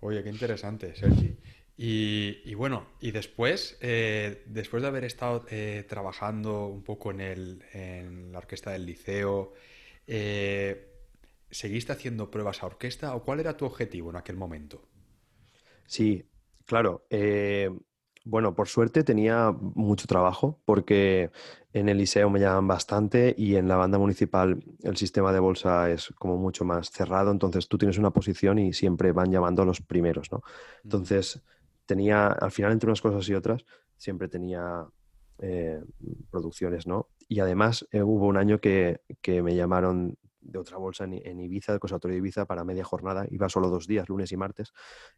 Oye, 0.00 0.22
qué 0.22 0.28
interesante, 0.28 0.94
Sergi. 0.94 1.36
Y, 1.76 2.54
bueno, 2.54 2.86
y 3.00 3.10
después, 3.10 3.78
eh, 3.80 4.44
después 4.46 4.82
de 4.82 4.88
haber 4.88 5.04
estado 5.04 5.44
eh, 5.50 5.84
trabajando 5.88 6.66
un 6.66 6.84
poco 6.84 7.10
en, 7.10 7.20
el, 7.20 7.64
en, 7.72 8.30
la 8.32 8.38
orquesta 8.38 8.70
del 8.70 8.86
liceo, 8.86 9.54
¿seguiste 11.50 11.92
haciendo 11.92 12.30
pruebas 12.30 12.62
a 12.62 12.66
orquesta 12.66 13.16
o 13.16 13.24
cuál 13.24 13.40
era 13.40 13.56
tu 13.56 13.64
objetivo 13.64 14.10
en 14.10 14.16
aquel 14.16 14.36
momento? 14.36 14.86
Sí, 15.86 16.24
claro. 16.64 17.06
Bueno, 18.24 18.54
por 18.54 18.68
suerte 18.68 19.02
tenía 19.02 19.50
mucho 19.50 20.06
trabajo 20.06 20.60
porque 20.64 21.30
en 21.72 21.88
el 21.88 21.98
liceo 21.98 22.30
me 22.30 22.38
llaman 22.38 22.68
bastante 22.68 23.34
y 23.36 23.56
en 23.56 23.66
la 23.66 23.76
banda 23.76 23.98
municipal 23.98 24.62
el 24.82 24.96
sistema 24.96 25.32
de 25.32 25.40
bolsa 25.40 25.90
es 25.90 26.08
como 26.18 26.36
mucho 26.36 26.64
más 26.64 26.90
cerrado, 26.90 27.32
entonces 27.32 27.66
tú 27.66 27.78
tienes 27.78 27.98
una 27.98 28.10
posición 28.12 28.60
y 28.60 28.72
siempre 28.72 29.10
van 29.10 29.32
llamando 29.32 29.62
a 29.62 29.64
los 29.64 29.80
primeros, 29.80 30.30
¿no? 30.30 30.42
Entonces 30.84 31.42
tenía, 31.84 32.28
al 32.28 32.52
final 32.52 32.70
entre 32.72 32.88
unas 32.88 33.00
cosas 33.00 33.28
y 33.28 33.34
otras, 33.34 33.64
siempre 33.96 34.28
tenía 34.28 34.86
eh, 35.38 35.82
producciones, 36.30 36.86
¿no? 36.86 37.08
Y 37.28 37.40
además 37.40 37.88
eh, 37.90 38.02
hubo 38.02 38.26
un 38.26 38.36
año 38.36 38.60
que, 38.60 39.00
que 39.20 39.42
me 39.42 39.56
llamaron 39.56 40.16
de 40.42 40.58
otra 40.58 40.76
bolsa 40.76 41.04
en, 41.04 41.40
Ibiza, 41.40 41.72
el 41.72 41.80
Conservatorio 41.80 42.14
de 42.14 42.18
Ibiza, 42.18 42.44
para 42.44 42.64
media 42.64 42.84
jornada. 42.84 43.26
Iba 43.30 43.48
solo 43.48 43.68
dos 43.68 43.86
días, 43.86 44.08
lunes 44.08 44.32
y 44.32 44.36
martes, 44.36 44.72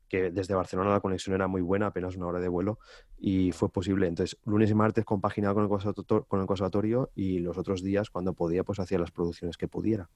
que 0.09 0.31
desde 0.31 0.55
Barcelona 0.55 0.91
la 0.91 1.01
conexión 1.01 1.35
era 1.35 1.49
muy 1.49 1.63
buena, 1.63 1.87
apenas 1.87 2.17
una 2.17 2.27
hora 2.27 2.41
de 2.41 2.49
vuelo, 2.49 2.79
y 3.19 3.53
fue 3.53 3.71
posible. 3.71 4.07
Entonces, 4.07 4.39
lunes 4.45 4.71
y 4.71 4.75
martes 4.75 5.05
compaginado 5.05 5.55
con 5.55 5.65
el 5.65 5.69
conservatorio, 5.69 6.25
con 6.25 6.41
el 6.41 6.47
conservatorio 6.47 7.11
y 7.15 7.39
los 7.39 7.59
otros 7.59 7.83
días, 7.83 8.11
cuando 8.11 8.35
podía, 8.35 8.65
pues 8.65 8.79
hacía 8.79 8.99
las 8.99 9.11
producciones 9.11 9.57
que 9.57 9.69
pudiera. 9.69 10.09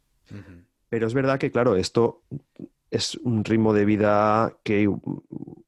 Pero 0.88 1.06
es 1.06 1.14
verdad 1.14 1.38
que, 1.38 1.50
claro, 1.50 1.76
esto 1.76 2.22
es 2.90 3.16
un 3.16 3.44
ritmo 3.44 3.72
de 3.72 3.84
vida 3.84 4.56
que 4.62 4.88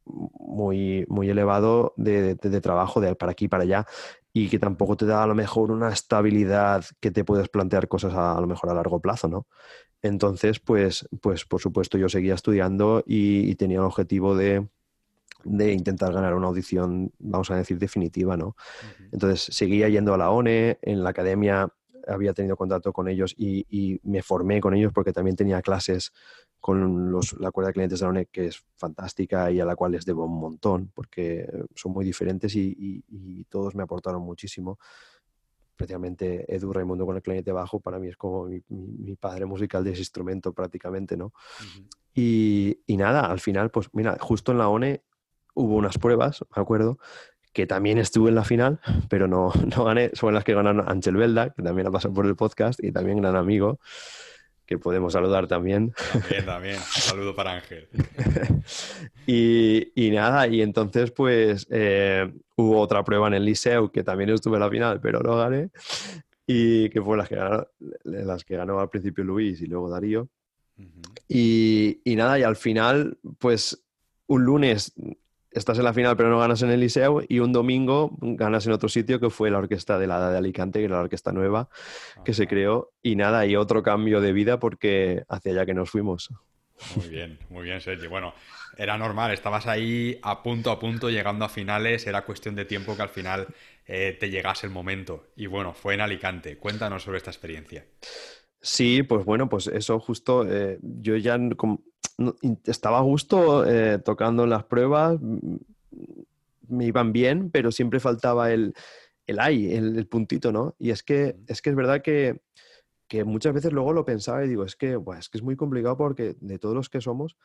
muy, 0.05 1.07
muy 1.09 1.31
elevado 1.31 1.95
de, 1.97 2.35
de, 2.35 2.61
trabajo 2.61 3.01
de 3.01 3.15
para 3.15 3.33
aquí 3.33 3.45
y 3.45 3.49
para 3.49 3.63
allá 3.63 3.87
y 4.33 4.49
que 4.49 4.59
tampoco 4.59 4.97
te 4.97 5.07
da 5.07 5.23
a 5.23 5.27
lo 5.27 5.35
mejor 5.35 5.71
una 5.71 5.91
estabilidad 5.91 6.85
que 7.01 7.11
te 7.11 7.25
puedes 7.25 7.49
plantear 7.49 7.89
cosas 7.89 8.15
a, 8.15 8.41
lo 8.41 8.47
mejor 8.47 8.71
a 8.71 8.75
largo 8.75 9.01
plazo, 9.01 9.29
¿no? 9.29 9.47
Entonces, 10.03 10.61
pues, 10.61 11.09
pues 11.21 11.45
por 11.45 11.61
supuesto 11.61 11.99
yo 11.99 12.09
seguía 12.09 12.35
estudiando 12.35 13.03
y, 13.07 13.55
tenía 13.57 13.79
el 13.79 13.85
objetivo 13.85 14.37
de, 14.37 14.67
de, 15.45 15.73
intentar 15.73 16.13
ganar 16.13 16.35
una 16.35 16.47
audición, 16.47 17.13
vamos 17.19 17.51
a 17.51 17.57
decir, 17.57 17.79
definitiva, 17.79 18.37
¿no? 18.37 18.57
Entonces 19.13 19.55
seguía 19.55 19.89
yendo 19.89 20.15
a 20.15 20.19
la 20.19 20.31
ONE, 20.31 20.79
en 20.83 21.03
la 21.03 21.11
academia 21.11 21.69
había 22.09 22.33
tenido 22.33 22.57
contacto 22.57 22.93
con 22.93 23.09
ellos 23.09 23.35
y, 23.37 23.67
y 23.69 24.01
me 24.05 24.23
formé 24.23 24.61
con 24.61 24.75
ellos 24.75 24.93
porque 24.93 25.13
también 25.13 25.37
tenía 25.37 25.61
clases 25.61 26.13
con 26.61 27.11
la 27.39 27.51
cuerda 27.51 27.69
de 27.69 27.73
clientes 27.73 28.01
de 28.01 28.05
la 28.05 28.11
UNED, 28.11 28.29
que 28.31 28.47
es 28.47 28.63
fantástica 28.77 29.51
y 29.51 29.61
a 29.61 29.65
la 29.65 29.75
cual 29.75 29.93
les 29.93 30.05
debo 30.05 30.27
un 30.27 30.39
montón, 30.39 30.91
porque 30.95 31.49
son 31.75 31.93
muy 31.93 32.05
diferentes 32.05 32.55
y, 32.55 33.03
todos 33.49 33.75
me 33.75 33.83
aportaron 33.83 34.23
muchísimo. 34.23 34.79
Especialmente 35.71 36.45
Edu 36.55 36.73
Raimundo 36.73 37.07
con 37.07 37.17
el 37.17 37.23
clarinete 37.23 37.53
bajo, 37.53 37.81
para 37.81 37.99
mí 37.99 38.09
es 38.09 38.17
como 38.17 38.45
mi, 38.69 39.17
padre 39.17 39.47
musical 39.47 39.83
de 39.83 39.93
ese 39.93 40.03
instrumento 40.03 40.53
prácticamente, 40.53 41.17
¿no? 41.17 41.33
y, 42.15 42.77
nada, 42.89 43.25
al 43.27 43.41
final, 43.41 43.71
pues 43.71 43.89
mira, 43.93 44.19
justo 44.21 44.53
en 44.53 44.59
la 44.59 44.69
ONE 44.69 45.03
hubo 45.55 45.77
unas 45.77 45.97
pruebas, 45.97 46.45
me 46.55 46.61
acuerdo, 46.61 46.99
que 47.55 47.67
también 47.67 47.99
estuve 47.99 48.29
en 48.29 48.35
la 48.35 48.45
final, 48.45 48.81
pero 49.09 49.27
no, 49.27 49.51
no 49.77 49.85
gané, 49.85 50.11
son 50.13 50.35
las 50.35 50.45
que 50.45 50.55
ganaron 50.55 50.87
Ángel 50.87 51.17
Belda, 51.17 51.51
que 51.51 51.63
también 51.63 51.87
ha 51.87 51.91
pasado 51.91 52.13
por 52.13 52.27
el 52.27 52.37
podcast 52.37 52.85
y 52.85 52.93
también 52.93 53.23
gran 53.23 53.37
amigo 53.37 53.81
que 54.71 54.79
podemos 54.79 55.13
saludar 55.13 55.49
también. 55.49 55.93
También, 56.13 56.47
también. 56.47 56.77
Un 56.77 57.03
saludo 57.03 57.35
para 57.35 57.55
Ángel. 57.55 57.89
y, 59.27 60.11
nada, 60.13 60.47
y 60.47 60.63
entonces 60.63 61.11
pues 61.11 61.67
eh, 61.71 62.33
hubo 62.55 62.79
otra 62.79 63.03
prueba 63.03 63.27
en 63.27 63.35
el 63.35 63.45
Liceu 63.45 63.91
que 63.91 64.05
también 64.05 64.31
estuve 64.31 64.55
en 64.55 64.61
la 64.61 64.71
final, 64.71 65.01
pero 65.01 65.19
no 65.25 65.37
gané. 65.37 65.71
Y 66.47 66.89
que 66.91 67.03
fue 67.03 67.17
las 67.17 67.29
que 67.29 67.35
ganó, 67.35 67.67
las 68.05 68.45
que 68.45 68.57
ganó 68.57 68.79
al 68.79 68.89
principio 68.89 69.25
Luis 69.25 69.61
y 69.61 69.67
luego 69.67 69.91
Darío. 69.91 70.29
y, 71.27 72.01
y 72.05 72.15
nada, 72.15 72.39
y 72.39 72.45
al 72.45 72.55
final, 72.55 73.19
pues 73.41 73.83
un 74.29 74.45
lunes 74.45 74.95
estás 75.51 75.79
en 75.79 75.85
la 75.85 75.93
final 75.93 76.17
pero 76.17 76.29
no 76.31 76.39
ganas 76.39 76.63
en 76.63 76.71
el 76.71 76.91
y 77.29 77.39
un 77.41 77.53
domingo 77.53 78.11
ganas 78.21 78.67
en 78.67 78.73
otro 78.73 78.89
sitio 78.89 79.21
que 79.21 79.31
fue 79.31 79.51
la 79.51 79.59
orquesta 79.59 79.99
de 79.99 80.07
la 80.07 80.31
de 80.31 80.39
Alicante, 80.39 80.79
que 80.79 80.87
era 80.87 80.97
la 80.97 81.03
orquesta 81.03 81.33
nueva 81.33 81.69
que 82.25 82.35
se 82.35 82.47
creó 82.47 82.93
y 83.03 83.17
nada, 83.17 83.47
y 83.47 83.57
otro 83.57 83.83
cambio 83.83 84.21
de 84.21 84.33
vida 84.33 84.59
porque 84.59 85.25
hacia 85.29 85.53
allá 85.53 85.67
que 85.67 85.75
nos 85.75 85.91
fuimos. 85.91 86.31
Muy 86.97 87.09
bien, 87.09 87.39
muy 87.51 87.65
bien, 87.65 87.81
Sergio. 87.81 88.09
Bueno, 88.09 88.33
era 88.77 88.97
normal, 88.97 89.33
estabas 89.33 89.67
ahí 89.67 90.19
a 90.23 90.43
punto 90.43 90.71
a 90.71 90.79
punto, 90.79 91.11
llegando 91.11 91.45
a 91.45 91.49
finales, 91.49 92.07
era 92.07 92.25
cuestión 92.25 92.55
de 92.55 92.65
tiempo 92.65 92.97
que 92.97 93.03
al 93.03 93.09
final 93.11 93.47
eh, 93.87 94.17
te 94.19 94.31
llegase 94.31 94.67
el 94.67 94.73
momento. 94.73 95.27
Y 95.37 95.47
bueno, 95.47 95.75
fue 95.75 95.95
en 95.95 96.01
Alicante. 96.01 96.57
Cuéntanos 96.57 97.03
sobre 97.03 97.19
esta 97.19 97.31
experiencia. 97.31 97.85
Sí, 98.63 99.03
pues 99.03 99.25
bueno, 99.25 99.49
pues 99.49 99.67
eso 99.67 99.99
justo, 100.01 100.47
eh, 100.47 100.79
yo 100.83 101.17
ya 101.17 101.39
estaba 102.65 102.99
a 102.99 103.03
gusto 103.03 103.67
eh, 103.67 103.99
tocando 103.99 104.47
las 104.47 104.65
pruebas, 104.65 105.19
me 106.69 106.87
iban 106.87 107.13
bien, 107.13 107.51
pero 107.51 107.73
siempre 107.73 108.01
faltaba 108.01 108.53
el, 108.53 108.75
el 109.27 109.41
ay, 109.41 109.75
el, 109.75 110.07
puntito, 110.07 110.53
¿no? 110.53 110.75
Y 110.79 110.91
es 110.91 111.03
que, 111.03 111.37
es 111.47 111.63
que 111.63 111.71
es 111.71 111.77
verdad 111.77 112.03
que 112.03 112.41
que 113.11 113.25
muchas 113.25 113.53
veces 113.53 113.73
luego 113.73 113.93
lo 113.93 114.05
pensaba 114.05 114.45
y 114.45 114.49
digo, 114.49 114.65
es 114.65 114.77
que, 114.77 114.97
es 115.19 115.29
que 115.29 115.39
es 115.39 115.43
muy 115.43 115.57
complicado 115.57 115.97
porque 115.97 116.37
de 116.41 116.61
todos 116.61 116.77
los 116.77 116.89
que 116.89 117.01
somos, 117.01 117.37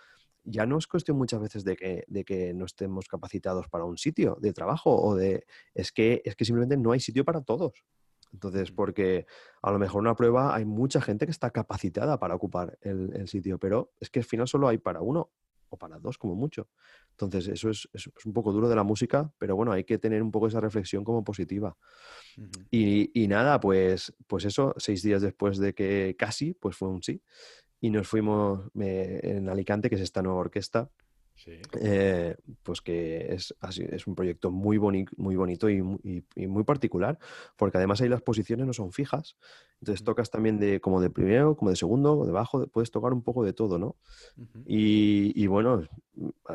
ya 0.43 0.67
no 0.67 0.78
es 0.78 0.86
cuestión 0.86 1.17
muchas 1.17 1.41
veces 1.41 1.63
de 1.63 1.76
que, 1.76 2.03
de 2.07 2.23
que 2.23 2.53
no 2.53 2.65
estemos 2.65 3.07
capacitados 3.07 3.67
para 3.67 3.84
un 3.84 3.97
sitio 3.97 4.38
de 4.39 4.53
trabajo 4.53 4.95
o 4.95 5.15
de... 5.15 5.43
Es 5.73 5.91
que, 5.91 6.21
es 6.23 6.36
que 6.36 6.45
simplemente 6.45 6.78
no 6.78 6.91
hay 6.91 6.99
sitio 6.99 7.26
para 7.26 7.41
todos. 7.41 7.84
Entonces, 8.36 8.71
porque 8.71 9.25
a 9.61 9.71
lo 9.71 9.79
mejor 9.79 10.01
una 10.01 10.15
prueba 10.15 10.53
hay 10.53 10.65
mucha 10.65 10.99
gente 11.01 11.25
que 11.25 11.31
está 11.31 11.51
capacitada 11.51 12.19
para 12.19 12.36
ocupar 12.36 12.77
el, 12.81 13.27
sitio, 13.27 13.57
pero 13.57 13.93
es 13.99 14.09
que 14.09 14.19
al 14.19 14.25
final 14.25 14.47
solo 14.47 14.67
hay 14.67 14.77
para 14.77 15.01
uno 15.01 15.31
o 15.69 15.77
para 15.77 15.99
dos 15.99 16.17
como 16.17 16.36
mucho. 16.36 16.67
Entonces, 17.11 17.47
eso 17.47 17.69
es, 17.69 17.88
un 18.25 18.33
poco 18.33 18.51
duro 18.51 18.67
de 18.67 18.75
la 18.75 18.83
música, 18.83 19.31
pero 19.38 19.55
bueno, 19.55 19.71
hay 19.71 19.86
que 19.86 19.97
tener 19.97 20.21
un 20.21 20.31
poco 20.31 20.47
esa 20.47 20.59
reflexión 20.59 21.05
como 21.05 21.23
positiva. 21.23 21.77
y, 22.69 23.23
y, 23.23 23.27
nada, 23.27 23.59
pues, 23.59 24.13
pues 24.27 24.43
eso, 24.43 24.73
seis 24.77 25.01
días 25.01 25.21
después 25.21 25.57
de 25.57 25.73
que 25.73 26.15
casi, 26.19 26.53
pues 26.53 26.75
fue 26.75 26.89
un 26.89 27.01
sí 27.01 27.21
y 27.79 27.89
nos 27.89 28.07
fuimos 28.07 28.65
en 28.73 29.47
Alicante, 29.47 29.89
que 29.89 29.95
es 29.95 30.01
esta 30.01 30.21
nueva 30.21 30.39
orquesta, 30.39 30.89
eh, 31.79 32.36
pues 32.63 32.81
que 32.81 33.33
es, 33.33 33.53
es 33.91 34.07
un 34.07 34.15
proyecto 34.15 34.51
muy, 34.51 34.79
muy 34.79 35.36
bonito 35.36 35.69
y, 35.69 35.81
muy 35.81 36.63
particular, 36.63 37.19
porque 37.55 37.77
además 37.77 38.01
ahí 38.01 38.09
las 38.09 38.21
posiciones 38.21 38.65
no 38.65 38.73
son 38.73 38.91
fijas. 38.91 39.38
Entonces 39.81 40.03
tocas 40.03 40.31
también 40.31 40.57
de 40.59 40.79
como 40.79 41.01
de 41.01 41.09
primero, 41.09 41.55
como 41.55 41.69
de 41.69 41.75
segundo, 41.75 42.25
de 42.25 42.31
bajo, 42.31 42.65
puedes 42.67 42.91
tocar 42.91 43.13
un 43.13 43.21
poco 43.21 43.43
de 43.43 43.53
todo, 43.53 43.77
¿no? 43.77 43.97
y, 44.65 45.45
bueno, 45.47 45.83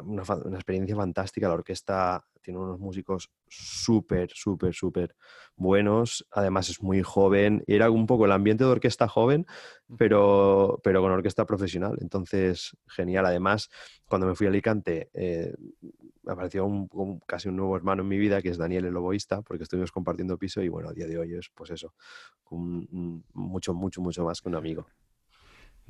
una, 0.04 0.22
una, 0.22 0.56
experiencia 0.56 0.96
fantástica. 0.96 1.48
La 1.48 1.54
orquesta 1.54 2.24
tiene 2.40 2.58
unos 2.58 2.78
músicos 2.78 3.30
súper, 3.48 4.30
súper, 4.32 4.74
súper 4.74 5.16
buenos. 5.56 6.26
Además 6.30 6.68
es 6.70 6.82
muy 6.82 7.02
joven. 7.02 7.62
Era 7.66 7.90
un 7.90 8.06
poco 8.06 8.24
el 8.24 8.32
ambiente 8.32 8.64
de 8.64 8.70
orquesta 8.70 9.08
joven, 9.08 9.46
pero, 9.98 10.80
pero 10.82 11.00
con 11.02 11.12
orquesta 11.12 11.46
profesional. 11.46 11.96
Entonces, 12.00 12.76
genial. 12.86 13.26
Además, 13.26 13.68
cuando 14.06 14.26
me 14.26 14.34
fui 14.34 14.46
a 14.46 14.50
Alicante, 14.50 15.10
eh, 15.14 15.52
apareció 16.26 16.64
un, 16.64 17.20
casi 17.26 17.48
un 17.48 17.56
nuevo 17.56 17.76
hermano 17.76 18.02
en 18.02 18.08
mi 18.08 18.18
vida, 18.18 18.42
que 18.42 18.48
es 18.50 18.58
Daniel 18.58 18.84
el 18.84 18.94
Loboísta, 18.94 19.42
porque 19.42 19.64
estuvimos 19.64 19.92
compartiendo 19.92 20.38
piso 20.38 20.62
y 20.62 20.68
bueno, 20.68 20.88
a 20.88 20.92
día 20.92 21.06
de 21.06 21.18
hoy 21.18 21.34
es 21.34 21.50
pues 21.54 21.70
eso, 21.70 21.94
mucho, 22.50 23.74
mucho, 23.74 24.00
mucho 24.00 24.24
más 24.24 24.40
que 24.40 24.48
un 24.48 24.56
amigo. 24.56 24.86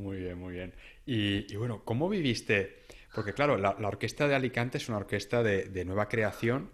Muy 0.01 0.17
bien, 0.17 0.39
muy 0.39 0.55
bien. 0.55 0.73
Y, 1.05 1.55
bueno, 1.57 1.85
¿cómo 1.85 2.09
viviste? 2.09 2.85
Porque 3.15 3.33
claro, 3.33 3.57
la, 3.57 3.77
orquesta 3.83 4.29
de 4.29 4.35
Alicante 4.35 4.79
es 4.79 4.89
una 4.89 4.99
orquesta 4.99 5.43
de, 5.43 5.85
nueva 5.85 6.09
creación 6.09 6.71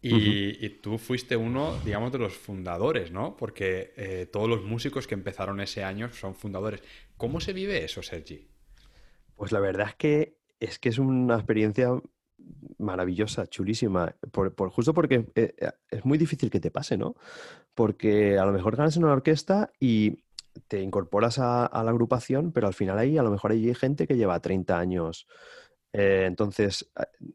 y, 0.00 0.68
tú 0.80 0.98
fuiste 0.98 1.36
uno, 1.36 1.78
digamos, 1.84 2.12
de 2.12 2.18
los 2.18 2.34
fundadores, 2.34 3.10
¿no? 3.10 3.36
Porque 3.36 3.92
eh, 3.96 4.26
todos 4.30 4.48
los 4.48 4.62
músicos 4.62 5.06
que 5.06 5.14
empezaron 5.14 5.60
ese 5.60 5.82
año 5.82 6.12
son 6.12 6.34
fundadores. 6.34 6.82
¿Cómo 7.16 7.40
se 7.40 7.52
vive 7.52 7.84
eso, 7.84 8.02
Sergi? 8.02 8.48
Pues 9.34 9.50
la 9.52 9.60
verdad 9.60 9.88
es 9.88 9.94
que 9.96 10.38
es 10.60 10.78
que 10.78 10.88
es 10.88 10.98
una 10.98 11.36
experiencia 11.36 11.90
maravillosa, 12.78 13.46
chulísima, 13.46 14.14
por, 14.32 14.70
justo 14.70 14.94
porque 14.94 15.26
eh, 15.34 15.54
eh, 15.56 15.70
es 15.90 16.04
muy 16.04 16.18
difícil 16.18 16.50
que 16.50 16.60
te 16.60 16.70
pase, 16.70 16.96
¿no? 16.96 17.16
Porque 17.74 18.38
a 18.38 18.44
lo 18.44 18.52
mejor 18.52 18.76
ganas 18.76 18.96
en 18.96 19.04
una 19.04 19.12
orquesta 19.12 19.70
y 19.78 20.24
te 20.66 20.82
incorporas 20.82 21.38
a, 21.38 21.70
la 21.72 21.90
agrupación, 21.90 22.52
pero 22.52 22.66
al 22.66 22.74
final 22.74 22.98
ahí 22.98 23.18
a 23.18 23.22
lo 23.22 23.30
mejor 23.30 23.52
hay 23.52 23.74
gente 23.74 24.06
que 24.06 24.16
lleva 24.16 24.40
30 24.40 24.78
años. 24.78 25.26
Eh, 25.92 26.24
entonces, 26.26 26.90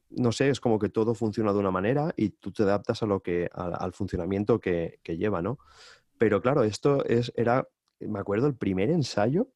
no 0.09 0.31
sé, 0.31 0.49
es 0.49 0.59
como 0.59 0.79
que 0.79 0.89
todo 0.89 1.15
funciona 1.15 1.53
de 1.53 1.59
una 1.59 1.71
manera 1.71 2.13
y 2.15 2.29
tú 2.29 2.51
te 2.51 2.63
adaptas 2.63 3.03
a 3.03 3.05
lo 3.05 3.21
que, 3.21 3.49
al, 3.53 3.93
funcionamiento 3.93 4.59
que, 4.59 4.99
lleva, 5.05 5.41
¿no? 5.41 5.59
Pero 6.17 6.41
claro, 6.41 6.63
esto 6.63 7.03
es, 7.05 7.31
era, 7.35 7.67
me 7.99 8.19
acuerdo, 8.19 8.47
el 8.47 8.55
primer 8.55 8.89
ensayo 8.89 9.49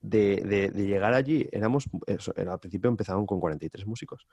de, 0.00 0.70
llegar 0.74 1.14
allí. 1.14 1.48
Éramos, 1.52 1.88
al 2.36 2.60
principio 2.60 2.90
empezaron 2.90 3.26
con 3.26 3.40
43 3.40 3.86
músicos 3.86 4.26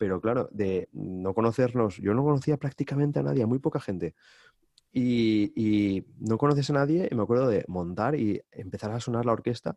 pero 0.00 0.18
claro, 0.18 0.48
de 0.50 0.88
no 0.92 1.34
conocernos, 1.34 1.98
yo 1.98 2.14
no 2.14 2.24
conocía 2.24 2.56
prácticamente 2.56 3.18
a 3.18 3.22
nadie, 3.22 3.42
a 3.42 3.46
muy 3.46 3.58
poca 3.58 3.80
gente. 3.80 4.14
Y, 4.92 6.06
no 6.18 6.38
conoces 6.38 6.70
a 6.70 6.72
nadie, 6.72 7.06
me 7.14 7.22
acuerdo 7.22 7.48
de 7.48 7.66
montar 7.68 8.14
y 8.14 8.40
empezar 8.50 8.92
a 8.92 9.00
sonar 9.00 9.26
la 9.26 9.32
orquesta, 9.32 9.76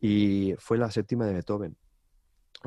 y 0.00 0.54
fue 0.58 0.78
la 0.78 0.90
séptima 0.90 1.26
de 1.26 1.34
Beethoven, 1.34 1.76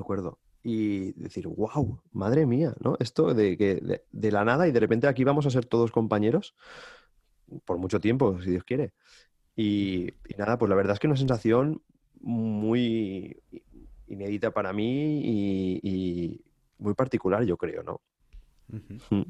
acuerdo. 0.02 0.40
Y 0.64 1.14
decir, 1.14 1.48
wow, 1.48 2.02
madre 2.12 2.46
mía, 2.46 2.76
¿no? 2.80 2.98
Esto 3.00 3.34
de 3.34 3.58
que 3.58 4.02
de, 4.12 4.32
la 4.32 4.44
nada 4.44 4.68
y 4.68 4.72
de 4.72 4.80
repente 4.80 5.08
aquí 5.08 5.24
vamos 5.24 5.46
a 5.46 5.50
ser 5.50 5.66
todos 5.66 5.92
compañeros 5.92 6.56
por 7.64 7.78
mucho 7.78 8.00
tiempo, 8.00 8.42
si 8.42 8.52
Dios 8.52 8.64
quiere. 8.64 8.94
Y, 9.56 10.14
nada, 10.38 10.58
pues 10.58 10.70
la 10.70 10.76
verdad 10.76 10.94
es 10.94 11.00
que 11.00 11.08
una 11.08 11.16
sensación 11.16 11.82
muy 12.20 13.42
inédita 14.08 14.52
para 14.52 14.74
mí 14.74 15.22
y, 15.84 16.44
muy 16.80 16.94
particular, 16.94 17.44
yo 17.44 17.58
creo, 17.58 17.84
¿no? 17.84 18.02
Mm. 18.68 19.24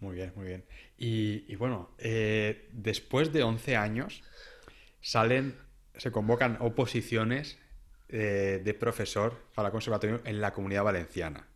Muy 0.00 0.14
bien, 0.14 0.32
muy 0.36 0.46
bien. 0.46 0.64
Y, 0.96 1.56
bueno, 1.56 1.90
eh, 1.98 2.68
después 2.72 3.32
de 3.32 3.42
11 3.42 3.76
años 3.76 4.22
salen, 5.00 5.56
se 5.96 6.12
convocan 6.12 6.56
oposiciones 6.60 7.58
eh, 8.08 8.60
de 8.64 8.74
profesor 8.74 9.34
para 9.54 9.70
conservatorio 9.70 10.20
en 10.24 10.40
la 10.40 10.52
comunidad 10.52 10.84
valenciana. 10.84 11.46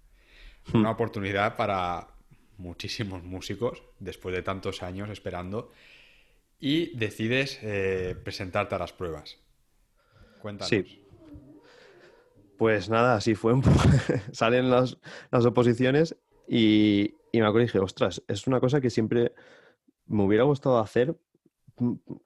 Hmm. 0.73 0.79
Una 0.79 0.91
oportunidad 0.91 1.57
para 1.57 2.09
muchísimos 2.59 3.23
músicos 3.23 3.83
después 3.99 4.35
de 4.35 4.43
tantos 4.43 4.83
años 4.83 5.11
esperando 5.11 5.73
y 6.61 6.97
decides 6.97 7.59
eh, 7.63 8.17
presentarte 8.23 8.75
a 8.75 8.79
las 8.79 8.93
pruebas. 8.93 9.39
Cuéntanos. 10.41 10.69
Sí. 10.69 11.03
Pues 12.57 12.89
nada, 12.89 13.17
así 13.17 13.35
fue. 13.35 13.55
Salen 14.33 14.71
las, 14.71 14.97
oposiciones 15.33 16.17
y, 16.47 17.15
me 17.33 17.41
acuerdo 17.41 17.63
y 17.63 17.67
dije, 17.67 17.81
ostras, 17.81 18.23
es 18.29 18.47
una 18.47 18.61
cosa 18.61 18.81
que 18.81 18.91
siempre 18.91 19.33
me 20.07 20.23
hubiera 20.23 20.45
gustado 20.45 20.79
hacer, 20.79 21.17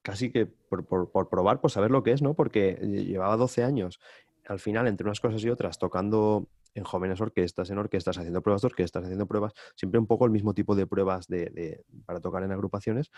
casi 0.03 0.31
que 0.31 0.47
por, 0.47 0.87
probar, 0.87 1.61
por 1.61 1.71
saber 1.71 1.91
lo 1.91 2.03
que 2.03 2.13
es, 2.13 2.23
¿no? 2.23 2.35
Porque 2.35 2.75
llevaba 2.75 3.37
12 3.37 3.65
años, 3.65 4.01
al 4.47 4.59
final, 4.59 4.87
entre 4.87 5.07
unas 5.07 5.21
cosas 5.21 5.43
y 5.45 5.51
otras, 5.51 5.79
tocando 5.79 6.49
en 6.75 6.85
jóvenes 6.85 7.21
orquestas, 7.21 7.71
en 7.71 7.79
orquestas, 7.79 8.19
haciendo 8.19 8.43
pruebas 8.43 8.63
de 8.63 8.67
orquestas, 8.67 9.05
haciendo 9.05 9.27
pruebas, 9.27 9.55
siempre 9.75 9.99
un 9.99 10.07
poco 10.07 10.27
el 10.27 10.31
mismo 10.31 10.55
tipo 10.55 10.75
de 10.75 10.87
pruebas 10.87 11.27
de, 11.27 11.85
para 12.05 12.21
tocar 12.21 12.43
en 12.43 12.53
agrupaciones, 12.53 13.11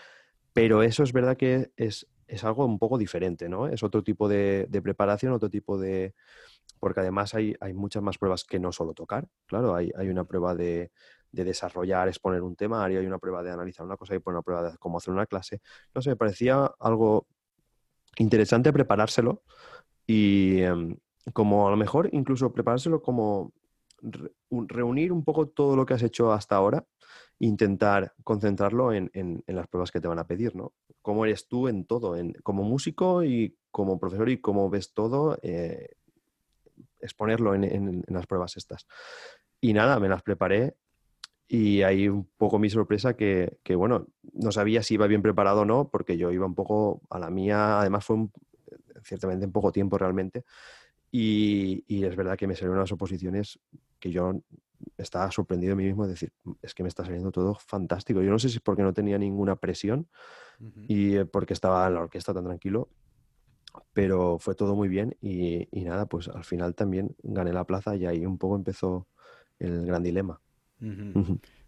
pero 0.53 0.81
eso 0.81 1.03
es 1.03 1.13
verdad 1.13 1.37
que 1.37 1.71
es, 1.75 2.07
es 2.27 2.43
algo 2.43 2.65
un 2.65 2.79
poco 2.79 2.97
diferente, 2.97 3.49
¿no? 3.49 3.67
Es 3.67 3.83
otro 3.83 4.03
tipo 4.03 4.27
de 4.27 4.67
preparación, 4.81 5.33
otro 5.33 5.49
tipo 5.49 5.77
de, 5.77 6.15
porque 6.79 7.01
además 7.01 7.35
hay, 7.35 7.55
hay, 7.59 7.73
muchas 7.73 8.01
más 8.01 8.17
pruebas 8.17 8.43
que 8.45 8.59
no 8.59 8.71
solo 8.71 8.93
tocar. 8.93 9.27
Claro, 9.45 9.75
hay, 9.75 9.91
hay 9.95 10.09
una 10.09 10.23
prueba 10.23 10.55
de, 10.55 10.91
de, 11.31 11.43
desarrollar, 11.43 12.07
exponer 12.07 12.41
un 12.41 12.55
temario, 12.55 12.99
hay 12.99 13.05
una 13.05 13.19
prueba 13.19 13.43
de 13.43 13.51
analizar 13.51 13.85
una 13.85 13.97
cosa, 13.97 14.13
hay 14.13 14.21
una 14.25 14.41
prueba 14.41 14.71
de 14.71 14.77
cómo 14.77 14.97
hacer 14.97 15.13
una 15.13 15.25
clase. 15.25 15.61
No 15.93 16.01
sé, 16.01 16.11
me 16.11 16.15
parecía 16.15 16.71
algo 16.79 17.27
interesante 18.17 18.73
preparárselo 18.73 19.43
y 20.05 20.61
em, 20.61 20.97
como 21.33 21.67
a 21.67 21.71
lo 21.71 21.77
mejor 21.77 22.09
incluso 22.11 22.51
preparárselo 22.51 23.01
como 23.01 23.53
reunir 24.49 25.11
un 25.11 25.23
poco 25.23 25.47
todo 25.47 25.75
lo 25.75 25.85
que 25.85 25.93
has 25.93 26.03
hecho 26.03 26.31
hasta 26.31 26.55
ahora 26.55 26.85
intentar 27.39 28.13
concentrarlo 28.23 28.93
en, 28.93 29.09
en, 29.13 29.43
las 29.47 29.67
pruebas 29.67 29.91
que 29.91 30.01
te 30.01 30.07
van 30.07 30.19
a 30.19 30.27
pedir, 30.27 30.55
¿no? 30.55 30.73
¿Cómo 31.01 31.25
eres 31.25 31.47
tú 31.47 31.67
en 31.67 31.85
todo? 31.85 32.17
En, 32.17 32.33
como 32.43 32.63
músico 32.63 33.23
y 33.23 33.57
como 33.71 33.99
profesor 33.99 34.29
y 34.29 34.41
cómo 34.41 34.69
ves 34.69 34.93
todo 34.93 35.37
eh, 35.41 35.95
exponerlo 36.99 37.55
en, 37.55 38.03
las 38.07 38.27
pruebas 38.27 38.57
estas. 38.57 38.87
Y 39.61 39.73
nada, 39.73 39.99
me 39.99 40.09
las 40.09 40.21
preparé 40.21 40.75
y 41.51 41.81
ahí 41.81 42.07
un 42.07 42.29
poco 42.37 42.59
mi 42.59 42.69
sorpresa 42.69 43.15
que, 43.15 43.57
bueno, 43.75 44.05
no 44.33 44.51
sabía 44.51 44.83
si 44.83 44.93
iba 44.93 45.07
bien 45.07 45.23
preparado 45.23 45.61
o 45.61 45.65
no, 45.65 45.89
porque 45.89 46.15
yo 46.15 46.31
iba 46.31 46.45
un 46.45 46.53
poco 46.53 47.01
a 47.09 47.17
la 47.17 47.31
mía, 47.31 47.81
además 47.81 48.05
fue 48.05 48.27
ciertamente 49.03 49.45
en 49.45 49.51
poco 49.51 49.71
tiempo 49.71 49.97
realmente, 49.97 50.45
y, 51.11 51.83
es 52.05 52.15
verdad 52.15 52.37
que 52.37 52.45
me 52.45 52.55
salieron 52.55 52.77
unas 52.77 52.91
oposiciones 52.91 53.59
que 53.99 54.11
yo 54.11 54.43
estaba 54.95 55.31
sorprendido 55.31 55.71
de 55.71 55.77
mí 55.77 55.85
mismo 55.85 56.03
de 56.03 56.11
decir, 56.11 56.31
es 56.61 56.75
que 56.75 56.83
me 56.83 56.89
está 56.89 57.03
saliendo 57.03 57.31
todo 57.31 57.55
fantástico. 57.55 58.21
Yo 58.21 58.29
no 58.29 58.37
sé 58.37 58.47
si 58.49 58.57
es 58.57 58.61
porque 58.61 58.83
no 58.83 58.93
tenía 58.93 59.17
ninguna 59.17 59.55
presión 59.55 60.07
y 60.87 61.15
eh, 61.15 61.25
porque 61.25 61.53
estaba 61.53 61.87
en 61.87 61.95
la 61.95 62.01
orquesta 62.01 62.31
tan 62.31 62.45
tranquilo, 62.45 62.89
pero 63.91 64.37
fue 64.37 64.53
todo 64.53 64.75
muy 64.75 64.87
bien 64.87 65.17
y, 65.19 65.67
nada, 65.71 66.05
pues 66.05 66.27
al 66.27 66.43
final 66.43 66.75
también 66.75 67.15
gané 67.23 67.53
la 67.53 67.65
plaza 67.65 67.95
y 67.95 68.05
ahí 68.05 68.23
un 68.23 68.37
poco 68.37 68.55
empezó 68.55 69.07
el 69.57 69.83
gran 69.87 70.03
dilema. 70.03 70.39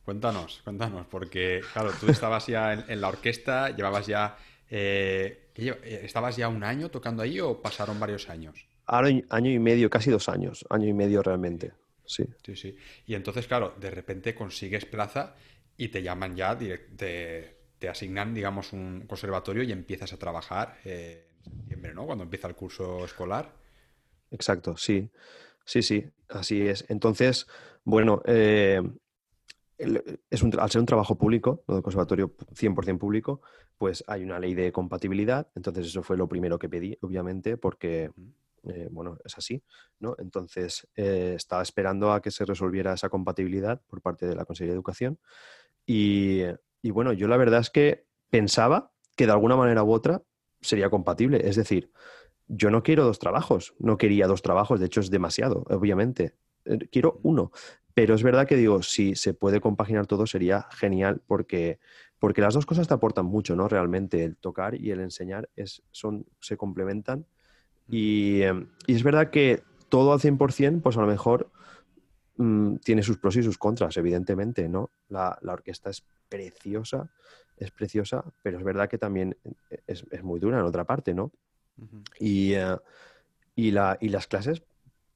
Cuéntanos, 0.03 0.61
cuéntanos, 0.63 1.05
porque 1.07 1.61
claro, 1.73 1.91
tú 1.99 2.07
estabas 2.09 2.47
ya 2.47 2.73
en, 2.73 3.01
la 3.01 3.07
orquesta, 3.09 3.69
llevabas 3.69 4.07
ya... 4.07 4.37
Eh, 4.69 5.51
eh, 5.55 6.01
¿Estabas 6.03 6.37
ya 6.37 6.47
un 6.47 6.63
año 6.63 6.89
tocando 6.89 7.21
ahí 7.21 7.39
o 7.39 7.61
pasaron 7.61 7.99
varios 7.99 8.29
años? 8.29 8.65
Ahora 8.85 9.09
año 9.29 9.51
y 9.51 9.59
medio, 9.59 9.89
casi 9.89 10.09
dos 10.09 10.29
años, 10.29 10.65
año 10.69 10.87
y 10.87 10.93
medio 10.93 11.21
realmente, 11.21 11.73
sí. 12.05 12.23
Sí, 12.43 12.55
sí. 12.55 12.77
Y 13.05 13.15
entonces, 13.15 13.47
claro, 13.47 13.75
de 13.79 13.91
repente 13.91 14.33
consigues 14.33 14.85
plaza 14.85 15.35
y 15.77 15.89
te 15.89 16.01
llaman 16.01 16.35
ya, 16.35 16.57
te, 16.57 17.57
te 17.77 17.89
asignan, 17.89 18.33
digamos, 18.33 18.73
un 18.73 19.05
conservatorio 19.07 19.63
y 19.63 19.71
empiezas 19.71 20.13
a 20.13 20.17
trabajar. 20.17 20.79
Eh, 20.85 21.27
septiembre, 21.43 21.93
¿no? 21.93 22.05
Cuando 22.05 22.23
empieza 22.23 22.47
el 22.47 22.55
curso 22.55 23.05
escolar. 23.05 23.51
Exacto, 24.31 24.77
sí. 24.77 25.09
Sí, 25.65 25.81
sí, 25.81 26.05
así 26.29 26.67
es. 26.67 26.85
Entonces, 26.89 27.47
bueno, 27.83 28.21
eh, 28.25 28.81
es 30.29 30.43
un, 30.43 30.59
al 30.59 30.69
ser 30.69 30.79
un 30.79 30.85
trabajo 30.85 31.17
público, 31.17 31.63
un 31.67 31.81
conservatorio 31.81 32.35
100% 32.53 32.97
público, 32.97 33.41
pues 33.77 34.03
hay 34.07 34.23
una 34.23 34.39
ley 34.39 34.53
de 34.53 34.71
compatibilidad. 34.71 35.47
Entonces, 35.55 35.87
eso 35.87 36.03
fue 36.03 36.17
lo 36.17 36.27
primero 36.27 36.59
que 36.59 36.69
pedí, 36.69 36.97
obviamente, 37.01 37.57
porque, 37.57 38.11
eh, 38.63 38.87
bueno, 38.91 39.17
es 39.25 39.37
así, 39.37 39.63
¿no? 39.99 40.15
Entonces, 40.19 40.87
eh, 40.95 41.33
estaba 41.35 41.63
esperando 41.63 42.11
a 42.11 42.21
que 42.21 42.31
se 42.31 42.45
resolviera 42.45 42.93
esa 42.93 43.09
compatibilidad 43.09 43.81
por 43.87 44.01
parte 44.01 44.27
de 44.27 44.35
la 44.35 44.45
Consejería 44.45 44.73
de 44.73 44.77
Educación. 44.77 45.19
Y, 45.85 46.41
y 46.81 46.91
bueno, 46.91 47.13
yo 47.13 47.27
la 47.27 47.37
verdad 47.37 47.61
es 47.61 47.69
que 47.69 48.05
pensaba 48.29 48.91
que 49.15 49.25
de 49.25 49.31
alguna 49.31 49.55
manera 49.55 49.83
u 49.83 49.91
otra 49.91 50.23
sería 50.61 50.89
compatible. 50.89 51.47
Es 51.47 51.55
decir, 51.55 51.91
yo 52.47 52.69
no 52.69 52.83
quiero 52.83 53.05
dos 53.05 53.19
trabajos, 53.19 53.73
no 53.79 53.97
quería 53.97 54.27
dos 54.27 54.41
trabajos, 54.41 54.79
de 54.79 54.87
hecho 54.87 54.99
es 54.99 55.09
demasiado, 55.09 55.63
obviamente. 55.69 56.35
Eh, 56.65 56.77
quiero 56.91 57.19
uno, 57.23 57.51
pero 57.93 58.15
es 58.15 58.23
verdad 58.23 58.47
que 58.47 58.55
digo, 58.55 58.81
si 58.83 59.15
se 59.15 59.33
puede 59.33 59.61
compaginar 59.61 60.07
todo 60.07 60.25
sería 60.25 60.67
genial 60.71 61.21
porque, 61.27 61.79
porque 62.19 62.41
las 62.41 62.53
dos 62.53 62.65
cosas 62.65 62.87
te 62.87 62.93
aportan 62.93 63.25
mucho, 63.25 63.55
¿no? 63.55 63.67
Realmente 63.67 64.23
el 64.23 64.37
tocar 64.37 64.75
y 64.75 64.91
el 64.91 64.99
enseñar 64.99 65.49
es, 65.55 65.83
son, 65.91 66.25
se 66.39 66.57
complementan 66.57 67.25
y, 67.89 68.41
em, 68.41 68.67
y 68.87 68.95
es 68.95 69.03
verdad 69.03 69.29
que 69.29 69.63
todo 69.89 70.13
al 70.13 70.19
100%, 70.19 70.81
pues 70.81 70.97
a 70.97 71.01
lo 71.01 71.07
mejor 71.07 71.51
mm, 72.37 72.77
tiene 72.77 73.03
sus 73.03 73.17
pros 73.17 73.35
y 73.35 73.43
sus 73.43 73.57
contras, 73.57 73.97
evidentemente, 73.97 74.69
¿no? 74.69 74.91
La, 75.09 75.37
la, 75.41 75.53
orquesta 75.53 75.89
es 75.89 76.03
preciosa, 76.29 77.11
es 77.57 77.71
preciosa, 77.71 78.23
pero 78.41 78.57
es 78.57 78.63
verdad 78.63 78.89
que 78.89 78.97
también 78.97 79.35
es, 79.85 80.05
es 80.09 80.23
muy 80.23 80.39
dura 80.39 80.59
en 80.59 80.65
otra 80.65 80.85
parte, 80.85 81.13
¿no? 81.13 81.31
y, 82.19 82.53
eh, 82.53 82.77
y, 83.55 83.71
la, 83.71 83.97
y 83.99 84.09
las 84.09 84.27
clases, 84.27 84.63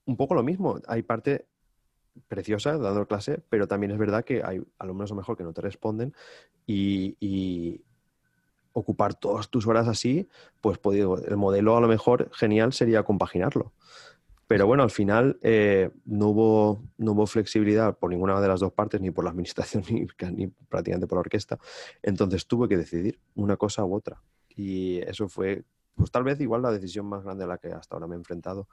un 0.05 0.17
poco 0.17 0.35
lo 0.35 0.43
mismo. 0.43 0.79
Hay 0.87 1.03
parte 1.03 1.45
preciosa 2.27 2.77
dando 2.77 3.07
clase, 3.07 3.41
pero 3.49 3.67
también 3.67 3.91
es 3.91 3.97
verdad 3.97 4.23
que 4.23 4.43
hay 4.43 4.61
alumnos 4.79 5.09
lo 5.09 5.15
mejor 5.15 5.37
que 5.37 5.43
no 5.43 5.53
te 5.53 5.61
responden 5.61 6.13
y, 6.65 7.81
ocupar 8.77 9.13
todas 9.13 9.47
tus 9.49 9.65
horas 9.67 9.87
así, 9.87 10.27
pues, 10.59 10.77
pues 10.77 10.99
el 10.99 11.37
modelo 11.37 11.77
a 11.77 11.79
lo 11.79 11.87
mejor 11.87 12.29
genial 12.33 12.73
sería 12.73 13.03
compaginarlo. 13.03 13.71
Pero 14.47 14.67
bueno, 14.67 14.83
al 14.83 14.91
final 14.91 15.39
eh, 15.41 15.91
no, 16.03 16.27
hubo, 16.27 16.83
no 16.97 17.13
hubo 17.13 17.25
flexibilidad 17.25 17.97
por 17.97 18.09
ninguna 18.09 18.41
de 18.41 18.49
las 18.49 18.59
dos 18.59 18.73
partes, 18.73 18.99
ni 18.99 19.11
por 19.11 19.23
la 19.23 19.29
administración, 19.29 19.85
ni, 19.89 20.05
ni, 20.33 20.47
prácticamente 20.47 21.07
por 21.07 21.15
la 21.15 21.21
orquesta. 21.21 21.57
Entonces 22.03 22.47
tuve 22.47 22.67
que 22.67 22.75
decidir 22.75 23.17
una 23.35 23.55
cosa 23.55 23.85
u 23.85 23.95
otra. 23.95 24.21
Y 24.49 24.97
eso 25.07 25.29
fue 25.29 25.63
pues 25.95 26.11
tal 26.11 26.23
vez 26.23 26.39
igual 26.41 26.61
la 26.61 26.71
decisión 26.71 27.05
más 27.07 27.23
grande 27.23 27.45
a 27.45 27.47
la 27.47 27.57
que 27.57 27.69
hasta 27.69 27.95
ahora 27.95 28.07
me 28.07 28.15
he 28.15 28.17
enfrentado, 28.17 28.67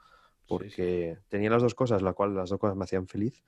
porque 0.47 1.17
tenía 1.29 1.49
las 1.49 1.61
dos 1.61 1.75
cosas, 1.75 2.01
la 2.01 2.13
cual 2.13 2.35
las 2.35 2.49
dos 2.49 2.59
cosas 2.59 2.75
me 2.75 2.83
hacían 2.83 3.07
feliz 3.07 3.43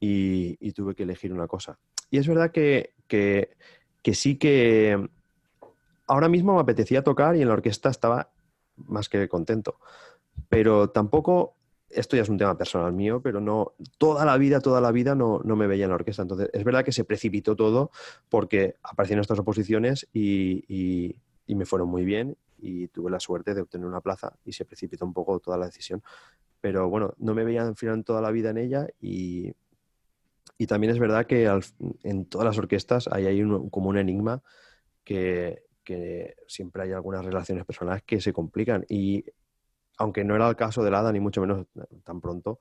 y, 0.00 0.72
tuve 0.72 0.94
que 0.94 1.04
elegir 1.04 1.32
una 1.32 1.46
cosa. 1.46 1.78
Y 2.10 2.18
es 2.18 2.28
verdad 2.28 2.50
que, 2.50 2.94
que, 3.08 3.48
sí 4.14 4.36
que 4.36 5.08
ahora 6.06 6.28
mismo 6.28 6.54
me 6.54 6.60
apetecía 6.60 7.02
tocar 7.02 7.36
y 7.36 7.42
en 7.42 7.48
la 7.48 7.54
orquesta 7.54 7.88
estaba 7.88 8.30
más 8.76 9.08
que 9.08 9.28
contento, 9.28 9.78
pero 10.48 10.90
tampoco 10.90 11.54
esto 11.88 12.16
ya 12.16 12.22
es 12.22 12.28
un 12.28 12.36
tema 12.36 12.58
personal 12.58 12.92
mío, 12.92 13.20
pero 13.22 13.40
no, 13.40 13.72
toda 13.96 14.24
la 14.24 14.36
vida, 14.36 14.60
toda 14.60 14.80
la 14.80 14.92
vida 14.92 15.14
no, 15.14 15.40
no, 15.44 15.56
me 15.56 15.66
veía 15.66 15.84
en 15.84 15.90
la 15.90 15.94
orquesta. 15.94 16.22
Entonces, 16.22 16.50
es 16.52 16.64
verdad 16.64 16.84
que 16.84 16.92
se 16.92 17.04
precipitó 17.04 17.56
todo 17.56 17.90
porque 18.28 18.74
aparecieron 18.82 19.22
estas 19.22 19.38
oposiciones 19.38 20.06
y, 20.12 20.64
y 21.46 21.54
me 21.54 21.64
fueron 21.64 21.88
muy 21.88 22.04
bien 22.04 22.36
y 22.58 22.88
tuve 22.88 23.10
la 23.10 23.20
suerte 23.20 23.54
de 23.54 23.62
obtener 23.62 23.86
una 23.86 24.00
plaza 24.00 24.36
y 24.44 24.52
se 24.52 24.64
precipitó 24.64 25.04
un 25.04 25.12
poco 25.12 25.38
toda 25.40 25.58
la 25.58 25.66
decisión. 25.66 26.02
Pero 26.60 26.88
bueno, 26.88 27.14
no 27.18 27.34
me 27.34 27.44
veía 27.44 27.62
al 27.62 27.76
final 27.76 28.04
toda 28.04 28.20
la 28.20 28.30
vida 28.30 28.50
en 28.50 28.58
ella 28.58 28.86
y, 29.00 29.52
y 30.58 30.66
también 30.66 30.92
es 30.92 30.98
verdad 30.98 31.26
que 31.26 31.50
en 32.02 32.26
todas 32.26 32.46
las 32.46 32.58
orquestas 32.58 33.08
hay, 33.10 33.26
hay 33.26 33.42
un, 33.42 33.68
como 33.70 33.90
un 33.90 33.98
enigma 33.98 34.42
que, 35.04 35.62
que, 35.84 36.34
siempre 36.48 36.82
hay 36.82 36.92
algunas 36.92 37.24
relaciones 37.24 37.64
personales 37.64 38.02
que 38.04 38.20
se 38.20 38.32
complican 38.32 38.84
y 38.88 39.24
aunque 39.98 40.24
no 40.24 40.34
era 40.34 40.48
el 40.48 40.56
caso 40.56 40.82
de 40.82 40.90
Lada 40.90 41.12
ni 41.12 41.20
mucho 41.20 41.40
menos 41.40 41.66
tan 42.04 42.20
pronto, 42.20 42.58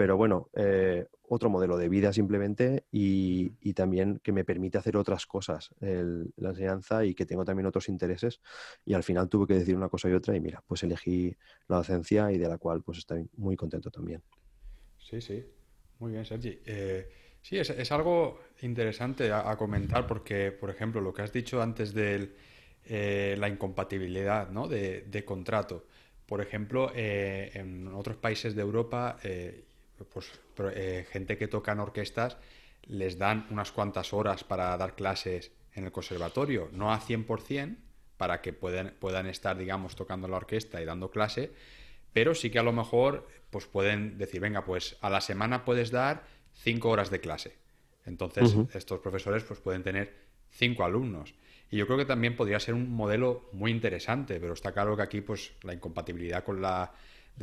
pero 0.00 0.16
bueno, 0.16 0.48
eh, 0.56 1.04
otro 1.28 1.50
modelo 1.50 1.76
de 1.76 1.90
vida 1.90 2.10
simplemente 2.10 2.86
y, 2.90 3.50
también 3.74 4.18
que 4.22 4.32
me 4.32 4.46
permite 4.46 4.78
hacer 4.78 4.96
otras 4.96 5.26
cosas, 5.26 5.74
la 5.78 6.48
enseñanza 6.48 7.04
y 7.04 7.14
que 7.14 7.26
tengo 7.26 7.44
también 7.44 7.66
otros 7.66 7.90
intereses. 7.90 8.40
Y 8.86 8.94
al 8.94 9.02
final 9.02 9.28
tuve 9.28 9.46
que 9.46 9.58
decir 9.58 9.76
una 9.76 9.90
cosa 9.90 10.08
y 10.08 10.14
otra 10.14 10.34
y 10.34 10.40
mira, 10.40 10.64
pues 10.66 10.84
elegí 10.84 11.36
la 11.68 11.76
docencia 11.76 12.32
y 12.32 12.38
de 12.38 12.48
la 12.48 12.56
cual 12.56 12.82
pues 12.82 12.96
estoy 12.96 13.28
muy 13.36 13.56
contento 13.56 13.90
también. 13.90 14.22
Sí, 14.96 15.20
sí, 15.20 15.44
muy 15.98 16.12
bien, 16.12 16.24
Sergi. 16.24 16.58
Eh, 16.64 17.06
sí, 17.42 17.58
es, 17.58 17.92
algo 17.92 18.40
interesante 18.62 19.30
a, 19.30 19.54
comentar 19.58 20.06
porque, 20.06 20.50
por 20.50 20.70
ejemplo, 20.70 21.02
lo 21.02 21.12
que 21.12 21.20
has 21.20 21.32
dicho 21.34 21.60
antes 21.60 21.92
de 21.92 22.36
eh, 22.86 23.36
la 23.38 23.50
incompatibilidad 23.50 24.48
¿no? 24.48 24.66
de, 24.66 25.02
de, 25.02 25.24
contrato. 25.26 25.84
Por 26.24 26.40
ejemplo, 26.40 26.90
en 26.94 27.88
otros 27.88 28.16
países 28.16 28.54
de 28.54 28.62
Europa 28.62 29.18
pues 30.04 30.30
eh, 30.74 31.06
gente 31.10 31.36
que 31.36 31.48
toca 31.48 31.72
en 31.72 31.80
orquestas 31.80 32.36
les 32.84 33.18
dan 33.18 33.46
unas 33.50 33.72
cuantas 33.72 34.12
horas 34.12 34.44
para 34.44 34.76
dar 34.76 34.94
clases 34.94 35.52
en 35.74 35.84
el 35.84 35.92
conservatorio, 35.92 36.68
no 36.72 36.92
a 36.92 37.00
100% 37.00 37.76
para 38.16 38.42
que 38.42 38.52
puedan, 38.52 38.94
puedan 38.98 39.26
estar, 39.26 39.56
digamos, 39.56 39.96
tocando 39.96 40.28
la 40.28 40.36
orquesta 40.36 40.80
y 40.82 40.84
dando 40.84 41.10
clase, 41.10 41.52
pero 42.12 42.34
sí 42.34 42.50
que 42.50 42.58
a 42.58 42.62
lo 42.62 42.72
mejor 42.72 43.28
pues 43.50 43.66
pueden 43.66 44.18
decir, 44.18 44.40
venga, 44.40 44.64
pues 44.64 44.96
a 45.00 45.10
la 45.10 45.20
semana 45.20 45.64
puedes 45.64 45.90
dar 45.90 46.24
cinco 46.54 46.90
horas 46.90 47.10
de 47.10 47.20
clase. 47.20 47.56
Entonces, 48.06 48.56
estos 48.74 49.00
profesores 49.00 49.44
pues 49.44 49.60
pueden 49.60 49.82
tener 49.82 50.14
cinco 50.50 50.84
alumnos. 50.84 51.34
Y 51.70 51.76
yo 51.76 51.86
creo 51.86 51.98
que 51.98 52.04
también 52.04 52.36
podría 52.36 52.58
ser 52.58 52.74
un 52.74 52.92
modelo 52.92 53.48
muy 53.52 53.70
interesante, 53.70 54.40
pero 54.40 54.54
está 54.54 54.72
claro 54.72 54.96
que 54.96 55.02
aquí 55.02 55.20
pues 55.20 55.52
la 55.62 55.72
incompatibilidad 55.72 56.42
con 56.44 56.60
la 56.60 56.92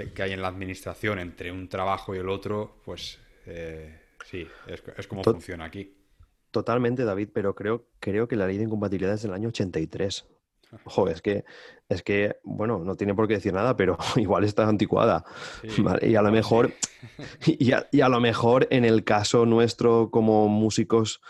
que 0.05 0.23
hay 0.23 0.33
en 0.33 0.41
la 0.41 0.47
administración 0.47 1.19
entre 1.19 1.51
un 1.51 1.67
trabajo 1.67 2.15
y 2.15 2.19
el 2.19 2.29
otro, 2.29 2.81
pues 2.85 3.19
eh, 3.47 3.99
sí, 4.25 4.47
es, 4.67 5.07
como 5.07 5.23
funciona 5.23 5.65
aquí. 5.65 5.95
Totalmente, 6.51 7.03
David, 7.03 7.29
pero 7.33 7.55
creo, 7.55 7.87
creo 7.99 8.27
que 8.27 8.35
la 8.35 8.47
ley 8.47 8.57
de 8.57 8.63
incompatibilidad 8.65 9.15
es 9.15 9.23
del 9.23 9.33
año 9.33 9.49
83. 9.49 10.25
Ojo, 10.83 11.07
es 11.09 11.21
que, 11.21 11.45
es 11.89 12.03
que, 12.03 12.37
bueno, 12.43 12.79
no 12.79 12.95
tiene 12.95 13.15
por 13.15 13.27
qué 13.27 13.35
decir 13.35 13.53
nada, 13.53 13.75
pero 13.75 13.97
igual 14.17 14.43
está 14.43 14.67
anticuada. 14.67 15.25
Y 16.01 16.15
a 16.15 16.21
lo 16.21 16.31
mejor, 16.31 16.73
y, 17.45 17.71
a, 17.71 18.09
lo 18.09 18.19
mejor 18.19 18.67
en 18.69 18.85
el 18.85 19.03
caso 19.03 19.45
nuestro 19.45 20.11
como 20.11 20.47
músicos 20.47 21.21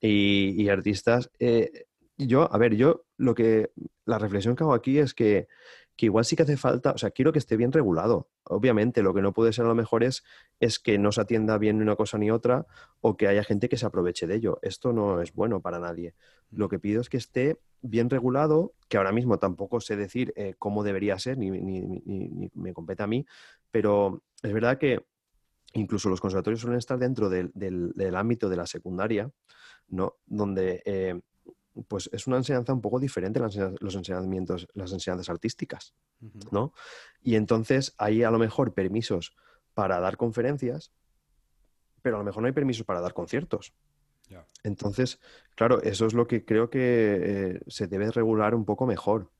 y, 0.00 0.68
artistas, 0.68 1.30
eh, 1.38 1.86
yo, 2.18 2.52
a 2.52 2.58
ver, 2.58 2.76
yo 2.76 3.04
lo 3.16 3.34
que, 3.34 3.70
la 4.04 4.18
reflexión 4.18 4.56
que 4.56 4.64
hago 4.64 4.74
aquí 4.74 4.98
es 4.98 5.14
que 5.14 5.48
que 5.96 6.06
igual 6.06 6.24
sí 6.24 6.36
que 6.36 6.42
hace 6.42 6.56
falta, 6.56 6.92
o 6.92 6.98
sea, 6.98 7.10
quiero 7.10 7.32
que 7.32 7.38
esté 7.38 7.56
bien 7.56 7.72
regulado. 7.72 8.28
Obviamente, 8.44 9.02
lo 9.02 9.14
que 9.14 9.22
no 9.22 9.32
puede 9.32 9.52
ser 9.52 9.64
a 9.64 9.68
lo 9.68 9.74
mejor 9.74 10.04
es, 10.04 10.24
es 10.60 10.78
que 10.78 10.98
no 10.98 11.10
se 11.10 11.22
atienda 11.22 11.56
bien 11.58 11.78
ni 11.78 11.82
una 11.82 11.96
cosa 11.96 12.18
ni 12.18 12.30
otra 12.30 12.66
o 13.00 13.16
que 13.16 13.28
haya 13.28 13.42
gente 13.42 13.68
que 13.68 13.78
se 13.78 13.86
aproveche 13.86 14.26
de 14.26 14.36
ello. 14.36 14.58
Esto 14.62 14.92
no 14.92 15.22
es 15.22 15.32
bueno 15.32 15.60
para 15.60 15.78
nadie. 15.78 16.14
Lo 16.50 16.68
que 16.68 16.78
pido 16.78 17.00
es 17.00 17.08
que 17.08 17.16
esté 17.16 17.58
bien 17.80 18.10
regulado, 18.10 18.74
que 18.88 18.98
ahora 18.98 19.12
mismo 19.12 19.38
tampoco 19.38 19.80
sé 19.80 19.96
decir 19.96 20.34
eh, 20.36 20.54
cómo 20.58 20.84
debería 20.84 21.18
ser, 21.18 21.38
ni, 21.38 21.50
me 21.50 22.72
compete 22.74 23.02
a 23.02 23.06
mí, 23.06 23.26
pero 23.70 24.22
es 24.42 24.52
verdad 24.52 24.78
que 24.78 25.06
incluso 25.72 26.08
los 26.08 26.20
conservatorios 26.20 26.60
suelen 26.60 26.78
estar 26.78 26.98
dentro 26.98 27.28
del, 27.30 27.52
ámbito 28.14 28.48
de 28.48 28.56
la 28.56 28.66
secundaria, 28.66 29.30
¿no? 29.88 30.16
Donde 30.26 30.82
eh, 30.84 31.20
pues 31.88 32.08
es 32.12 32.26
una 32.26 32.36
enseñanza 32.38 32.72
un 32.72 32.80
poco 32.80 32.98
diferente 32.98 33.40
los 33.40 33.94
enseñamientos, 33.94 34.66
las 34.74 34.92
enseñanzas 34.92 35.28
artísticas, 35.28 35.94
¿no? 36.50 36.72
Y 37.22 37.34
entonces 37.34 37.94
hay 37.98 38.22
a 38.22 38.30
lo 38.30 38.38
mejor 38.38 38.74
permisos 38.74 39.34
para 39.74 40.00
dar 40.00 40.16
conferencias, 40.16 40.92
pero 42.02 42.16
a 42.16 42.18
lo 42.20 42.24
mejor 42.24 42.42
no 42.42 42.46
hay 42.46 42.52
permisos 42.52 42.86
para 42.86 43.00
dar 43.00 43.12
conciertos. 43.12 43.72
Entonces, 44.64 45.20
claro, 45.54 45.80
eso 45.82 46.06
es 46.06 46.14
lo 46.14 46.26
que 46.26 46.44
creo 46.44 46.68
que 46.70 46.80
eh, 46.80 47.60
se 47.68 47.86
debe 47.86 48.10
regular 48.10 48.54
un 48.54 48.64
poco 48.64 48.86
mejor. 48.86 49.30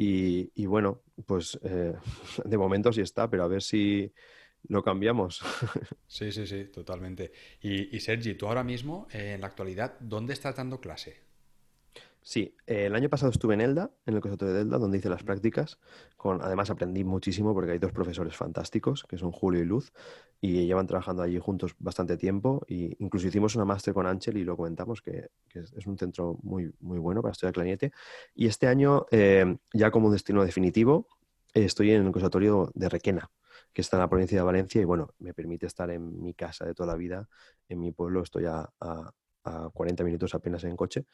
Y, 0.00 0.66
bueno, 0.66 1.02
pues 1.26 1.58
eh, 1.64 1.92
de 2.44 2.58
momento 2.58 2.92
sí 2.92 3.00
está, 3.00 3.28
pero 3.28 3.42
a 3.42 3.48
ver 3.48 3.62
si, 3.62 4.12
lo 4.68 4.82
cambiamos. 4.82 5.42
Sí, 6.06 6.32
sí, 6.32 6.46
sí, 6.46 6.64
totalmente. 6.64 7.32
Y, 7.60 8.00
Sergi, 8.00 8.34
tú 8.34 8.46
ahora 8.46 8.64
mismo, 8.64 9.06
eh, 9.12 9.34
en 9.34 9.42
la 9.42 9.48
actualidad, 9.48 10.00
¿dónde 10.00 10.32
estás 10.32 10.56
dando 10.56 10.80
clase? 10.80 11.28
Sí, 12.22 12.54
eh, 12.66 12.86
el 12.86 12.94
año 12.94 13.08
pasado 13.08 13.30
estuve 13.30 13.54
en 13.54 13.60
Elda, 13.60 13.90
en 14.04 14.14
el 14.14 14.20
Conservatorio 14.20 14.54
de 14.54 14.60
Elda, 14.62 14.78
donde 14.78 14.98
hice 14.98 15.08
las 15.08 15.22
prácticas. 15.22 15.78
Con, 16.16 16.42
además 16.42 16.70
aprendí 16.70 17.04
muchísimo 17.04 17.54
porque 17.54 17.72
hay 17.72 17.78
dos 17.78 17.92
profesores 17.92 18.36
fantásticos, 18.36 19.04
que 19.04 19.16
son 19.16 19.32
Julio 19.32 19.62
y 19.62 19.64
Luz, 19.64 19.92
y 20.40 20.66
llevan 20.66 20.86
trabajando 20.86 21.22
allí 21.22 21.38
juntos 21.38 21.74
bastante 21.78 22.16
tiempo. 22.16 22.64
Y 22.68 23.02
incluso 23.02 23.28
hicimos 23.28 23.54
una 23.54 23.64
máster 23.64 23.94
con 23.94 24.06
Ángel 24.06 24.36
y 24.36 24.44
lo 24.44 24.56
comentamos, 24.56 25.00
que, 25.00 25.30
es, 25.54 25.86
un 25.86 25.96
centro 25.96 26.38
muy, 26.42 26.70
muy 26.80 26.98
bueno 26.98 27.22
para 27.22 27.32
estudiar 27.32 27.54
clarinete. 27.54 27.92
Y 28.34 28.46
este 28.46 28.66
año, 28.66 29.06
eh, 29.10 29.56
ya 29.72 29.90
como 29.90 30.10
destino 30.10 30.44
definitivo, 30.44 31.06
estoy 31.54 31.92
en 31.92 32.04
el 32.06 32.12
Conservatorio 32.12 32.70
de 32.74 32.88
Requena, 32.88 33.30
que 33.78 33.82
está 33.82 33.96
en 33.96 34.00
la 34.00 34.08
provincia 34.08 34.36
de 34.36 34.42
Valencia 34.42 34.80
y 34.80 34.84
bueno, 34.84 35.14
me 35.20 35.32
permite 35.32 35.66
estar 35.66 35.88
en 35.92 36.20
mi 36.20 36.34
casa 36.34 36.66
de 36.66 36.74
toda 36.74 36.88
la 36.88 36.96
vida, 36.96 37.28
en 37.68 37.78
mi 37.78 37.92
pueblo, 37.92 38.24
estoy 38.24 38.44
a, 38.46 38.68
a, 38.80 39.12
a 39.44 39.70
40 39.72 40.02
minutos 40.02 40.34
apenas 40.34 40.64
en 40.64 40.74
coche 40.74 41.04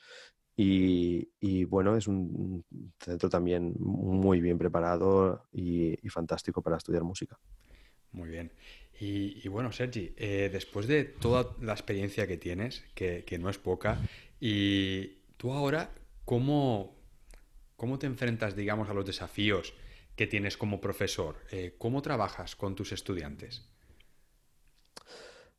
y, 0.56 1.64
bueno, 1.66 1.94
es 1.94 2.08
un 2.08 2.64
centro 2.98 3.28
también 3.28 3.74
muy 3.78 4.40
bien 4.40 4.56
preparado 4.56 5.46
y, 5.52 5.94
fantástico 6.08 6.62
para 6.62 6.78
estudiar 6.78 7.04
música. 7.04 7.38
Muy 8.12 8.30
bien. 8.30 8.50
Y, 8.98 9.46
bueno, 9.48 9.70
Sergi, 9.70 10.14
eh, 10.16 10.48
después 10.50 10.86
de 10.86 11.04
toda 11.04 11.54
la 11.60 11.74
experiencia 11.74 12.26
que 12.26 12.38
tienes, 12.38 12.82
que, 12.94 13.38
no 13.38 13.50
es 13.50 13.58
poca, 13.58 13.98
y 14.40 15.18
tú 15.36 15.52
ahora, 15.52 15.90
¿cómo, 16.24 16.96
¿cómo 17.76 17.98
te 17.98 18.06
enfrentas, 18.06 18.56
digamos, 18.56 18.88
a 18.88 18.94
los 18.94 19.04
desafíos 19.04 19.74
que 20.16 20.26
tienes 20.26 20.56
como 20.56 20.80
profesor? 20.80 21.36
Eh, 21.50 21.74
¿Cómo 21.78 22.02
trabajas 22.02 22.56
con 22.56 22.74
tus 22.74 22.92
estudiantes? 22.92 23.68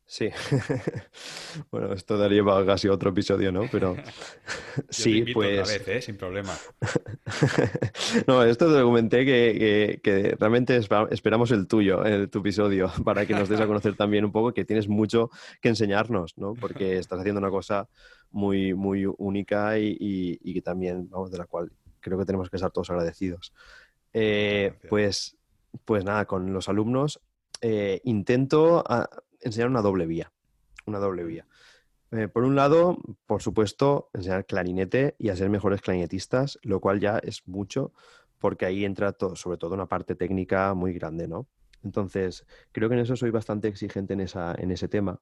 Sí, 0.08 0.30
bueno, 1.72 1.92
esto 1.92 2.16
daría 2.16 2.44
para 2.44 2.64
casi 2.64 2.86
otro 2.86 3.10
episodio, 3.10 3.50
¿no? 3.50 3.62
Pero 3.70 3.96
sí, 4.88 5.24
pues. 5.34 5.62
Otra 5.62 5.78
vez, 5.78 5.88
¿eh? 5.88 6.00
Sin 6.00 6.16
problema. 6.16 6.56
no, 8.28 8.44
esto 8.44 8.72
te 8.72 8.82
comenté 8.82 9.24
que, 9.24 10.36
realmente 10.38 10.78
esperamos 11.10 11.50
el 11.50 11.66
tuyo, 11.66 12.04
el, 12.04 12.30
tu 12.30 12.38
episodio, 12.38 12.92
para 13.04 13.26
que 13.26 13.34
nos 13.34 13.48
des 13.48 13.60
a 13.60 13.66
conocer 13.66 13.96
también 13.96 14.24
un 14.24 14.30
poco 14.30 14.54
que 14.54 14.64
tienes 14.64 14.86
mucho 14.86 15.30
que 15.60 15.70
enseñarnos, 15.70 16.38
¿no? 16.38 16.54
Porque 16.54 16.98
estás 16.98 17.18
haciendo 17.18 17.40
una 17.40 17.50
cosa 17.50 17.88
muy, 18.30 18.74
muy 18.74 19.06
única 19.18 19.76
y, 19.76 20.38
que 20.38 20.62
también, 20.62 21.10
vamos, 21.10 21.32
de 21.32 21.38
la 21.38 21.46
cual 21.46 21.72
creo 21.98 22.16
que 22.16 22.24
tenemos 22.24 22.48
que 22.48 22.56
estar 22.56 22.70
todos 22.70 22.90
agradecidos. 22.90 23.52
Eh, 24.12 24.74
pues, 24.88 25.36
pues 25.84 26.04
nada, 26.04 26.24
con 26.24 26.52
los 26.52 26.68
alumnos 26.68 27.20
eh, 27.60 28.00
intento 28.04 28.84
enseñar 29.40 29.68
una 29.68 29.82
doble 29.82 30.06
vía. 30.06 30.32
Una 30.86 30.98
doble 30.98 31.24
vía. 31.24 31.46
Eh, 32.12 32.28
por 32.28 32.44
un 32.44 32.54
lado, 32.54 32.98
por 33.26 33.42
supuesto, 33.42 34.10
enseñar 34.14 34.46
clarinete 34.46 35.16
y 35.18 35.30
a 35.30 35.36
ser 35.36 35.50
mejores 35.50 35.80
clarinetistas, 35.80 36.58
lo 36.62 36.80
cual 36.80 37.00
ya 37.00 37.18
es 37.18 37.46
mucho, 37.48 37.92
porque 38.38 38.66
ahí 38.66 38.84
entra 38.84 39.16
sobre 39.34 39.58
todo 39.58 39.74
una 39.74 39.86
parte 39.86 40.14
técnica 40.14 40.72
muy 40.74 40.92
grande, 40.92 41.26
¿no? 41.26 41.48
Entonces, 41.82 42.46
creo 42.72 42.88
que 42.88 42.94
en 42.94 43.00
eso 43.02 43.16
soy 43.16 43.30
bastante 43.30 43.68
exigente 43.68 44.14
en, 44.14 44.20
esa, 44.20 44.54
en 44.56 44.70
ese 44.70 44.88
tema, 44.88 45.20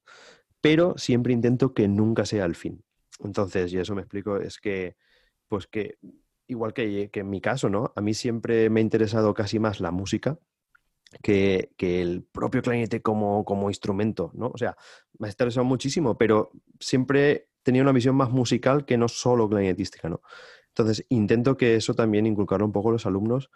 pero 0.60 0.96
siempre 0.96 1.32
intento 1.32 1.74
que 1.74 1.88
nunca 1.88 2.26
sea 2.26 2.44
el 2.44 2.54
fin. 2.54 2.84
Entonces, 3.20 3.72
y 3.72 3.78
eso 3.78 3.94
me 3.94 4.02
explico, 4.02 4.36
es 4.38 4.58
que, 4.58 4.96
pues 5.48 5.66
que, 5.66 5.98
igual 6.46 6.72
que, 6.72 7.10
en 7.12 7.30
mi 7.30 7.40
caso, 7.40 7.68
¿no? 7.68 7.92
A 7.96 8.00
mí 8.00 8.14
siempre 8.14 8.70
me 8.70 8.80
ha 8.80 8.82
interesado 8.82 9.34
casi 9.34 9.58
más 9.58 9.80
la 9.80 9.90
música, 9.90 10.38
que, 11.22 11.70
el 11.78 12.24
propio 12.24 12.62
clarinete 12.62 13.02
como, 13.02 13.70
instrumento, 13.70 14.30
¿no? 14.34 14.50
O 14.52 14.58
sea, 14.58 14.76
me 15.18 15.28
ha 15.28 15.30
interesado 15.30 15.64
muchísimo, 15.64 16.18
pero 16.18 16.50
siempre 16.80 17.48
tenía 17.62 17.82
una 17.82 17.92
visión 17.92 18.16
más 18.16 18.30
musical 18.30 18.84
que 18.84 18.98
no 18.98 19.08
solo 19.08 19.48
clarinetística, 19.48 20.08
¿no? 20.08 20.20
Entonces, 20.68 21.06
intento 21.08 21.56
que 21.56 21.76
eso 21.76 21.94
también 21.94 22.26
inculcarlo 22.26 22.66
un 22.66 22.72
poco 22.72 22.88
a 22.88 22.92
los 22.92 23.06
alumnos, 23.06 23.50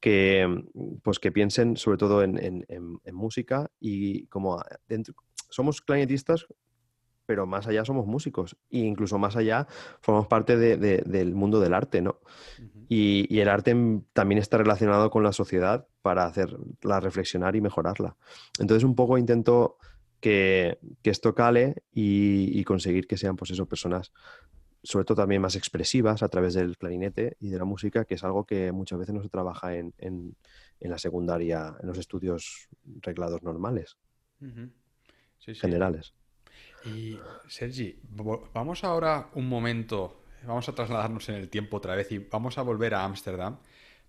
que, 0.00 0.46
pues, 1.02 1.18
que 1.18 1.32
piensen 1.32 1.76
sobre 1.76 1.98
todo 1.98 2.22
en, 2.22 2.66
en 2.68 3.14
música 3.14 3.70
y 3.78 4.26
como 4.26 4.62
dentro, 4.86 5.14
somos 5.48 5.80
clarinetistas 5.80 6.46
pero 7.26 7.46
más 7.46 7.66
allá 7.66 7.84
somos 7.84 8.06
músicos 8.06 8.56
e 8.70 8.78
incluso 8.78 9.18
más 9.18 9.36
allá 9.36 9.66
formamos 10.00 10.28
parte 10.28 10.56
del 10.56 11.34
mundo 11.34 11.60
del 11.60 11.74
arte, 11.74 12.02
¿no? 12.02 12.20
y, 12.88 13.38
el 13.38 13.48
arte 13.48 13.74
también 14.12 14.38
está 14.38 14.58
relacionado 14.58 15.10
con 15.10 15.22
la 15.22 15.32
sociedad 15.32 15.86
para 16.02 16.24
hacerla 16.26 17.00
reflexionar 17.00 17.56
y 17.56 17.60
mejorarla. 17.60 18.16
Entonces 18.58 18.84
un 18.84 18.94
poco 18.94 19.18
intento 19.18 19.78
que, 20.20 20.78
esto 21.02 21.34
cale 21.34 21.82
y, 21.92 22.62
conseguir 22.64 23.06
que 23.06 23.16
sean 23.16 23.36
pues 23.36 23.50
eso, 23.50 23.66
personas 23.66 24.12
sobre 24.82 25.06
todo 25.06 25.16
también 25.16 25.40
más 25.40 25.56
expresivas 25.56 26.22
a 26.22 26.28
través 26.28 26.52
del 26.52 26.76
clarinete 26.76 27.38
y 27.40 27.48
de 27.48 27.58
la 27.58 27.64
música, 27.64 28.04
que 28.04 28.14
es 28.14 28.24
algo 28.24 28.44
que 28.44 28.70
muchas 28.70 28.98
veces 28.98 29.14
no 29.14 29.22
se 29.22 29.30
trabaja 29.30 29.74
en, 29.74 29.92
la 30.80 30.98
secundaria, 30.98 31.74
en 31.80 31.88
los 31.88 31.96
estudios 31.96 32.68
reglados 33.00 33.42
normales, 33.42 33.96
generales. 35.38 36.14
Y 36.84 37.18
Sergi, 37.48 37.98
vamos 38.52 38.84
ahora 38.84 39.30
un 39.34 39.48
momento, 39.48 40.24
vamos 40.46 40.68
a 40.68 40.74
trasladarnos 40.74 41.28
en 41.28 41.36
el 41.36 41.48
tiempo 41.48 41.78
otra 41.78 41.94
vez 41.94 42.12
y 42.12 42.18
vamos 42.18 42.58
a 42.58 42.62
volver 42.62 42.94
a 42.94 43.04
Ámsterdam, 43.04 43.58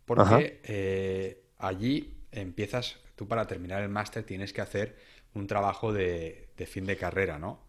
porque 0.04 0.60
eh, 0.64 1.44
allí 1.58 2.18
empiezas, 2.32 2.98
tú 3.16 3.28
para 3.28 3.48
terminar 3.48 3.82
el 3.82 3.90
máster 3.90 4.24
tienes 4.24 4.52
que 4.52 4.62
hacer 4.62 4.98
un 5.34 5.48
trabajo 5.48 5.94
de, 5.94 6.50
fin 6.68 6.86
de 6.86 6.98
carrera, 6.98 7.40
¿no? 7.40 7.66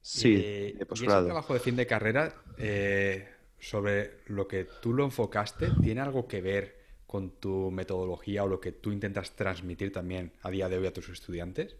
Sí, 0.00 0.34
de 0.34 0.86
Y 0.90 0.94
ese 0.94 1.06
trabajo 1.06 1.54
de 1.54 1.60
fin 1.60 1.76
de 1.76 1.86
carrera, 1.86 2.34
eh, 2.58 3.28
sobre 3.58 4.18
lo 4.26 4.48
que 4.48 4.66
tú 4.80 4.92
lo 4.92 5.04
enfocaste, 5.04 5.70
¿tiene 5.82 6.00
algo 6.00 6.26
que 6.26 6.40
ver 6.40 6.82
con 7.06 7.30
tu 7.38 7.70
metodología 7.70 8.42
o 8.42 8.48
lo 8.48 8.60
que 8.60 8.72
tú 8.72 8.90
intentas 8.90 9.36
transmitir 9.36 9.92
también 9.92 10.32
a 10.42 10.50
día 10.50 10.68
de 10.68 10.78
hoy 10.78 10.86
a 10.86 10.92
tus 10.92 11.08
estudiantes? 11.10 11.76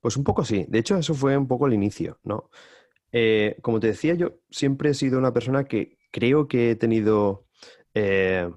Pues 0.00 0.16
un 0.16 0.24
poco 0.24 0.44
sí. 0.44 0.66
De 0.68 0.78
hecho, 0.78 0.96
eso 0.96 1.14
fue 1.14 1.36
un 1.36 1.46
poco 1.46 1.66
el 1.66 1.74
inicio, 1.74 2.18
¿no? 2.24 2.50
Eh, 3.12 3.56
como 3.62 3.80
te 3.80 3.88
decía, 3.88 4.14
yo 4.14 4.40
siempre 4.50 4.90
he 4.90 4.94
sido 4.94 5.18
una 5.18 5.32
persona 5.32 5.64
que 5.64 5.98
creo 6.10 6.46
que 6.46 6.72
he 6.72 6.76
tenido 6.76 7.46
eh, 7.94 8.50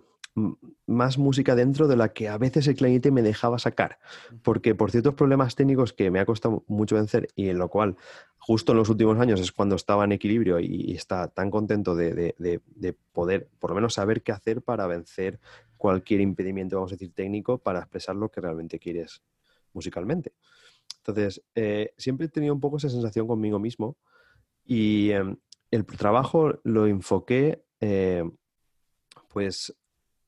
más 0.86 1.18
música 1.18 1.56
dentro 1.56 1.88
de 1.88 1.96
la 1.96 2.14
que 2.14 2.30
a 2.30 2.38
veces 2.38 2.68
el 2.68 2.76
clarinete 2.76 3.12
me 3.12 3.22
dejaba 3.22 3.60
sacar, 3.60 4.00
porque 4.44 4.76
por 4.76 4.92
ciertos 4.92 5.14
problemas 5.14 5.56
técnicos 5.56 5.94
que 5.94 6.12
me 6.12 6.20
ha 6.20 6.26
costado 6.26 6.64
mucho 6.68 6.96
vencer 6.96 7.28
y 7.36 7.50
en 7.50 7.58
lo 7.58 7.70
cual 7.70 7.98
justo 8.38 8.72
en 8.72 8.80
los 8.80 8.90
últimos 8.90 9.20
años 9.20 9.40
es 9.40 9.52
cuando 9.52 9.76
estaba 9.76 10.06
en 10.06 10.14
equilibrio 10.14 10.60
y, 10.60 10.94
está 10.94 11.28
tan 11.28 11.52
contento 11.52 11.96
de, 11.96 12.14
de, 12.38 12.94
poder 13.12 13.50
por 13.60 13.72
lo 13.72 13.76
menos 13.76 13.94
saber 13.94 14.22
qué 14.22 14.32
hacer 14.32 14.62
para 14.62 14.88
vencer 14.88 15.40
cualquier 15.78 16.22
impedimento, 16.22 16.78
vamos 16.78 16.92
a 16.92 16.96
decir, 16.96 17.14
técnico 17.14 17.58
para 17.58 17.80
expresar 17.80 18.16
lo 18.16 18.30
que 18.30 18.42
realmente 18.42 18.80
quieres 18.80 19.22
musicalmente. 19.74 20.34
Entonces, 21.06 21.44
eh, 21.56 21.94
siempre 21.98 22.28
he 22.28 22.30
tenido 22.30 22.54
un 22.54 22.60
poco 22.60 22.78
esa 22.78 22.90
sensación 22.90 23.28
conmigo 23.28 23.58
mismo 23.60 23.98
y 24.64 25.12
em, 25.12 25.38
el 25.72 25.86
trabajo 25.86 26.60
lo 26.64 26.86
enfoqué 26.86 27.64
eh, 27.80 28.24
pues 29.30 29.74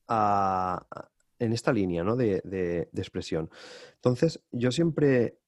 en 0.08 1.52
esta 1.52 1.72
línea 1.72 2.02
¿no? 2.02 2.16
de, 2.16 2.88
expresión. 2.94 3.50
Entonces, 3.94 4.42
yo 4.50 4.72
siempre 4.72 5.38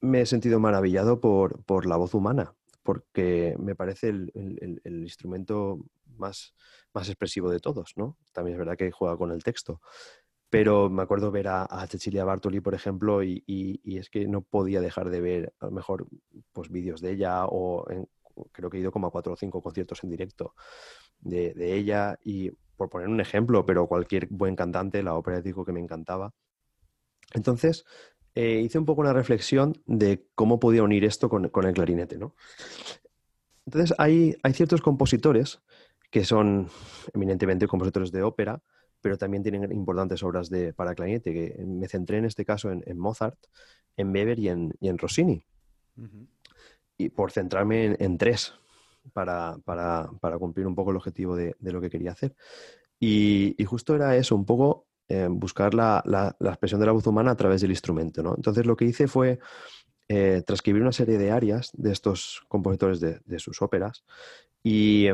me 0.00 0.22
he 0.22 0.26
sentido 0.26 0.58
maravillado 0.60 1.20
por, 1.20 1.86
la 1.86 1.96
voz 1.96 2.14
humana, 2.14 2.54
porque 2.82 3.54
me 3.58 3.74
parece 3.74 4.08
el, 4.08 4.80
instrumento 4.84 5.78
más, 6.16 6.54
más, 6.92 7.08
expresivo 7.08 7.50
de 7.50 7.60
todos, 7.60 7.92
¿no? 7.96 8.18
También 8.32 8.54
es 8.54 8.58
verdad 8.58 8.76
que 8.76 8.90
juega 8.90 9.16
con 9.16 9.30
el 9.30 9.42
texto. 9.42 9.80
Pero 10.54 10.88
me 10.88 11.02
acuerdo 11.02 11.32
ver 11.32 11.48
a, 11.48 11.84
Cecilia 11.88 12.24
Bartoli, 12.24 12.60
por 12.60 12.74
ejemplo, 12.74 13.24
y, 13.24 13.42
es 13.84 14.08
que 14.08 14.28
no 14.28 14.40
podía 14.42 14.80
dejar 14.80 15.10
de 15.10 15.20
ver 15.20 15.52
a 15.58 15.66
lo 15.66 15.72
mejor 15.72 16.06
pues, 16.52 16.70
vídeos 16.70 17.00
de 17.00 17.10
ella 17.10 17.46
o 17.46 17.84
creo 18.52 18.70
que 18.70 18.76
he 18.76 18.80
ido 18.80 18.92
como 18.92 19.08
a 19.08 19.10
cuatro 19.10 19.32
o 19.32 19.36
cinco 19.36 19.60
conciertos 19.60 20.04
en 20.04 20.10
directo 20.10 20.54
de, 21.18 21.74
ella 21.74 22.20
y 22.22 22.52
por 22.76 22.88
poner 22.88 23.08
un 23.08 23.20
ejemplo, 23.20 23.66
pero 23.66 23.88
cualquier 23.88 24.28
buen 24.28 24.54
cantante, 24.54 25.02
la 25.02 25.14
ópera 25.14 25.40
digo 25.40 25.64
que 25.64 25.72
me 25.72 25.80
encantaba. 25.80 26.32
Entonces, 27.32 27.84
eh, 28.36 28.60
hice 28.60 28.78
un 28.78 28.84
poco 28.84 29.00
una 29.00 29.12
reflexión 29.12 29.82
de 29.86 30.24
cómo 30.36 30.60
podía 30.60 30.84
unir 30.84 31.04
esto 31.04 31.28
con, 31.28 31.46
el 31.46 31.74
clarinete, 31.74 32.16
¿no? 32.16 32.36
Entonces, 33.66 33.92
hay, 33.98 34.36
hay 34.44 34.52
ciertos 34.52 34.82
compositores 34.82 35.62
que 36.12 36.24
son 36.24 36.68
eminentemente 37.12 37.66
compositores 37.66 38.12
de 38.12 38.22
ópera, 38.22 38.62
pero 39.04 39.18
también 39.18 39.42
tienen 39.42 39.70
importantes 39.70 40.22
obras 40.22 40.48
de, 40.48 40.72
para 40.72 40.94
clarinete, 40.94 41.34
que 41.34 41.62
me 41.62 41.86
centré 41.88 42.16
en 42.16 42.24
este 42.24 42.42
caso 42.42 42.70
en, 42.70 42.98
Mozart, 42.98 43.36
en 43.98 44.10
Weber 44.14 44.38
y 44.38 44.48
en, 44.48 44.72
y 44.80 44.88
en 44.88 44.96
Rossini. 44.96 45.44
Y 46.96 47.10
por 47.10 47.30
centrarme 47.30 47.96
en, 47.98 48.16
tres, 48.16 48.54
para, 49.12 49.58
para, 49.62 50.08
para, 50.22 50.38
cumplir 50.38 50.66
un 50.66 50.74
poco 50.74 50.90
el 50.90 50.96
objetivo 50.96 51.36
de, 51.36 51.54
de 51.58 51.72
lo 51.72 51.82
que 51.82 51.90
quería 51.90 52.12
hacer. 52.12 52.34
Y, 52.98 53.54
y, 53.58 53.64
justo 53.66 53.94
era 53.94 54.16
eso, 54.16 54.34
un 54.36 54.46
poco 54.46 54.86
eh, 55.08 55.28
buscar 55.30 55.74
la, 55.74 56.02
la, 56.06 56.34
la, 56.40 56.50
expresión 56.52 56.80
de 56.80 56.86
la 56.86 56.92
voz 56.92 57.06
humana 57.06 57.32
a 57.32 57.36
través 57.36 57.60
del 57.60 57.72
instrumento. 57.72 58.22
¿no? 58.22 58.34
Entonces 58.34 58.64
lo 58.64 58.74
que 58.74 58.86
hice 58.86 59.06
fue 59.06 59.38
eh, 60.08 60.42
transcribir 60.46 60.80
una 60.80 60.92
serie 60.92 61.18
de 61.18 61.30
arias 61.30 61.72
de 61.74 61.92
estos 61.92 62.42
compositores 62.48 63.00
de, 63.00 63.20
de 63.26 63.38
sus 63.38 63.60
óperas 63.60 64.02
y 64.62 65.08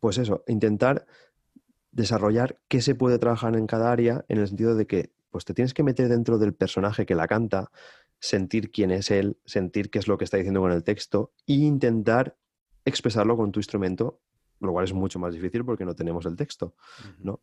pues 0.00 0.18
eso, 0.18 0.44
intentar 0.48 1.06
desarrollar 1.96 2.60
qué 2.68 2.82
se 2.82 2.94
puede 2.94 3.18
trabajar 3.18 3.56
en 3.56 3.66
cada 3.66 3.90
área 3.90 4.24
en 4.28 4.38
el 4.38 4.46
sentido 4.46 4.76
de 4.76 4.86
que 4.86 5.12
pues 5.30 5.44
te 5.44 5.54
tienes 5.54 5.74
que 5.74 5.82
meter 5.82 6.08
dentro 6.08 6.38
del 6.38 6.54
personaje 6.54 7.06
que 7.06 7.14
la 7.14 7.26
canta, 7.26 7.70
sentir 8.20 8.70
quién 8.70 8.90
es 8.90 9.10
él, 9.10 9.38
sentir 9.46 9.90
qué 9.90 9.98
es 9.98 10.06
lo 10.06 10.18
que 10.18 10.24
está 10.24 10.36
diciendo 10.36 10.60
con 10.60 10.72
el 10.72 10.84
texto 10.84 11.32
e 11.46 11.54
intentar 11.54 12.36
expresarlo 12.84 13.36
con 13.36 13.50
tu 13.50 13.60
instrumento, 13.60 14.20
lo 14.60 14.72
cual 14.72 14.84
es 14.84 14.92
mucho 14.92 15.18
más 15.18 15.34
difícil 15.34 15.64
porque 15.64 15.84
no 15.84 15.94
tenemos 15.94 16.26
el 16.26 16.36
texto, 16.36 16.74
¿no? 17.18 17.40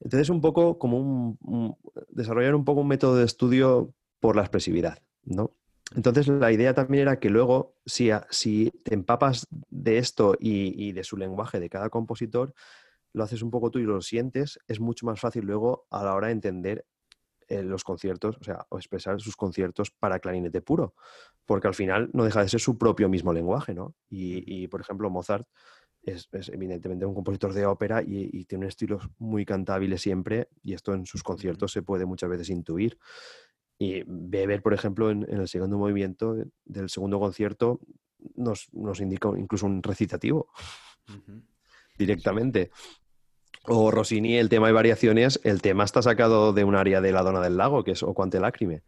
Entonces, 0.00 0.28
un 0.30 0.40
poco 0.40 0.78
como 0.78 0.98
un, 0.98 1.76
desarrollar 2.08 2.54
un 2.54 2.64
poco 2.64 2.80
un 2.80 2.88
método 2.88 3.16
de 3.16 3.24
estudio 3.24 3.94
por 4.20 4.36
la 4.36 4.42
expresividad, 4.42 4.98
¿no? 5.24 5.52
Entonces, 5.94 6.28
la 6.28 6.52
idea 6.52 6.74
también 6.74 7.02
era 7.02 7.18
que 7.18 7.30
luego, 7.30 7.76
si, 7.84 8.10
si 8.30 8.70
te 8.82 8.94
empapas 8.94 9.46
de 9.70 9.98
esto 9.98 10.36
y, 10.38 10.92
de 10.92 11.04
su 11.04 11.16
lenguaje 11.16 11.60
de 11.60 11.68
cada 11.68 11.90
compositor, 11.90 12.54
lo 13.12 13.24
haces 13.24 13.42
un 13.42 13.50
poco 13.50 13.70
tú 13.70 13.78
y 13.78 13.84
lo 13.84 14.00
sientes, 14.00 14.58
es 14.66 14.80
mucho 14.80 15.06
más 15.06 15.20
fácil 15.20 15.44
luego 15.44 15.86
a 15.90 16.04
la 16.04 16.14
hora 16.14 16.28
de 16.28 16.34
entender 16.34 16.86
eh, 17.52 17.62
los 17.62 17.84
conciertos, 17.84 18.38
o 18.40 18.44
sea, 18.44 18.66
o 18.70 18.78
expresar 18.78 19.20
sus 19.20 19.36
conciertos 19.36 19.90
para 19.90 20.20
clarinete 20.20 20.62
puro, 20.62 20.94
porque 21.44 21.68
al 21.68 21.74
final 21.74 22.08
no 22.14 22.24
deja 22.24 22.40
de 22.40 22.48
ser 22.48 22.60
su 22.60 22.78
propio 22.78 23.10
mismo 23.10 23.32
lenguaje, 23.32 23.74
¿no? 23.74 23.94
Y, 24.08 24.68
por 24.68 24.80
ejemplo, 24.80 25.10
Mozart 25.10 25.46
es, 26.02 26.28
evidentemente 26.50 27.04
un 27.04 27.14
compositor 27.14 27.52
de 27.52 27.66
ópera 27.66 28.02
y, 28.02 28.44
tiene 28.46 28.64
un 28.64 28.68
estilo 28.68 29.00
muy 29.18 29.44
cantable 29.44 29.98
siempre, 29.98 30.48
y 30.62 30.72
esto 30.72 30.94
en 30.94 31.04
sus 31.04 31.22
conciertos 31.22 31.72
se 31.72 31.82
puede 31.82 32.06
muchas 32.06 32.30
veces 32.30 32.48
intuir. 32.48 32.98
Y 33.78 34.02
Weber, 34.04 34.62
por 34.62 34.72
ejemplo, 34.72 35.10
en, 35.10 35.24
el 35.28 35.46
segundo 35.46 35.76
movimiento 35.76 36.36
del 36.64 36.88
segundo 36.88 37.18
concierto 37.18 37.80
nos, 38.36 38.70
indica 39.00 39.28
incluso 39.36 39.66
un 39.66 39.82
recitativo 39.82 40.48
directamente. 41.98 42.70
O 43.66 43.90
Rossini, 43.92 44.36
el 44.36 44.48
tema 44.48 44.66
de 44.66 44.72
variaciones, 44.72 45.40
el 45.44 45.62
tema 45.62 45.84
está 45.84 46.02
sacado 46.02 46.52
de 46.52 46.64
un 46.64 46.74
área 46.74 47.00
de 47.00 47.12
la 47.12 47.22
Dona 47.22 47.40
del 47.40 47.56
Lago, 47.56 47.84
que 47.84 47.92
es 47.92 48.02
O 48.02 48.12
Quante 48.12 48.40
Lacrime. 48.40 48.82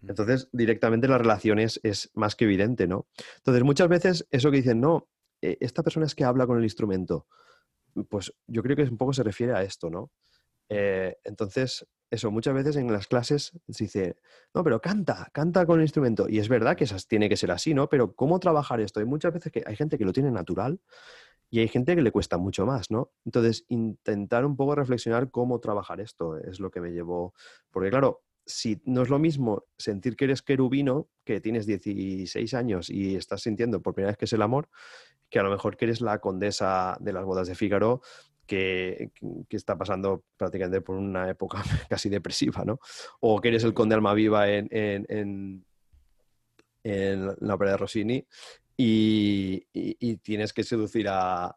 Mm. 0.00 0.10
Entonces, 0.10 0.48
directamente 0.52 1.06
las 1.06 1.20
relaciones 1.20 1.80
es 1.84 2.10
más 2.14 2.34
que 2.34 2.44
evidente, 2.44 2.88
¿no? 2.88 3.06
Entonces, 3.36 3.62
muchas 3.62 3.88
veces 3.88 4.26
eso 4.30 4.50
que 4.50 4.56
dicen, 4.58 4.80
no, 4.80 5.08
eh, 5.42 5.58
esta 5.60 5.82
persona 5.82 6.06
es 6.06 6.14
que 6.14 6.24
habla 6.24 6.46
con 6.46 6.58
el 6.58 6.64
instrumento, 6.64 7.26
pues 8.08 8.32
yo 8.46 8.62
creo 8.62 8.76
que 8.76 8.82
un 8.82 8.98
poco 8.98 9.12
se 9.12 9.22
refiere 9.22 9.54
a 9.54 9.62
esto, 9.62 9.90
¿no? 9.90 10.10
Eh, 10.68 11.16
entonces, 11.22 11.86
eso, 12.10 12.30
muchas 12.30 12.54
veces 12.54 12.76
en 12.76 12.92
las 12.92 13.06
clases 13.06 13.52
se 13.68 13.84
dice, 13.84 14.16
no, 14.54 14.62
pero 14.64 14.80
canta, 14.80 15.28
canta 15.32 15.66
con 15.66 15.78
el 15.78 15.84
instrumento. 15.84 16.28
Y 16.28 16.38
es 16.38 16.48
verdad 16.48 16.76
que 16.76 16.84
esas 16.84 17.06
tiene 17.06 17.28
que 17.28 17.36
ser 17.36 17.50
así, 17.50 17.74
¿no? 17.74 17.88
Pero 17.88 18.14
¿cómo 18.14 18.38
trabajar 18.38 18.80
esto? 18.80 19.00
Hay 19.00 19.06
muchas 19.06 19.32
veces 19.32 19.52
que 19.52 19.62
hay 19.66 19.76
gente 19.76 19.98
que 19.98 20.04
lo 20.04 20.12
tiene 20.12 20.30
natural 20.30 20.80
y 21.50 21.60
hay 21.60 21.68
gente 21.68 21.94
que 21.94 22.02
le 22.02 22.10
cuesta 22.10 22.38
mucho 22.38 22.66
más, 22.66 22.90
¿no? 22.90 23.12
Entonces, 23.24 23.64
intentar 23.68 24.44
un 24.44 24.56
poco 24.56 24.74
reflexionar 24.74 25.30
cómo 25.30 25.60
trabajar 25.60 26.00
esto 26.00 26.38
es 26.38 26.58
lo 26.60 26.70
que 26.70 26.80
me 26.80 26.90
llevó. 26.90 27.34
Porque, 27.70 27.90
claro, 27.90 28.22
si 28.44 28.80
no 28.84 29.02
es 29.02 29.08
lo 29.08 29.18
mismo 29.18 29.64
sentir 29.78 30.16
que 30.16 30.24
eres 30.24 30.42
querubino, 30.42 31.08
que 31.24 31.40
tienes 31.40 31.66
16 31.66 32.54
años 32.54 32.90
y 32.90 33.16
estás 33.16 33.42
sintiendo 33.42 33.80
por 33.80 33.94
primera 33.94 34.10
vez 34.10 34.18
que 34.18 34.24
es 34.24 34.32
el 34.32 34.42
amor, 34.42 34.68
que 35.30 35.38
a 35.38 35.42
lo 35.42 35.50
mejor 35.50 35.76
que 35.76 35.84
eres 35.84 36.00
la 36.00 36.18
condesa 36.20 36.96
de 37.00 37.12
las 37.12 37.24
bodas 37.24 37.48
de 37.48 37.54
Fígaro, 37.54 38.00
que, 38.46 39.10
está 39.50 39.76
pasando 39.76 40.24
prácticamente 40.36 40.80
por 40.80 40.96
una 40.96 41.28
época 41.30 41.62
casi 41.88 42.08
depresiva, 42.08 42.64
¿no? 42.64 42.78
O 43.20 43.40
que 43.40 43.48
eres 43.48 43.64
el 43.64 43.74
conde 43.74 43.94
Almaviva 43.94 44.48
en, 44.48 44.68
en, 44.70 45.06
en, 45.08 45.64
en 46.84 47.26
la 47.40 47.54
ópera 47.54 47.72
de 47.72 47.76
Rossini 47.76 48.26
y, 48.76 50.16
tienes 50.18 50.52
que 50.52 50.64
seducir 50.64 51.06
a, 51.08 51.56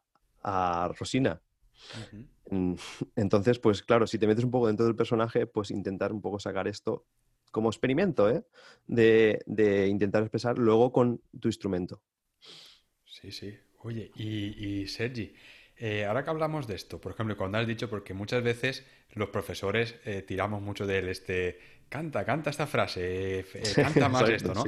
Rosina. 0.98 1.42
Mm, 2.50 2.74
entonces, 3.16 3.60
pues 3.60 3.84
claro, 3.84 4.08
si 4.08 4.18
te 4.18 4.28
metes 4.28 4.44
un 4.44 4.52
poco 4.52 4.68
dentro 4.68 4.86
del 4.86 4.96
personaje, 4.96 5.46
pues 5.48 5.72
intentar 5.72 6.12
un 6.12 6.22
poco 6.22 6.40
sacar 6.40 6.68
esto 6.68 7.06
como 7.52 7.70
experimento, 7.70 8.30
¿eh? 8.30 8.44
De, 8.88 9.88
intentar 9.90 10.22
expresar 10.22 10.58
luego 10.58 10.92
con 10.92 11.22
tu 11.40 11.48
instrumento. 11.48 12.02
Sí, 13.06 13.32
sí. 13.32 13.58
Oye, 13.82 14.12
y, 14.16 14.86
Sergi, 14.88 15.34
eh, 15.78 16.06
ahora 16.06 16.24
que 16.24 16.30
hablamos 16.30 16.68
de 16.68 16.76
esto, 16.76 17.00
por 17.00 17.14
ejemplo, 17.14 17.38
cuando 17.38 17.58
has 17.58 17.66
dicho, 17.66 17.90
porque 17.90 18.14
muchas 18.14 18.44
veces 18.44 18.86
los 19.14 19.30
profesores 19.30 19.96
eh, 20.06 20.22
tiramos 20.22 20.62
mucho 20.62 20.86
de 20.86 21.10
este, 21.10 21.60
canta, 21.88 22.26
canta 22.26 22.50
esta 22.50 22.68
frase, 22.68 23.46
canta 23.74 24.10
más 24.10 24.30
esto, 24.30 24.54
¿no? 24.54 24.64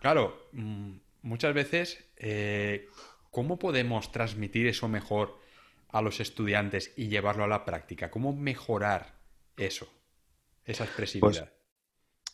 claro, 0.00 0.48
mm, 0.52 0.92
muchas 1.22 1.54
veces, 1.54 2.04
eh, 2.16 2.88
¿cómo 3.30 3.58
podemos 3.58 4.12
transmitir 4.12 4.66
eso 4.66 4.88
mejor 4.88 5.38
a 5.88 6.02
los 6.02 6.20
estudiantes 6.20 6.92
y 6.96 7.08
llevarlo 7.08 7.44
a 7.44 7.48
la 7.48 7.64
práctica? 7.64 8.10
¿Cómo 8.10 8.32
mejorar 8.32 9.20
eso, 9.56 9.88
esa 10.64 10.84
expresividad? 10.84 11.50
Pues, 11.50 11.62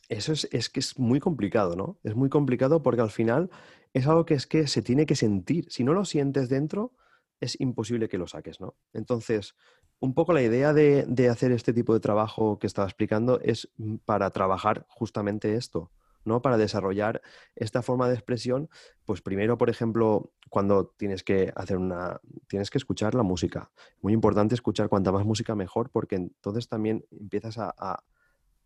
eso 0.08 0.32
es, 0.32 0.70
que 0.70 0.80
es 0.80 0.98
muy 0.98 1.20
complicado, 1.20 1.76
¿no? 1.76 1.98
Es 2.02 2.14
muy 2.14 2.30
complicado 2.30 2.82
porque 2.82 3.02
al 3.02 3.10
final 3.10 3.50
es 3.92 4.06
algo 4.06 4.24
que 4.24 4.34
es 4.34 4.46
que 4.46 4.66
se 4.66 4.80
tiene 4.80 5.04
que 5.04 5.16
sentir. 5.16 5.66
Si 5.70 5.84
no 5.84 5.92
lo 5.92 6.06
sientes 6.06 6.48
dentro, 6.48 6.94
es 7.40 7.60
imposible 7.60 8.08
que 8.08 8.16
lo 8.16 8.26
saques, 8.26 8.58
¿no? 8.58 8.74
Entonces, 8.94 9.54
un 10.00 10.14
poco 10.14 10.32
la 10.32 10.42
idea 10.42 10.72
de, 10.72 11.04
de 11.06 11.28
hacer 11.28 11.52
este 11.52 11.74
tipo 11.74 11.92
de 11.92 12.00
trabajo 12.00 12.58
que 12.58 12.66
estaba 12.66 12.88
explicando 12.88 13.38
es 13.40 13.68
para 14.06 14.30
trabajar 14.30 14.86
justamente 14.88 15.56
esto, 15.56 15.92
¿no? 16.28 16.42
Para 16.42 16.56
desarrollar 16.56 17.22
esta 17.56 17.82
forma 17.82 18.08
de 18.08 18.14
expresión, 18.14 18.68
pues 19.04 19.22
primero, 19.22 19.58
por 19.58 19.70
ejemplo, 19.70 20.32
cuando 20.48 20.86
tienes 20.96 21.24
que 21.24 21.52
hacer 21.56 21.76
una, 21.76 22.20
tienes 22.46 22.70
que 22.70 22.78
escuchar 22.78 23.14
la 23.14 23.22
música. 23.22 23.70
Muy 24.00 24.12
importante 24.12 24.54
escuchar 24.54 24.88
cuanta 24.88 25.12
más 25.12 25.24
música 25.24 25.54
mejor, 25.54 25.90
porque 25.90 26.16
entonces 26.16 26.68
también 26.68 27.04
empiezas 27.10 27.58
a, 27.58 28.04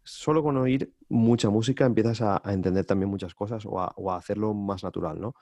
solo 0.05 0.43
con 0.43 0.57
oír 0.57 0.93
mucha 1.09 1.49
música 1.49 1.87
empiezas 1.87 2.21
a, 2.23 2.43
entender 2.47 2.85
también 2.85 3.11
muchas 3.11 3.35
cosas 3.35 3.65
o 3.67 3.81
a, 3.81 4.17
hacerlo 4.17 4.55
más 4.55 4.83
natural, 4.85 5.21
¿no? 5.21 5.35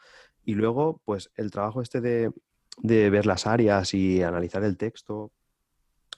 Y 0.44 0.54
luego, 0.54 1.00
pues 1.04 1.30
el 1.36 1.50
trabajo 1.50 1.82
este 1.82 2.00
de, 2.00 2.32
ver 2.82 3.26
las 3.26 3.46
áreas 3.46 3.94
y 3.94 4.22
analizar 4.22 4.64
el 4.64 4.76
texto. 4.76 5.32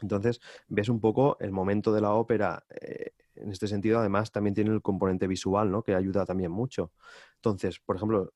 Entonces, 0.01 0.41
ves 0.69 0.89
un 0.89 1.01
poco 1.01 1.37
el 1.41 1.53
momento 1.53 1.93
de 1.93 2.01
la 2.01 2.13
ópera, 2.13 2.65
eh, 2.81 3.13
en 3.35 3.51
este 3.51 3.67
sentido, 3.67 3.99
además, 3.99 4.31
también 4.33 4.55
tiene 4.55 4.71
el 4.71 4.83
componente 4.83 5.27
visual, 5.27 5.71
¿no? 5.71 5.83
Que 5.83 5.95
ayuda 5.95 6.25
también 6.25 6.51
mucho. 6.51 6.93
Entonces, 7.37 7.79
por 7.81 7.97
ejemplo, 7.97 8.33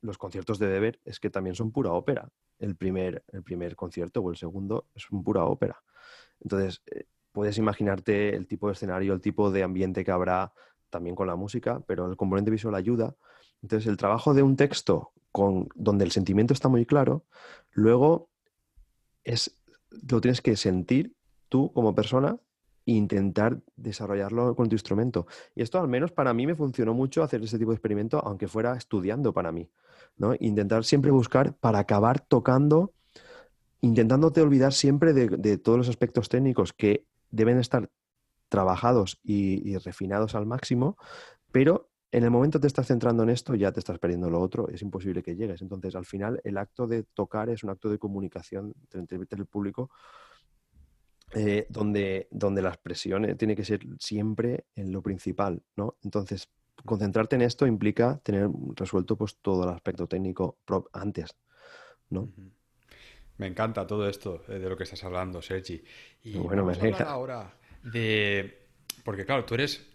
los 0.00 0.18
conciertos 0.18 0.58
de 0.58 0.66
Weber 0.66 1.00
es 1.04 1.20
que 1.20 1.30
también 1.30 1.54
son 1.54 1.72
pura 1.72 1.92
ópera. 1.92 2.28
El 2.58 2.76
primer, 2.76 3.24
el 3.28 3.42
primer 3.42 3.76
concierto 3.76 4.20
o 4.20 4.30
el 4.30 4.36
segundo 4.36 4.86
es 4.94 5.10
un 5.10 5.22
pura 5.22 5.44
ópera. 5.44 5.82
Entonces, 6.40 6.82
eh, 6.86 7.04
puedes 7.32 7.58
imaginarte 7.58 8.34
el 8.34 8.46
tipo 8.46 8.68
de 8.68 8.74
escenario, 8.74 9.12
el 9.12 9.20
tipo 9.20 9.50
de 9.50 9.62
ambiente 9.62 10.04
que 10.04 10.10
habrá 10.10 10.52
también 10.90 11.14
con 11.14 11.26
la 11.26 11.36
música, 11.36 11.80
pero 11.86 12.06
el 12.10 12.16
componente 12.16 12.50
visual 12.50 12.74
ayuda. 12.74 13.14
Entonces, 13.62 13.88
el 13.88 13.96
trabajo 13.96 14.34
de 14.34 14.42
un 14.42 14.56
texto 14.56 15.12
con, 15.32 15.68
donde 15.74 16.04
el 16.04 16.10
sentimiento 16.10 16.54
está 16.54 16.68
muy 16.68 16.86
claro, 16.86 17.24
luego 17.72 18.30
es, 19.24 19.56
lo 19.90 20.20
tienes 20.20 20.40
que 20.40 20.56
sentir 20.56 21.14
tú 21.48 21.72
como 21.72 21.94
persona 21.94 22.38
intentar 22.88 23.60
desarrollarlo 23.76 24.56
con 24.56 24.68
tu 24.68 24.74
instrumento. 24.74 25.26
Y 25.54 25.62
esto 25.62 25.78
al 25.78 25.88
menos 25.88 26.10
para 26.10 26.32
mí 26.32 26.46
me 26.46 26.54
funcionó 26.54 26.94
mucho 26.94 27.22
hacer 27.22 27.42
ese 27.42 27.58
tipo 27.58 27.70
de 27.70 27.76
experimento, 27.76 28.18
aunque 28.24 28.48
fuera 28.48 28.74
estudiando 28.76 29.34
para 29.34 29.52
mí. 29.52 29.68
¿no? 30.16 30.34
Intentar 30.40 30.84
siempre 30.84 31.10
buscar 31.10 31.54
para 31.54 31.80
acabar 31.80 32.20
tocando, 32.20 32.94
intentándote 33.82 34.40
olvidar 34.40 34.72
siempre 34.72 35.12
de, 35.12 35.58
todos 35.58 35.76
los 35.76 35.88
aspectos 35.90 36.30
técnicos 36.30 36.72
que 36.72 37.04
deben 37.30 37.58
estar 37.58 37.90
trabajados 38.48 39.20
y, 39.22 39.76
refinados 39.76 40.34
al 40.34 40.46
máximo, 40.46 40.96
pero 41.52 41.90
en 42.10 42.24
el 42.24 42.30
momento 42.30 42.58
te 42.58 42.66
estás 42.66 42.86
centrando 42.86 43.22
en 43.22 43.28
esto, 43.28 43.54
ya 43.54 43.70
te 43.70 43.80
estás 43.80 43.98
perdiendo 43.98 44.30
lo 44.30 44.40
otro, 44.40 44.70
es 44.70 44.80
imposible 44.80 45.22
que 45.22 45.36
llegues. 45.36 45.60
Entonces, 45.60 45.94
al 45.94 46.06
final, 46.06 46.40
el 46.42 46.56
acto 46.56 46.86
de 46.86 47.02
tocar 47.02 47.50
es 47.50 47.62
un 47.64 47.68
acto 47.68 47.90
de 47.90 47.98
comunicación 47.98 48.72
entre 48.94 49.18
el 49.42 49.46
público 49.46 49.90
eh, 51.34 51.66
donde, 51.68 52.28
donde 52.30 52.62
la 52.62 52.70
expresión 52.70 53.36
tiene 53.36 53.54
que 53.54 53.64
ser 53.64 53.80
siempre 53.98 54.64
en 54.74 54.92
lo 54.92 55.02
principal, 55.02 55.62
¿no? 55.76 55.96
Entonces, 56.02 56.48
concentrarte 56.84 57.36
en 57.36 57.42
esto 57.42 57.66
implica 57.66 58.18
tener 58.22 58.48
resuelto 58.74 59.16
pues 59.16 59.36
todo 59.42 59.64
el 59.64 59.70
aspecto 59.70 60.06
técnico 60.06 60.58
antes, 60.92 61.36
¿no? 62.10 62.30
Me 63.36 63.46
encanta 63.46 63.86
todo 63.86 64.08
esto 64.08 64.42
eh, 64.48 64.58
de 64.58 64.68
lo 64.68 64.76
que 64.76 64.84
estás 64.84 65.04
hablando, 65.04 65.40
Sergi. 65.42 65.82
Y 66.24 66.38
bueno, 66.38 66.64
me 66.64 66.74
hablar 66.74 67.02
ahora 67.02 67.54
de... 67.82 68.66
Porque 69.04 69.24
claro, 69.24 69.44
tú 69.44 69.54
eres, 69.54 69.86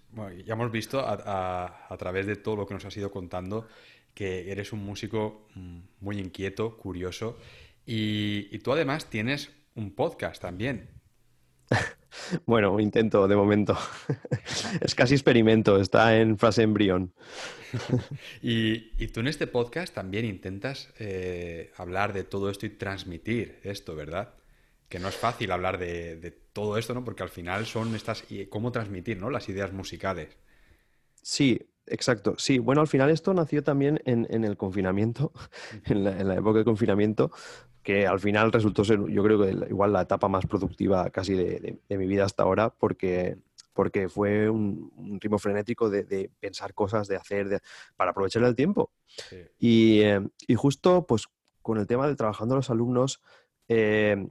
ya 0.45 0.53
hemos 0.53 0.71
visto 0.71 0.99
a, 0.99 1.87
a, 1.89 1.97
través 1.97 2.25
de 2.25 2.37
todo 2.37 2.55
lo 2.55 2.65
que 2.65 2.73
nos 2.73 2.85
has 2.85 2.95
ido 2.95 3.11
contando 3.11 3.67
que 4.13 4.51
eres 4.51 4.71
un 4.71 4.85
músico 4.85 5.47
mm, 5.55 5.79
muy 5.99 6.19
inquieto, 6.19 6.77
curioso, 6.77 7.37
y, 7.85 8.47
y 8.55 8.59
tú 8.59 8.71
además 8.71 9.09
tienes 9.09 9.51
un 9.75 9.93
podcast 9.93 10.41
también. 10.41 10.89
Bueno, 12.45 12.79
intento 12.79 13.27
de 13.27 13.35
momento. 13.35 13.77
es 14.81 14.95
casi 14.95 15.15
experimento, 15.15 15.79
está 15.79 16.17
en 16.17 16.37
fase 16.37 16.63
embrión. 16.63 17.13
y, 18.41 19.07
tú 19.07 19.19
en 19.21 19.27
este 19.27 19.47
podcast 19.47 19.93
también 19.93 20.25
intentas 20.25 20.93
eh, 20.99 21.71
hablar 21.77 22.13
de 22.13 22.23
todo 22.23 22.49
esto 22.49 22.65
y 22.65 22.69
transmitir 22.69 23.59
esto, 23.63 23.95
¿verdad? 23.95 24.35
Que 24.89 24.99
no 24.99 25.07
es 25.07 25.15
fácil 25.15 25.51
hablar 25.51 25.79
de, 25.79 26.37
todo 26.53 26.77
esto, 26.77 26.93
¿no? 26.93 27.03
Porque 27.03 27.23
al 27.23 27.29
final 27.29 27.65
son 27.65 27.95
estas... 27.95 28.23
¿Cómo 28.49 28.71
transmitir, 28.71 29.17
¿no? 29.17 29.31
Las 29.31 29.49
ideas 29.49 29.73
musicales. 29.73 30.37
Sí, 31.23 31.59
exacto. 31.87 32.35
Sí, 32.37 32.59
bueno, 32.59 32.81
al 32.81 32.87
final 32.87 33.09
esto 33.09 33.33
nació 33.33 33.63
también 33.63 33.99
en, 34.05 34.43
el 34.43 34.55
confinamiento, 34.55 35.31
en 35.85 36.03
la, 36.03 36.35
época 36.35 36.59
de 36.59 36.65
confinamiento, 36.65 37.31
que 37.83 38.07
al 38.07 38.19
final 38.19 38.51
resultó 38.51 38.85
ser, 38.85 38.99
yo 39.09 39.23
creo 39.23 39.41
que 39.41 39.51
igual 39.69 39.91
la 39.93 40.01
etapa 40.01 40.29
más 40.29 40.45
productiva 40.45 41.09
casi 41.09 41.35
de, 41.35 41.79
mi 41.89 42.07
vida 42.07 42.25
hasta 42.25 42.43
ahora, 42.43 42.69
porque, 42.69 43.37
porque 43.73 44.07
fue 44.07 44.49
un, 44.49 45.19
ritmo 45.21 45.37
frenético 45.37 45.89
de, 45.89 46.31
pensar 46.39 46.73
cosas, 46.73 47.07
de 47.07 47.17
hacer, 47.17 47.61
para 47.97 48.11
aprovechar 48.11 48.43
el 48.43 48.55
tiempo. 48.55 48.91
Eh, 49.59 50.21
y, 50.47 50.55
justo, 50.55 51.05
pues, 51.05 51.27
con 51.61 51.77
el 51.77 51.85
tema 51.85 52.07
de 52.07 52.15
trabajando 52.15 52.55
los 52.55 52.69
alumnos, 52.69 53.21
eh, 53.67 54.27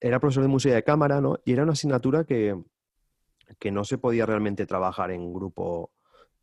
era 0.00 0.20
profesor 0.20 0.42
de 0.42 0.48
música 0.48 0.74
de 0.74 0.82
cámara, 0.82 1.20
¿no? 1.20 1.38
Y 1.44 1.52
era 1.52 1.62
una 1.62 1.72
asignatura 1.72 2.24
que, 2.24 2.60
que 3.58 3.70
no 3.70 3.84
se 3.84 3.98
podía 3.98 4.26
realmente 4.26 4.66
trabajar 4.66 5.10
en 5.10 5.32
grupo 5.32 5.90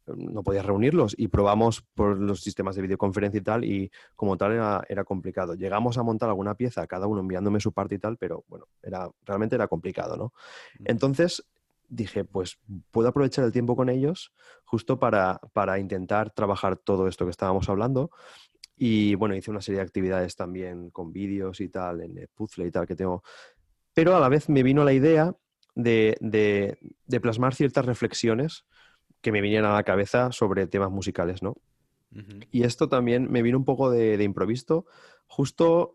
no 0.07 0.43
podías 0.43 0.65
reunirlos 0.65 1.15
y 1.17 1.27
probamos 1.27 1.81
por 1.93 2.17
los 2.19 2.41
sistemas 2.41 2.75
de 2.75 2.81
videoconferencia 2.81 3.37
y 3.37 3.41
tal 3.41 3.63
y 3.63 3.91
como 4.15 4.37
tal 4.37 4.51
era, 4.87 5.03
complicado. 5.03 5.55
Llegamos 5.55 5.97
a 5.97 6.03
montar 6.03 6.29
alguna 6.29 6.55
pieza, 6.55 6.85
cada 6.87 7.07
uno 7.07 7.21
enviándome 7.21 7.59
su 7.59 7.71
parte 7.71 7.95
y 7.95 7.99
tal, 7.99 8.17
pero 8.17 8.43
bueno, 8.47 8.67
era, 8.81 9.09
realmente 9.25 9.55
era 9.55 9.67
complicado, 9.67 10.17
¿no? 10.17 10.33
Entonces 10.85 11.45
dije, 11.87 12.25
pues 12.25 12.59
puedo 12.91 13.07
aprovechar 13.09 13.45
el 13.45 13.51
tiempo 13.51 13.75
con 13.75 13.89
ellos 13.89 14.33
justo 14.63 14.99
para, 14.99 15.39
para 15.53 15.79
intentar 15.79 16.31
trabajar 16.31 16.77
todo 16.77 17.07
esto 17.07 17.25
que 17.25 17.31
estábamos 17.31 17.69
hablando 17.69 18.11
y 18.75 19.15
bueno, 19.15 19.35
hice 19.35 19.51
una 19.51 19.61
serie 19.61 19.79
de 19.79 19.85
actividades 19.85 20.35
también 20.35 20.89
con 20.89 21.13
vídeos 21.13 21.61
y 21.61 21.69
tal, 21.69 22.01
en 22.01 22.17
el 22.17 22.27
puzzle 22.29 22.65
y 22.65 22.71
tal 22.71 22.87
que 22.87 22.95
tengo. 22.95 23.23
Pero 23.93 24.15
a 24.15 24.19
la 24.19 24.29
vez 24.29 24.49
me 24.49 24.63
vino 24.63 24.83
la 24.83 24.93
idea 24.93 25.35
de, 25.75 26.17
de 26.19 27.19
plasmar 27.21 27.53
ciertas 27.53 27.85
reflexiones 27.85 28.65
que 29.23 29.31
me 29.31 29.41
vinieran 29.41 29.71
a 29.71 29.73
la 29.73 29.83
cabeza 29.83 30.31
sobre 30.31 30.67
temas 30.67 30.91
musicales, 30.91 31.41
¿no? 31.41 31.55
Y 32.51 32.61
esto 32.61 32.89
también 32.89 33.31
me 33.31 33.41
vino 33.41 33.57
un 33.57 33.65
poco 33.65 33.89
de, 33.89 34.21
improviso. 34.23 34.85
Justo, 35.25 35.93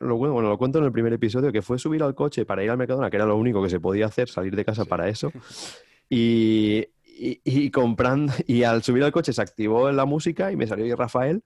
lo, 0.00 0.16
bueno, 0.16 0.40
lo 0.40 0.58
cuento 0.58 0.78
en 0.78 0.84
el 0.84 0.90
primer 0.90 1.12
episodio, 1.12 1.52
que 1.52 1.62
fue 1.62 1.78
subir 1.78 2.02
al 2.02 2.16
coche 2.16 2.44
para 2.44 2.64
ir 2.64 2.70
al 2.70 2.78
Mercadona, 2.78 3.08
que 3.08 3.16
era 3.16 3.26
lo 3.26 3.36
único 3.36 3.62
que 3.62 3.70
se 3.70 3.78
podía 3.78 4.06
hacer, 4.06 4.28
salir 4.28 4.56
de 4.56 4.64
casa 4.64 4.84
para 4.84 5.08
eso. 5.08 5.30
Y, 6.10 6.86
y, 7.06 7.70
comprando, 7.70 8.32
y 8.46 8.62
al 8.62 8.82
subir 8.82 9.02
al 9.02 9.10
coche 9.10 9.32
se 9.32 9.40
activó 9.40 9.90
la 9.90 10.04
música 10.04 10.52
y 10.52 10.56
me 10.56 10.66
salió 10.66 10.94
Rafael. 10.94 11.42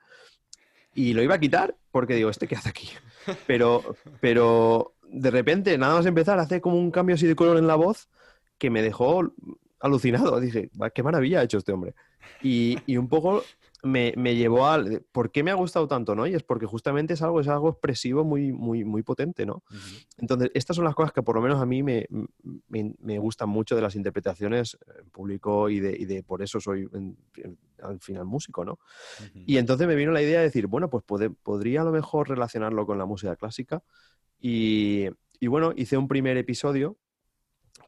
Y 0.95 1.15
lo 1.15 1.23
iba 1.23 1.37
a 1.37 1.41
quitar 1.41 1.77
porque 1.93 2.17
digo, 2.17 2.29
¿este 2.29 2.49
qué 2.49 2.57
hace 2.57 2.69
aquí? 2.69 2.89
Pero, 3.47 3.95
pero 4.21 4.95
de 5.09 5.31
repente, 5.31 5.79
nada 5.79 5.95
más 5.95 6.07
empezar, 6.07 6.41
hace 6.41 6.61
como 6.61 6.77
un 6.77 6.91
cambio 6.91 7.15
así 7.15 7.27
de 7.27 7.37
color 7.37 7.57
en 7.57 7.69
la 7.69 7.77
voz 7.77 8.09
que 8.59 8.69
me 8.69 8.83
dejó 8.83 9.33
alucinado. 9.81 10.41
Dije, 10.41 10.71
qué 10.95 11.03
maravilla 11.03 11.41
ha 11.41 11.45
hecho 11.45 11.59
este 11.59 11.73
hombre. 11.73 11.95
Y, 12.43 12.97
un 12.97 13.09
poco 13.09 13.43
me, 13.83 14.13
llevó 14.35 14.67
al 14.67 15.05
por 15.13 15.31
qué 15.31 15.43
me 15.43 15.51
ha 15.51 15.55
gustado 15.55 15.87
tanto, 15.89 16.15
¿no? 16.15 16.27
Y 16.27 16.35
es 16.35 16.43
porque 16.43 16.67
justamente 16.67 17.15
es 17.15 17.23
algo, 17.23 17.41
es 17.41 17.49
algo 17.49 17.71
expresivo 17.71 18.25
muy, 18.25 18.53
muy, 18.53 18.85
muy 18.85 19.03
potente, 19.03 19.47
¿no? 19.47 19.63
Entonces, 20.19 20.51
estas 20.55 20.77
son 20.77 20.85
las 20.85 20.95
cosas 20.95 21.13
que 21.13 21.23
por 21.23 21.37
lo 21.37 21.43
menos 21.43 21.61
a 21.61 21.67
mí 21.67 21.83
me, 21.83 22.07
me, 22.69 23.19
gustan 23.19 23.49
mucho 23.49 23.77
de 23.77 23.83
las 23.83 23.95
interpretaciones 23.95 24.79
en 24.99 25.11
público 25.11 25.69
y 25.69 25.81
de, 25.81 25.97
y 25.97 26.05
de 26.05 26.23
por 26.23 26.43
eso 26.43 26.61
soy 26.61 26.89
al 27.83 28.01
final 28.01 28.25
músico, 28.25 28.65
¿no? 28.65 28.79
Y 29.35 29.57
entonces 29.59 29.87
me 29.87 29.95
vino 29.95 30.13
la 30.13 30.23
idea 30.23 30.39
de 30.39 30.45
decir, 30.45 30.67
bueno, 30.67 30.91
pues 30.91 31.05
podría 31.05 31.83
a 31.83 31.85
lo 31.85 31.93
mejor 31.93 32.29
relacionarlo 32.29 32.87
con 32.87 32.99
la 32.99 33.07
música 33.07 33.37
clásica. 33.37 33.83
Y, 34.41 35.07
y 35.41 35.47
bueno, 35.49 35.73
hice 35.77 35.97
un 35.97 36.07
primer 36.07 36.37
episodio 36.37 36.97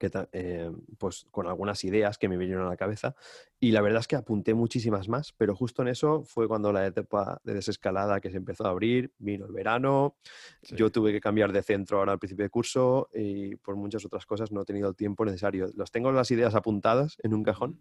que, 0.01 0.11
eh, 0.33 0.73
pues 0.99 1.27
con 1.31 1.47
algunas 1.47 1.85
ideas 1.85 2.17
que 2.19 2.29
me 2.29 2.39
vinieron 2.39 2.67
a 2.67 2.71
la 2.71 2.77
cabeza 2.77 3.15
y 3.61 3.71
la 3.71 3.83
verdad 3.83 4.01
es 4.01 4.09
que 4.09 4.17
apunté 4.17 4.55
muchísimas 4.55 5.09
más, 5.09 5.35
pero 5.37 5.55
justo 5.55 5.83
en 5.83 5.89
eso 5.89 6.25
fue 6.25 6.49
cuando 6.49 6.73
la 6.73 6.87
etapa 6.87 7.41
de 7.45 7.53
desescalada 7.55 8.21
que 8.21 8.31
se 8.31 8.39
empezó 8.39 8.67
a 8.67 8.71
abrir, 8.71 9.13
vino 9.19 9.45
el 9.45 9.53
verano, 9.53 10.17
yo 10.63 10.91
tuve 10.91 11.13
que 11.13 11.21
cambiar 11.21 11.53
de 11.53 11.63
centro 11.63 11.99
ahora 11.99 12.13
al 12.13 12.19
principio 12.19 12.45
de 12.45 12.51
curso 12.51 13.11
y 13.13 13.57
por 13.57 13.77
muchas 13.77 14.05
otras 14.07 14.25
cosas 14.25 14.51
no 14.51 14.63
he 14.63 14.65
tenido 14.65 14.89
el 14.89 14.97
tiempo 14.97 15.27
necesario. 15.27 15.71
Los 15.75 15.91
tengo 15.91 16.11
las 16.11 16.31
ideas 16.31 16.55
apuntadas 16.55 17.19
en 17.23 17.35
un 17.35 17.45
cajón, 17.45 17.79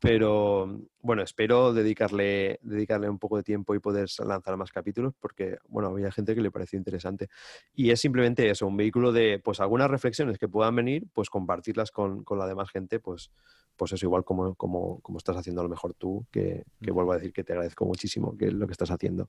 pero 0.00 0.80
bueno, 1.02 1.22
espero 1.22 1.74
dedicarle, 1.74 2.58
dedicarle 2.62 3.08
un 3.08 3.18
poco 3.18 3.36
de 3.36 3.42
tiempo 3.42 3.74
y 3.74 3.80
poder 3.80 4.08
lanzar 4.26 4.56
más 4.56 4.72
capítulos 4.72 5.12
porque, 5.20 5.58
bueno, 5.68 5.90
había 5.90 6.10
gente 6.10 6.34
que 6.34 6.40
le 6.40 6.50
pareció 6.50 6.78
interesante. 6.78 7.28
Y 7.74 7.90
es 7.90 8.00
simplemente 8.00 8.48
eso, 8.48 8.66
un 8.66 8.78
vehículo 8.78 9.12
de, 9.12 9.38
pues 9.38 9.60
algunas 9.60 9.90
reflexiones 9.90 10.38
que 10.38 10.48
puedan 10.48 10.74
venir, 10.74 11.04
pues 11.12 11.28
compartirlas 11.28 11.90
con, 11.90 12.24
con 12.24 12.38
la 12.38 12.46
demás 12.46 12.70
gente, 12.70 12.98
pues, 12.98 13.30
pues 13.76 13.92
eso 13.92 14.06
igual 14.06 14.24
como, 14.24 14.54
como, 14.54 15.00
como 15.00 15.18
estás 15.18 15.36
haciendo 15.36 15.60
a 15.60 15.64
lo 15.64 15.70
mejor 15.70 15.92
tú, 15.92 16.26
que, 16.30 16.64
que, 16.80 16.90
vuelvo 16.90 17.12
a 17.12 17.16
decir 17.16 17.34
que 17.34 17.44
te 17.44 17.52
agradezco 17.52 17.84
muchísimo 17.84 18.36
que 18.38 18.50
lo 18.50 18.66
que 18.66 18.72
estás 18.72 18.90
haciendo. 18.90 19.28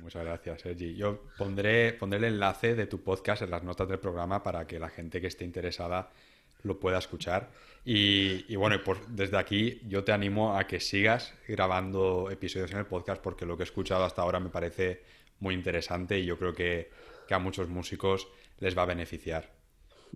Muchas 0.00 0.24
gracias, 0.24 0.62
Sergi. 0.62 0.94
Yo 0.94 1.26
pondré, 1.36 1.92
pondré 1.92 2.18
el 2.18 2.24
enlace 2.24 2.74
de 2.74 2.86
tu 2.86 3.02
podcast 3.02 3.42
en 3.42 3.50
las 3.50 3.62
notas 3.62 3.88
del 3.88 3.98
programa 3.98 4.42
para 4.42 4.66
que 4.66 4.78
la 4.78 4.88
gente 4.88 5.20
que 5.20 5.26
esté 5.26 5.44
interesada 5.44 6.10
lo 6.62 6.78
pueda 6.78 6.98
escuchar. 6.98 7.50
Y, 7.84 8.54
bueno, 8.56 8.76
desde 9.08 9.38
aquí 9.38 9.80
yo 9.88 10.04
te 10.04 10.12
animo 10.12 10.58
a 10.58 10.66
que 10.66 10.78
sigas 10.78 11.32
grabando 11.46 12.30
episodios 12.30 12.70
en 12.72 12.78
el 12.78 12.86
podcast 12.86 13.22
porque 13.22 13.46
lo 13.46 13.56
que 13.56 13.62
he 13.62 13.64
escuchado 13.64 14.04
hasta 14.04 14.20
ahora 14.20 14.40
me 14.40 14.50
parece 14.50 15.02
muy 15.40 15.54
interesante 15.54 16.18
y 16.18 16.26
yo 16.26 16.38
creo 16.38 16.54
que, 16.54 16.90
a 17.30 17.38
muchos 17.38 17.68
músicos 17.68 18.28
les 18.58 18.76
va 18.76 18.82
a 18.82 18.86
beneficiar. 18.86 19.52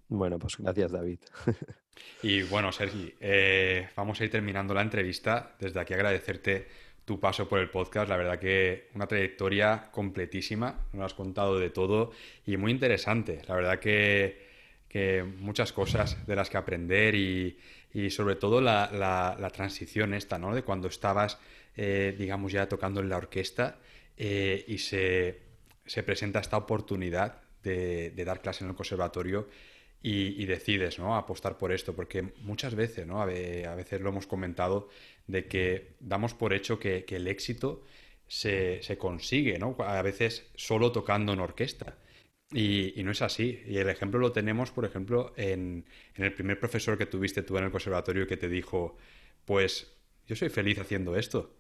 Bueno, 0.09 0.39
pues 0.39 0.57
gracias 0.59 0.93
David. 0.93 1.19
Y 2.23 2.43
bueno, 2.45 2.73
Sergi, 2.73 3.13
eh, 3.21 3.89
vamos 3.95 4.19
a 4.19 4.25
ir 4.25 4.31
terminando 4.31 4.73
la 4.73 4.81
entrevista. 4.81 5.55
Desde 5.59 5.79
aquí 5.79 5.93
agradecerte 5.93 6.67
tu 7.05 7.21
paso 7.21 7.49
por 7.49 7.59
el 7.59 7.69
podcast. 7.69 8.09
La 8.09 8.17
verdad 8.17 8.39
que 8.39 8.89
una 8.95 9.07
trayectoria 9.07 9.91
completísima, 9.91 10.87
nos 10.95 11.05
has 11.05 11.15
contado 11.15 11.59
de 11.59 11.69
todo 11.69 12.13
y 12.47 12.57
muy 12.57 12.71
interesante. 12.71 13.43
La 13.47 13.55
verdad 13.55 13.79
que 13.79 14.52
que 14.93 15.23
muchas 15.23 15.73
cosas 15.73 16.27
de 16.27 16.37
las 16.37 16.51
que 16.51 16.59
aprender 16.59 17.15
y, 17.15 17.57
sobre 18.11 18.37
todo 18.37 18.61
la, 18.61 19.51
transición 19.55 20.13
esta, 20.13 20.39
¿no? 20.39 20.55
De 20.55 20.63
cuando 20.63 20.89
estabas, 20.89 21.39
eh, 21.77 22.15
digamos, 22.19 22.53
ya 22.53 22.69
tocando 22.69 23.01
en 23.01 23.09
la 23.09 23.17
orquesta 23.17 23.79
eh, 24.19 24.65
y 24.69 24.79
se, 24.79 25.41
presenta 26.05 26.41
esta 26.41 26.59
oportunidad 26.59 27.41
de, 27.63 28.13
dar 28.25 28.43
clase 28.43 28.65
en 28.65 28.71
el 28.71 28.77
conservatorio 28.77 29.49
y, 30.03 30.45
decides, 30.45 30.99
¿no? 30.99 31.17
Apostar 31.17 31.57
por 31.57 31.73
esto, 31.73 31.97
porque 31.97 32.35
muchas 32.43 32.75
veces, 32.75 33.07
¿no? 33.07 33.23
A, 33.23 33.27
veces 33.27 33.99
lo 33.99 34.11
hemos 34.11 34.27
comentado 34.27 34.91
de 35.27 35.47
que 35.47 35.95
damos 36.01 36.35
por 36.35 36.53
hecho 36.53 36.79
que, 36.79 37.07
el 37.09 37.29
éxito 37.29 37.83
se, 38.29 38.83
se, 38.83 38.99
consigue, 38.99 39.59
¿no? 39.59 39.75
A 39.79 40.03
veces 40.03 40.51
solo 40.55 40.93
tocando 40.93 41.33
en 41.33 41.41
orquesta. 41.41 41.97
Y, 42.53 43.03
no 43.03 43.11
es 43.11 43.23
así. 43.23 43.63
Y 43.67 43.79
el 43.79 43.89
ejemplo 43.89 44.21
lo 44.21 44.33
tenemos, 44.33 44.71
por 44.71 44.85
ejemplo, 44.85 45.33
en, 45.37 45.85
el 46.17 46.33
primer 46.33 46.59
profesor 46.59 46.99
que 46.99 47.07
tuviste 47.07 47.43
tú 47.43 47.57
en 47.59 47.65
el 47.65 47.71
conservatorio 47.71 48.27
que 48.27 48.37
te 48.37 48.49
dijo, 48.49 48.97
pues 49.45 49.93
yo 50.27 50.37
soy 50.37 50.49
feliz 50.49 50.79
haciendo 50.79 51.17
esto. 51.17 51.55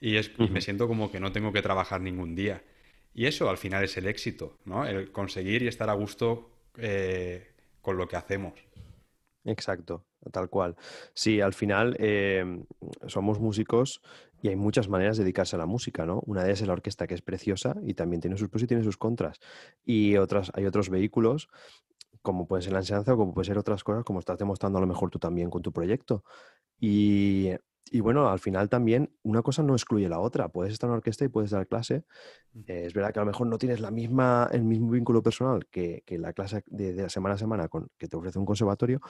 Y, 0.00 0.16
es, 0.16 0.38
me 0.38 0.60
siento 0.60 0.86
como 0.86 1.10
que 1.10 1.20
no 1.20 1.32
tengo 1.32 1.52
que 1.52 1.62
trabajar 1.62 2.00
ningún 2.00 2.34
día. 2.34 2.62
Y 3.14 3.26
eso 3.26 3.50
al 3.50 3.58
final 3.58 3.82
es 3.84 3.96
el 3.96 4.06
éxito, 4.06 4.58
¿no? 4.64 4.86
El 4.86 5.10
conseguir 5.10 5.62
y 5.62 5.68
estar 5.68 5.90
a 5.90 5.94
gusto 5.94 6.50
eh, 6.76 7.48
con 7.80 7.96
lo 7.96 8.06
que 8.06 8.16
hacemos. 8.16 8.54
Exacto, 9.44 10.04
tal 10.30 10.48
cual. 10.48 10.76
Sí, 11.14 11.40
al 11.40 11.54
final 11.54 11.96
eh, 11.98 12.62
somos 13.06 13.40
músicos 13.40 14.02
y 14.40 14.48
hay 14.48 14.56
muchas 14.56 14.88
maneras 14.88 15.16
de 15.16 15.24
dedicarse 15.24 15.56
a 15.56 15.58
la 15.58 15.66
música, 15.66 16.06
¿no? 16.06 16.20
Una 16.26 16.42
de 16.42 16.50
ellas 16.50 16.62
es 16.62 16.66
la 16.66 16.74
orquesta, 16.74 17.06
que 17.06 17.14
es 17.14 17.22
preciosa 17.22 17.74
y 17.82 17.94
también 17.94 18.20
tiene 18.20 18.36
sus 18.36 18.48
pros 18.48 18.62
y 18.62 18.66
tiene 18.66 18.82
sus 18.84 18.96
contras. 18.96 19.40
Y 19.84 20.16
otras, 20.16 20.50
hay 20.54 20.66
otros 20.66 20.90
vehículos, 20.90 21.48
como 22.22 22.46
puede 22.46 22.62
ser 22.62 22.72
la 22.72 22.80
enseñanza 22.80 23.14
o 23.14 23.16
como 23.16 23.34
puede 23.34 23.46
ser 23.46 23.58
otras 23.58 23.84
cosas, 23.84 24.04
como 24.04 24.20
estás 24.20 24.38
demostrando 24.38 24.78
a 24.78 24.80
lo 24.80 24.86
mejor 24.86 25.10
tú 25.10 25.18
también 25.18 25.50
con 25.50 25.62
tu 25.62 25.72
proyecto. 25.72 26.24
Y 26.80 27.50
y 27.90 28.00
bueno, 28.00 28.28
al 28.28 28.38
final 28.38 28.68
también 28.68 29.10
una 29.22 29.42
cosa 29.42 29.62
no 29.62 29.74
excluye 29.74 30.08
la 30.08 30.20
otra. 30.20 30.48
Puedes 30.48 30.72
estar 30.72 30.88
en 30.88 30.92
una 30.92 30.98
orquesta 30.98 31.24
y 31.24 31.28
puedes 31.28 31.50
dar 31.50 31.66
clase. 31.66 32.04
Eh, 32.66 32.84
es 32.86 32.94
verdad 32.94 33.12
que 33.12 33.20
a 33.20 33.22
lo 33.22 33.26
mejor 33.26 33.46
no 33.46 33.58
tienes 33.58 33.80
la 33.80 33.90
misma, 33.90 34.48
el 34.52 34.64
mismo 34.64 34.90
vínculo 34.90 35.22
personal 35.22 35.66
que, 35.70 36.02
la 36.08 36.32
clase 36.32 36.62
de, 36.66 36.94
la 36.94 37.08
semana 37.08 37.34
a 37.34 37.38
semana 37.38 37.68
con, 37.68 37.88
que 37.98 38.08
te 38.08 38.16
ofrece 38.16 38.38
un 38.38 38.46
conservatorio, 38.46 39.00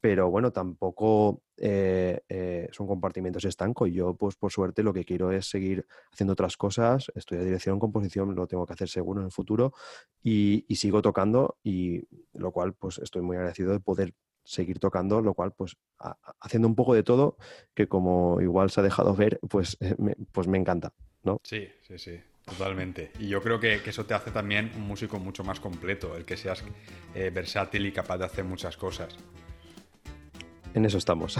pero 0.00 0.30
bueno, 0.30 0.50
tampoco 0.50 1.42
eh, 1.56 2.20
eh, 2.28 2.68
son 2.72 2.86
compartimentos 2.86 3.44
estancos. 3.44 3.90
Yo, 3.92 4.14
pues 4.14 4.36
por 4.36 4.50
suerte, 4.50 4.82
lo 4.82 4.94
que 4.94 5.04
quiero 5.04 5.30
es 5.30 5.48
seguir 5.48 5.86
haciendo 6.12 6.32
otras 6.32 6.56
cosas. 6.56 7.12
Estudio 7.14 7.44
dirección, 7.44 7.78
composición, 7.78 8.34
lo 8.34 8.46
tengo 8.46 8.66
que 8.66 8.72
hacer 8.72 8.88
seguro 8.88 9.20
en 9.20 9.26
el 9.26 9.32
futuro 9.32 9.74
y, 10.22 10.64
sigo 10.74 11.02
tocando 11.02 11.58
y 11.62 12.02
lo 12.32 12.52
cual, 12.52 12.72
pues 12.72 12.98
estoy 12.98 13.20
muy 13.20 13.36
agradecido 13.36 13.72
de 13.72 13.80
poder 13.80 14.14
seguir 14.42 14.78
tocando, 14.78 15.20
lo 15.20 15.34
cual, 15.34 15.52
pues, 15.52 15.76
haciendo 16.40 16.66
un 16.66 16.74
poco 16.74 16.94
de 16.94 17.02
todo, 17.02 17.36
que 17.74 17.86
como 17.86 18.40
igual 18.40 18.70
se 18.70 18.80
ha 18.80 18.82
dejado 18.82 19.14
ver, 19.14 19.38
pues, 19.50 19.76
me, 19.98 20.16
pues 20.32 20.48
me 20.48 20.56
encanta, 20.56 20.94
¿no? 21.22 21.38
Sí, 21.44 21.68
sí, 21.82 21.98
sí. 21.98 22.18
Totalmente. 22.46 23.12
Y 23.18 23.28
yo 23.28 23.42
creo 23.42 23.60
que, 23.60 23.74
eso 23.74 24.06
te 24.06 24.14
hace 24.14 24.30
también 24.30 24.72
un 24.74 24.82
músico 24.82 25.18
mucho 25.18 25.44
más 25.44 25.60
completo, 25.60 26.16
el 26.16 26.24
que 26.24 26.36
seas 26.36 26.64
eh, 27.14 27.30
versátil 27.30 27.86
y 27.86 27.92
capaz 27.92 28.18
de 28.18 28.24
hacer 28.24 28.44
muchas 28.44 28.76
cosas. 28.76 29.16
En 30.74 30.84
eso 30.84 30.98
estamos. 30.98 31.38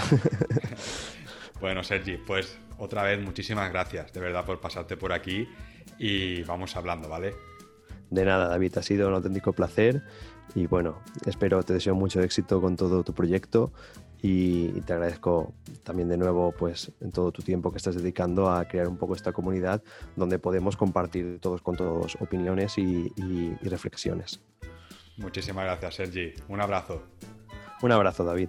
bueno, 1.60 1.82
Sergi, 1.82 2.16
pues 2.16 2.58
otra 2.78 3.02
vez 3.02 3.20
muchísimas 3.20 3.70
gracias, 3.70 4.12
de 4.12 4.20
verdad, 4.20 4.44
por 4.44 4.60
pasarte 4.60 4.96
por 4.96 5.12
aquí 5.12 5.48
y 5.98 6.42
vamos 6.42 6.76
hablando, 6.76 7.08
¿vale? 7.08 7.34
De 8.10 8.24
nada, 8.24 8.48
David, 8.48 8.78
ha 8.78 8.82
sido 8.82 9.08
un 9.08 9.14
auténtico 9.14 9.52
placer 9.52 10.02
y 10.54 10.66
bueno, 10.66 11.00
espero, 11.26 11.62
te 11.62 11.74
deseo 11.74 11.94
mucho 11.94 12.20
éxito 12.22 12.60
con 12.60 12.76
todo 12.76 13.04
tu 13.04 13.14
proyecto 13.14 13.72
y, 14.22 14.68
te 14.80 14.92
agradezco 14.92 15.54
también 15.84 16.08
de 16.08 16.16
nuevo 16.16 16.52
pues 16.52 16.90
en 17.00 17.12
todo 17.12 17.32
tu 17.32 17.42
tiempo 17.42 17.70
que 17.70 17.78
estás 17.78 17.94
dedicando 17.94 18.50
a 18.50 18.66
crear 18.66 18.88
un 18.88 18.96
poco 18.96 19.14
esta 19.14 19.32
comunidad 19.32 19.82
donde 20.16 20.38
podemos 20.38 20.76
compartir 20.76 21.38
todos 21.40 21.62
con 21.62 21.76
todos 21.76 22.16
opiniones 22.20 22.76
y, 22.78 23.12
y 23.16 23.68
reflexiones. 23.68 24.40
Muchísimas 25.16 25.64
gracias, 25.64 25.94
Sergi. 25.96 26.32
Un 26.48 26.60
abrazo. 26.60 27.02
Un 27.82 27.92
abrazo, 27.92 28.24
David. 28.24 28.48